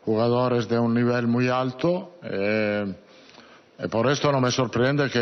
jugadores 0.06 0.66
de 0.66 0.78
un 0.78 0.94
nivel 0.94 1.26
muy 1.26 1.50
alto. 1.50 2.14
Eh, 2.22 2.94
por 3.90 4.10
esto 4.10 4.32
no 4.32 4.40
me 4.40 4.50
sorprende 4.50 5.10
que 5.10 5.20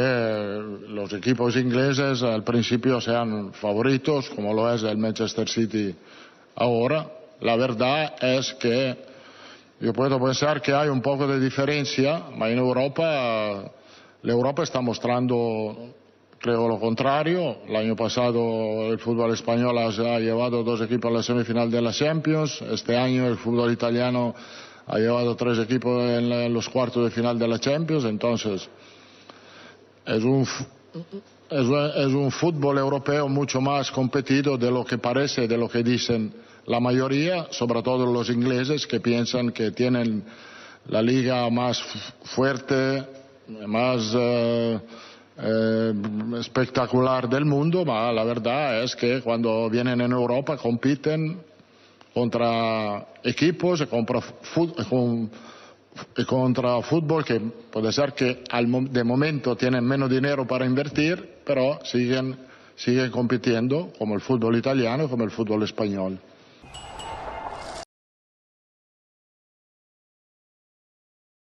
los 0.91 1.13
equipos 1.13 1.57
ingleses 1.57 2.23
al 2.23 2.45
principio 2.45 3.01
sean 3.01 3.53
favoritos, 3.53 4.31
como 4.31 4.55
lo 4.55 4.73
es 4.73 4.85
el 4.85 4.97
Manchester 4.97 5.49
City 5.49 5.93
ahora. 6.55 7.11
La 7.41 7.57
verdad 7.57 8.15
es 8.23 8.55
que 8.55 8.97
yo 9.81 9.93
puedo 9.93 10.23
pensar 10.23 10.63
que 10.63 10.73
hay 10.73 10.89
un 10.89 11.03
poco 11.03 11.27
de 11.27 11.41
diferencia, 11.41 12.23
pero 12.31 12.47
en 12.47 12.59
Europa, 12.59 13.73
la 14.23 14.33
Europa 14.33 14.63
está 14.63 14.81
mostrando 14.81 15.95
Creo 16.41 16.69
lo 16.69 16.79
contrario. 16.79 17.59
El 17.67 17.77
año 17.77 17.97
pasado 17.97 18.93
el 18.93 18.99
fútbol 18.99 19.33
español 19.33 19.79
ha 19.79 20.19
llevado 20.19 20.63
dos 20.63 20.81
equipos 20.83 21.11
a 21.11 21.15
la 21.15 21.23
semifinal 21.23 21.71
de 21.71 21.81
la 21.81 21.93
Champions. 21.93 22.61
Este 22.63 22.97
año 22.97 23.27
el 23.27 23.37
fútbol 23.37 23.73
italiano 23.73 24.35
ha 24.87 24.99
llevado 24.99 25.35
tres 25.35 25.59
equipos 25.59 26.03
en, 26.03 26.53
los 26.53 26.69
cuartos 26.69 27.05
de 27.05 27.11
final 27.11 27.39
de 27.39 27.49
la 27.49 27.59
Champions. 27.59 28.05
Entonces, 28.05 28.69
es 30.05 30.23
un, 30.23 30.47
es, 31.51 32.13
un 32.13 32.31
fútbol 32.31 32.79
europeo 32.79 33.29
mucho 33.29 33.61
más 33.61 33.91
competido 33.91 34.59
de 34.59 34.71
lo 34.71 34.85
que 34.85 34.99
parece, 34.99 35.49
de 35.49 35.57
lo 35.57 35.69
que 35.69 35.83
dicen 35.83 36.33
la 36.67 36.81
mayoría, 36.81 37.47
sobre 37.51 37.83
todo 37.83 38.13
los 38.13 38.29
ingleses 38.29 38.87
que 38.87 39.01
piensan 39.01 39.53
que 39.53 39.71
tienen 39.71 40.23
la 40.89 41.01
liga 41.01 41.49
más 41.49 41.83
fuerte, 42.25 43.05
más. 43.67 44.13
Eh, 44.15 44.81
eh, 45.39 45.93
espectacular 46.41 47.29
del 47.29 47.45
mundo, 47.45 47.85
pero 47.85 48.13
la 48.13 48.25
verdad 48.25 48.83
es 48.83 48.97
que 48.97 49.21
cuando 49.21 49.69
vienen 49.69 50.01
en 50.01 50.13
Europa 50.13 50.57
compiten 50.57 51.39
contra 52.15 53.07
equipos 53.23 53.83
y 53.83 53.87
contra, 53.87 54.23
fútbol 56.83 57.25
que 57.25 57.39
puede 57.71 57.93
ser 57.93 58.15
que 58.15 58.43
de 58.91 59.05
momento 59.05 59.57
tienen 59.57 59.85
menos 59.85 60.09
dinero 60.09 60.47
para 60.47 60.65
invertir, 60.65 61.41
pero 61.45 61.81
siguen, 61.85 62.37
siguen 62.75 63.11
compitiendo 63.11 63.93
como 63.99 64.15
el 64.15 64.23
fútbol 64.23 64.57
italiano, 64.57 65.09
como 65.11 65.25
el 65.25 65.31
fútbol 65.31 65.63
español. 65.65 66.19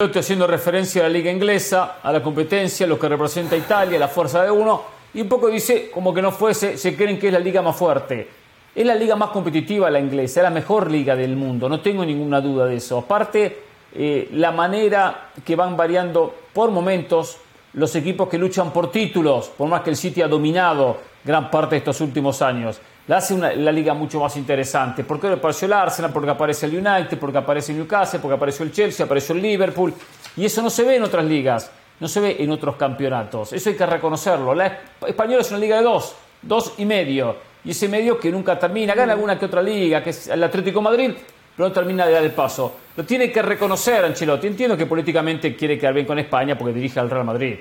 Estoy 0.01 0.21
haciendo 0.21 0.47
referencia 0.47 1.01
a 1.01 1.09
la 1.09 1.09
liga 1.09 1.29
inglesa, 1.29 1.97
a 2.01 2.13
la 2.13 2.23
competencia, 2.23 2.87
lo 2.87 2.97
que 2.97 3.09
representa 3.09 3.57
Italia, 3.57 3.99
la 3.99 4.07
fuerza 4.07 4.41
de 4.41 4.49
uno, 4.49 4.81
y 5.13 5.19
un 5.19 5.27
poco 5.27 5.49
dice 5.49 5.91
como 5.91 6.13
que 6.13 6.21
no 6.21 6.31
fuese, 6.31 6.77
se 6.77 6.95
creen 6.95 7.19
que 7.19 7.27
es 7.27 7.33
la 7.33 7.39
liga 7.39 7.61
más 7.61 7.75
fuerte. 7.75 8.25
Es 8.73 8.85
la 8.85 8.95
liga 8.95 9.17
más 9.17 9.31
competitiva 9.31 9.91
la 9.91 9.99
inglesa, 9.99 10.39
es 10.39 10.43
la 10.45 10.51
mejor 10.51 10.89
liga 10.89 11.17
del 11.17 11.35
mundo, 11.35 11.67
no 11.67 11.81
tengo 11.81 12.05
ninguna 12.05 12.39
duda 12.39 12.65
de 12.65 12.77
eso. 12.77 12.99
Aparte, 12.99 13.61
eh, 13.93 14.29
la 14.35 14.53
manera 14.53 15.31
que 15.43 15.57
van 15.57 15.75
variando 15.75 16.33
por 16.53 16.71
momentos 16.71 17.35
los 17.73 17.93
equipos 17.93 18.29
que 18.29 18.37
luchan 18.37 18.71
por 18.71 18.91
títulos, 18.91 19.49
por 19.49 19.67
más 19.67 19.81
que 19.81 19.89
el 19.89 19.97
City 19.97 20.21
ha 20.21 20.29
dominado 20.29 20.95
gran 21.25 21.51
parte 21.51 21.75
de 21.75 21.79
estos 21.79 21.99
últimos 21.99 22.41
años 22.41 22.79
la 23.09 23.17
hace 23.17 23.35
la 23.35 23.71
liga 23.71 23.95
mucho 23.95 24.19
más 24.19 24.37
interesante. 24.37 25.03
¿Por 25.03 25.19
qué 25.19 25.29
apareció 25.29 25.65
el 25.65 25.73
Arsenal? 25.73 26.13
Porque 26.13 26.29
aparece 26.29 26.67
el 26.67 26.77
United, 26.77 27.17
porque 27.17 27.39
aparece 27.39 27.71
el 27.71 27.79
Newcastle, 27.79 28.19
porque 28.19 28.35
apareció 28.35 28.63
el 28.63 28.71
Chelsea, 28.71 29.03
apareció 29.03 29.33
el 29.33 29.41
Liverpool. 29.41 29.91
Y 30.37 30.45
eso 30.45 30.61
no 30.61 30.69
se 30.69 30.83
ve 30.83 30.97
en 30.97 31.01
otras 31.01 31.25
ligas, 31.25 31.71
no 31.99 32.07
se 32.07 32.19
ve 32.19 32.35
en 32.37 32.51
otros 32.51 32.75
campeonatos. 32.75 33.51
Eso 33.51 33.71
hay 33.71 33.75
que 33.75 33.85
reconocerlo. 33.87 34.53
La 34.53 34.81
española 35.07 35.41
es 35.41 35.49
una 35.49 35.59
liga 35.59 35.77
de 35.77 35.83
dos, 35.85 36.15
dos 36.43 36.75
y 36.77 36.85
medio. 36.85 37.35
Y 37.65 37.71
ese 37.71 37.89
medio 37.89 38.19
que 38.19 38.29
nunca 38.29 38.59
termina. 38.59 38.93
Gana 38.93 39.13
alguna 39.13 39.39
que 39.39 39.45
otra 39.45 39.63
liga, 39.63 40.03
que 40.03 40.11
es 40.11 40.27
el 40.27 40.43
Atlético 40.43 40.79
Madrid, 40.79 41.11
pero 41.57 41.67
no 41.67 41.73
termina 41.73 42.05
de 42.05 42.11
dar 42.11 42.23
el 42.23 42.31
paso. 42.31 42.75
Lo 42.95 43.03
tiene 43.05 43.31
que 43.31 43.41
reconocer 43.41 44.05
Ancelotti. 44.05 44.45
Entiendo 44.45 44.77
que 44.77 44.85
políticamente 44.85 45.55
quiere 45.55 45.79
quedar 45.79 45.95
bien 45.95 46.05
con 46.05 46.19
España 46.19 46.55
porque 46.55 46.75
dirige 46.75 46.99
al 46.99 47.09
Real 47.09 47.25
Madrid. 47.25 47.57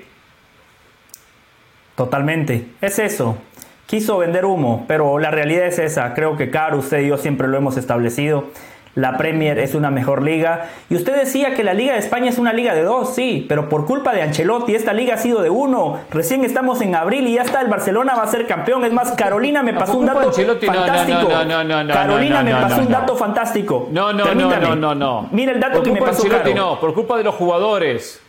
Totalmente. 1.95 2.73
Es 2.79 2.99
eso 2.99 3.35
quiso 3.89 4.19
vender 4.19 4.45
humo, 4.45 4.85
pero 4.87 5.17
la 5.17 5.31
realidad 5.31 5.65
es 5.65 5.79
esa. 5.79 6.13
Creo 6.13 6.37
que 6.37 6.51
Caro, 6.51 6.77
usted 6.77 6.99
y 6.99 7.07
yo 7.07 7.17
siempre 7.17 7.47
lo 7.47 7.57
hemos 7.57 7.75
establecido. 7.75 8.45
la 8.95 9.17
Premier 9.17 9.57
es 9.59 9.75
una 9.75 9.89
mejor 9.91 10.21
liga. 10.21 10.65
Y 10.89 10.95
usted 10.95 11.15
decía 11.15 11.53
que 11.55 11.63
la 11.63 11.73
Liga 11.73 11.93
de 11.93 11.99
España 11.99 12.29
es 12.29 12.37
una 12.37 12.53
liga 12.53 12.73
de 12.73 12.83
dos, 12.83 13.15
sí, 13.15 13.45
pero 13.47 13.69
por 13.69 13.85
culpa 13.85 14.13
de 14.13 14.21
Ancelotti 14.21 14.75
esta 14.75 14.93
liga 14.93 15.15
ha 15.15 15.17
sido 15.17 15.41
de 15.41 15.49
uno. 15.49 15.99
Recién 16.11 16.43
estamos 16.43 16.81
en 16.81 16.95
abril 16.95 17.27
y 17.27 17.33
ya 17.33 17.43
está, 17.43 17.61
el 17.61 17.67
Barcelona 17.67 18.15
va 18.15 18.23
a 18.23 18.27
ser 18.27 18.45
campeón. 18.45 18.83
Es 18.85 18.93
más, 18.93 19.11
Carolina 19.13 19.63
me 19.63 19.73
pasó 19.73 19.97
un 19.97 20.05
dato 20.05 20.31
fantástico. 20.31 21.29
Carolina 21.87 22.43
me 22.43 22.53
pasó 22.53 22.81
un 22.81 22.89
dato 22.89 23.15
fantástico. 23.15 23.87
No, 23.91 24.13
no, 24.13 24.33
no, 24.33 24.59
no, 24.59 24.75
no, 24.75 24.95
no. 24.95 25.29
Mira 25.31 25.51
el 25.51 25.59
dato 25.59 25.81
que 25.81 25.91
me 25.91 25.99
pasó. 26.01 26.23
Ancelotti 26.23 26.53
no, 26.53 26.79
por 26.79 26.93
culpa 26.93 27.17
de 27.17 27.23
los 27.23 27.35
jugadores. 27.35 28.21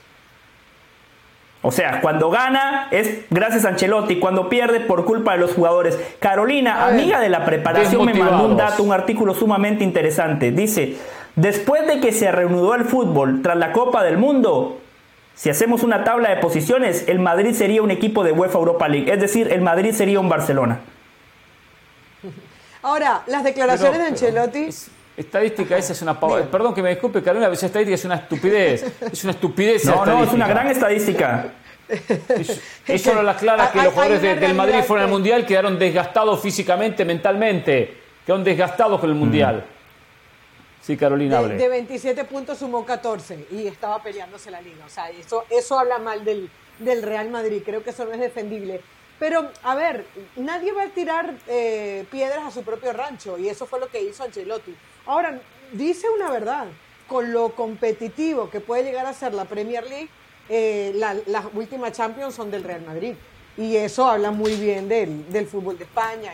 O 1.63 1.71
sea, 1.71 2.01
cuando 2.01 2.31
gana 2.31 2.89
es 2.91 3.27
gracias 3.29 3.67
a 3.67 3.69
Ancelotti, 3.69 4.19
cuando 4.19 4.49
pierde 4.49 4.81
por 4.81 5.05
culpa 5.05 5.33
de 5.33 5.39
los 5.39 5.53
jugadores. 5.53 5.99
Carolina, 6.19 6.87
amiga 6.87 7.21
de 7.21 7.29
la 7.29 7.45
preparación, 7.45 8.07
me 8.07 8.15
mandó 8.15 8.47
un 8.47 8.57
dato, 8.57 8.83
un 8.83 8.93
artículo 8.93 9.35
sumamente 9.35 9.85
interesante. 9.85 10.53
Dice, 10.53 10.97
después 11.37 11.87
de 11.87 12.01
que 12.01 12.13
se 12.13 12.33
reanudó 12.33 12.75
el 12.75 12.87
fútbol 12.87 13.43
tras 13.43 13.59
la 13.59 13.73
Copa 13.73 14.03
del 14.03 14.17
Mundo, 14.17 14.81
si 15.35 15.51
hacemos 15.51 15.83
una 15.83 16.03
tabla 16.03 16.31
de 16.31 16.37
posiciones, 16.37 17.05
el 17.09 17.19
Madrid 17.19 17.53
sería 17.53 17.83
un 17.83 17.91
equipo 17.91 18.25
de 18.25 18.33
UEFA 18.33 18.59
Europa 18.59 18.89
League, 18.89 19.13
es 19.13 19.21
decir, 19.21 19.53
el 19.53 19.61
Madrid 19.61 19.93
sería 19.93 20.19
un 20.19 20.31
Barcelona. 20.31 20.81
Ahora, 22.83 23.21
las 23.27 23.45
declaraciones 23.45 23.99
de 23.99 24.07
Ancelotti... 24.07 24.71
Estadística, 25.21 25.77
esa 25.77 25.93
es 25.93 26.01
una 26.01 26.19
Perdón 26.19 26.73
que 26.73 26.83
me 26.83 26.89
disculpe, 26.89 27.23
Carolina, 27.23 27.47
a 27.47 27.51
veces 27.51 27.65
estadística 27.65 27.95
es 27.95 28.05
una 28.07 28.15
estupidez. 28.15 28.85
Es 29.13 29.23
una 29.23 29.33
estupidez. 29.33 29.85
No, 29.85 30.07
no, 30.07 30.25
es 30.25 30.33
una 30.33 30.49
gran 30.49 30.69
estadística. 30.69 31.53
Eso 32.87 33.15
no 33.15 33.23
la 33.23 33.33
aclara 33.33 33.71
que 33.71 33.83
los 33.83 33.93
jugadores 33.93 34.23
del 34.23 34.55
Madrid 34.55 34.81
fueron 34.87 35.05
al 35.05 35.11
Mundial 35.11 35.45
quedaron 35.45 35.79
desgastados 35.79 36.41
físicamente, 36.41 37.05
mentalmente. 37.05 37.99
Quedaron 38.25 38.45
desgastados 38.45 38.99
con 38.99 39.11
el 39.11 39.17
Mundial. 39.17 39.63
Sí, 40.81 40.97
Carolina, 40.97 41.43
de, 41.43 41.57
de, 41.57 41.69
27 41.69 42.25
puntos 42.25 42.59
sumó 42.59 42.87
14 42.87 43.49
y 43.51 43.67
estaba 43.67 44.03
peleándose 44.03 44.51
la 44.51 44.63
liga. 44.63 44.87
O 44.87 44.89
sea, 44.89 45.11
eso, 45.11 45.45
eso 45.51 45.79
habla 45.79 45.99
mal 45.99 46.25
del, 46.25 46.49
del 46.79 47.03
Real 47.03 47.29
Madrid. 47.29 47.61
Creo 47.63 47.85
que 47.85 47.91
eso 47.91 48.07
no 48.07 48.13
es 48.13 48.21
defendible. 48.21 48.81
Pero, 49.21 49.51
a 49.63 49.75
ver, 49.75 50.07
nadie 50.37 50.73
va 50.73 50.85
a 50.85 50.89
tirar 50.89 51.35
eh, 51.47 52.07
piedras 52.11 52.43
a 52.43 52.51
su 52.51 52.63
propio 52.63 52.95
rancho 52.95 53.37
y 53.37 53.51
eso 53.51 53.67
fue 53.67 53.79
lo 53.79 53.89
que 53.89 54.03
hizo 54.03 54.25
Ancelotti. 54.25 54.75
Ahora, 55.11 55.41
dice 55.73 56.07
una 56.09 56.31
verdad, 56.31 56.67
con 57.09 57.33
lo 57.33 57.57
competitivo 57.57 58.49
que 58.49 58.61
puede 58.61 58.85
llegar 58.85 59.07
a 59.07 59.13
ser 59.13 59.35
la 59.35 59.45
Premier 59.45 59.83
League, 59.83 60.09
eh, 60.49 60.93
las 60.95 61.47
últimas 61.53 61.91
Champions 61.91 62.33
son 62.33 62.49
del 62.53 62.63
Real 62.63 62.83
Madrid. 62.83 63.15
Y 63.57 63.75
eso 63.75 64.07
habla 64.07 64.31
muy 64.31 64.55
bien 64.55 64.89
del, 64.89 65.29
del 65.33 65.49
fútbol 65.49 65.77
de 65.77 65.83
España 65.83 66.33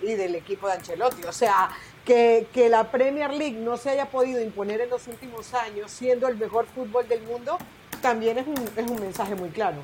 y, 0.00 0.14
del 0.14 0.36
equipo 0.36 0.66
de 0.68 0.72
Ancelotti. 0.72 1.24
O 1.24 1.32
sea, 1.34 1.68
que, 2.02 2.46
que 2.50 2.70
la 2.70 2.90
Premier 2.90 3.30
League 3.34 3.58
no 3.58 3.76
se 3.76 3.90
haya 3.90 4.06
podido 4.06 4.40
imponer 4.40 4.80
en 4.80 4.88
los 4.88 5.06
últimos 5.06 5.52
años 5.52 5.90
siendo 5.90 6.28
el 6.28 6.38
mejor 6.38 6.64
fútbol 6.64 7.06
del 7.08 7.20
mundo, 7.24 7.58
también 8.00 8.38
es 8.38 8.46
un, 8.46 8.56
es 8.74 8.90
un 8.90 9.00
mensaje 9.02 9.34
muy 9.34 9.50
claro. 9.50 9.82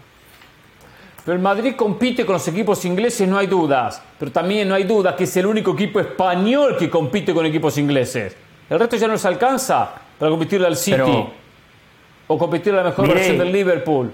Pero 1.24 1.36
el 1.36 1.42
Madrid 1.42 1.74
compite 1.74 2.26
con 2.26 2.34
los 2.34 2.46
equipos 2.48 2.84
ingleses, 2.84 3.26
no 3.26 3.38
hay 3.38 3.46
dudas. 3.46 4.02
Pero 4.18 4.30
también 4.30 4.68
no 4.68 4.74
hay 4.74 4.84
dudas 4.84 5.14
que 5.14 5.24
es 5.24 5.36
el 5.36 5.46
único 5.46 5.72
equipo 5.72 5.98
español 6.00 6.76
que 6.78 6.90
compite 6.90 7.32
con 7.32 7.46
equipos 7.46 7.78
ingleses. 7.78 8.36
El 8.68 8.78
resto 8.78 8.96
ya 8.96 9.06
no 9.06 9.14
les 9.14 9.24
alcanza 9.24 9.90
para 10.18 10.30
competirle 10.30 10.66
al 10.66 10.76
City 10.76 11.26
o 12.26 12.38
competir 12.38 12.74
a 12.74 12.78
la 12.78 12.84
mejor 12.84 13.08
versión 13.08 13.38
del 13.38 13.52
Liverpool. 13.52 14.12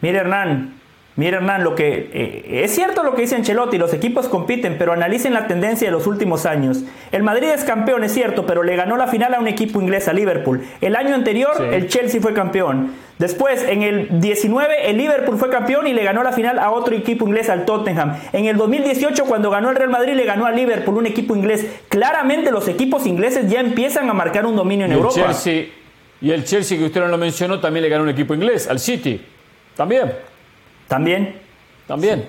Mire, 0.00 0.18
Hernán, 0.18 0.78
Mira, 1.18 1.38
Hernán, 1.38 1.64
lo 1.64 1.74
que 1.74 2.10
eh, 2.12 2.62
es 2.62 2.72
cierto 2.72 3.02
lo 3.02 3.16
que 3.16 3.22
dice 3.22 3.34
Ancelotti, 3.34 3.76
los 3.76 3.92
equipos 3.92 4.28
compiten, 4.28 4.76
pero 4.78 4.92
analicen 4.92 5.34
la 5.34 5.48
tendencia 5.48 5.88
de 5.88 5.90
los 5.90 6.06
últimos 6.06 6.46
años. 6.46 6.84
El 7.10 7.24
Madrid 7.24 7.48
es 7.48 7.64
campeón, 7.64 8.04
es 8.04 8.14
cierto, 8.14 8.46
pero 8.46 8.62
le 8.62 8.76
ganó 8.76 8.96
la 8.96 9.08
final 9.08 9.34
a 9.34 9.40
un 9.40 9.48
equipo 9.48 9.80
inglés, 9.80 10.06
a 10.06 10.12
Liverpool. 10.12 10.64
El 10.80 10.94
año 10.94 11.16
anterior, 11.16 11.60
el 11.72 11.88
Chelsea 11.88 12.20
fue 12.20 12.34
campeón. 12.34 12.92
Después, 13.18 13.64
en 13.64 13.82
el 13.82 14.20
19, 14.20 14.90
el 14.90 14.96
Liverpool 14.96 15.36
fue 15.38 15.50
campeón 15.50 15.88
y 15.88 15.92
le 15.92 16.04
ganó 16.04 16.22
la 16.22 16.32
final 16.32 16.58
a 16.58 16.70
otro 16.70 16.94
equipo 16.94 17.26
inglés, 17.26 17.48
al 17.50 17.64
Tottenham. 17.64 18.16
En 18.32 18.46
el 18.46 18.56
2018, 18.56 19.24
cuando 19.24 19.50
ganó 19.50 19.70
el 19.70 19.76
Real 19.76 19.90
Madrid, 19.90 20.14
le 20.14 20.24
ganó 20.24 20.46
a 20.46 20.52
Liverpool, 20.52 20.96
un 20.98 21.06
equipo 21.06 21.34
inglés. 21.34 21.66
Claramente 21.88 22.52
los 22.52 22.68
equipos 22.68 23.06
ingleses 23.06 23.50
ya 23.50 23.60
empiezan 23.60 24.08
a 24.08 24.14
marcar 24.14 24.46
un 24.46 24.54
dominio 24.54 24.86
en 24.86 24.92
Europa. 24.92 25.14
Chelsea, 25.14 25.66
y 26.20 26.30
el 26.30 26.44
Chelsea, 26.44 26.78
que 26.78 26.84
usted 26.84 27.00
no 27.00 27.08
lo 27.08 27.18
mencionó, 27.18 27.58
también 27.58 27.82
le 27.82 27.88
ganó 27.88 28.04
un 28.04 28.10
equipo 28.10 28.34
inglés, 28.34 28.68
al 28.68 28.78
City. 28.78 29.20
También. 29.76 30.12
También. 30.86 31.34
También. 31.86 32.24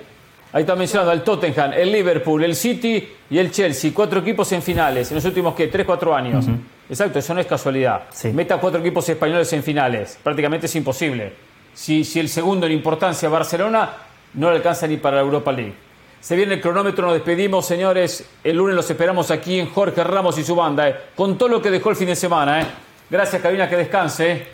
Ahí 0.52 0.62
está 0.62 0.74
mencionando 0.74 1.12
el 1.12 1.22
Tottenham, 1.22 1.72
el 1.72 1.92
Liverpool, 1.92 2.42
el 2.42 2.56
City 2.56 3.08
y 3.30 3.38
el 3.38 3.52
Chelsea. 3.52 3.92
Cuatro 3.94 4.20
equipos 4.20 4.50
en 4.50 4.62
finales 4.62 5.10
en 5.10 5.16
los 5.16 5.24
últimos, 5.24 5.54
¿qué? 5.54 5.68
Tres, 5.68 5.86
cuatro 5.86 6.14
años. 6.14 6.46
Exacto, 6.90 7.20
eso 7.20 7.32
no 7.34 7.40
es 7.40 7.46
casualidad. 7.46 8.02
Meta 8.34 8.58
cuatro 8.58 8.80
equipos 8.80 9.08
españoles 9.08 9.52
en 9.52 9.62
finales. 9.62 10.18
Prácticamente 10.20 10.66
es 10.66 10.74
imposible. 10.74 11.32
Si, 11.72 12.02
si 12.04 12.18
el 12.18 12.28
segundo 12.28 12.66
en 12.66 12.72
importancia, 12.72 13.28
Barcelona, 13.28 13.90
no 14.34 14.50
le 14.50 14.56
alcanza 14.56 14.88
ni 14.88 14.96
para 14.96 15.16
la 15.18 15.22
Europa 15.22 15.52
League. 15.52 15.74
Se 16.20 16.34
viene 16.34 16.54
el 16.54 16.60
cronómetro, 16.60 17.06
nos 17.06 17.14
despedimos, 17.14 17.64
señores. 17.64 18.28
El 18.42 18.56
lunes 18.56 18.74
los 18.74 18.90
esperamos 18.90 19.30
aquí 19.30 19.60
en 19.60 19.70
Jorge 19.70 20.02
Ramos 20.02 20.36
y 20.38 20.42
su 20.42 20.56
banda, 20.56 20.88
eh. 20.88 20.96
con 21.14 21.38
todo 21.38 21.48
lo 21.48 21.62
que 21.62 21.70
dejó 21.70 21.90
el 21.90 21.96
fin 21.96 22.08
de 22.08 22.16
semana. 22.16 22.60
Eh. 22.60 22.66
Gracias, 23.08 23.40
Cabina, 23.40 23.68
que 23.68 23.76
descanse. 23.76 24.32
Eh. 24.32 24.46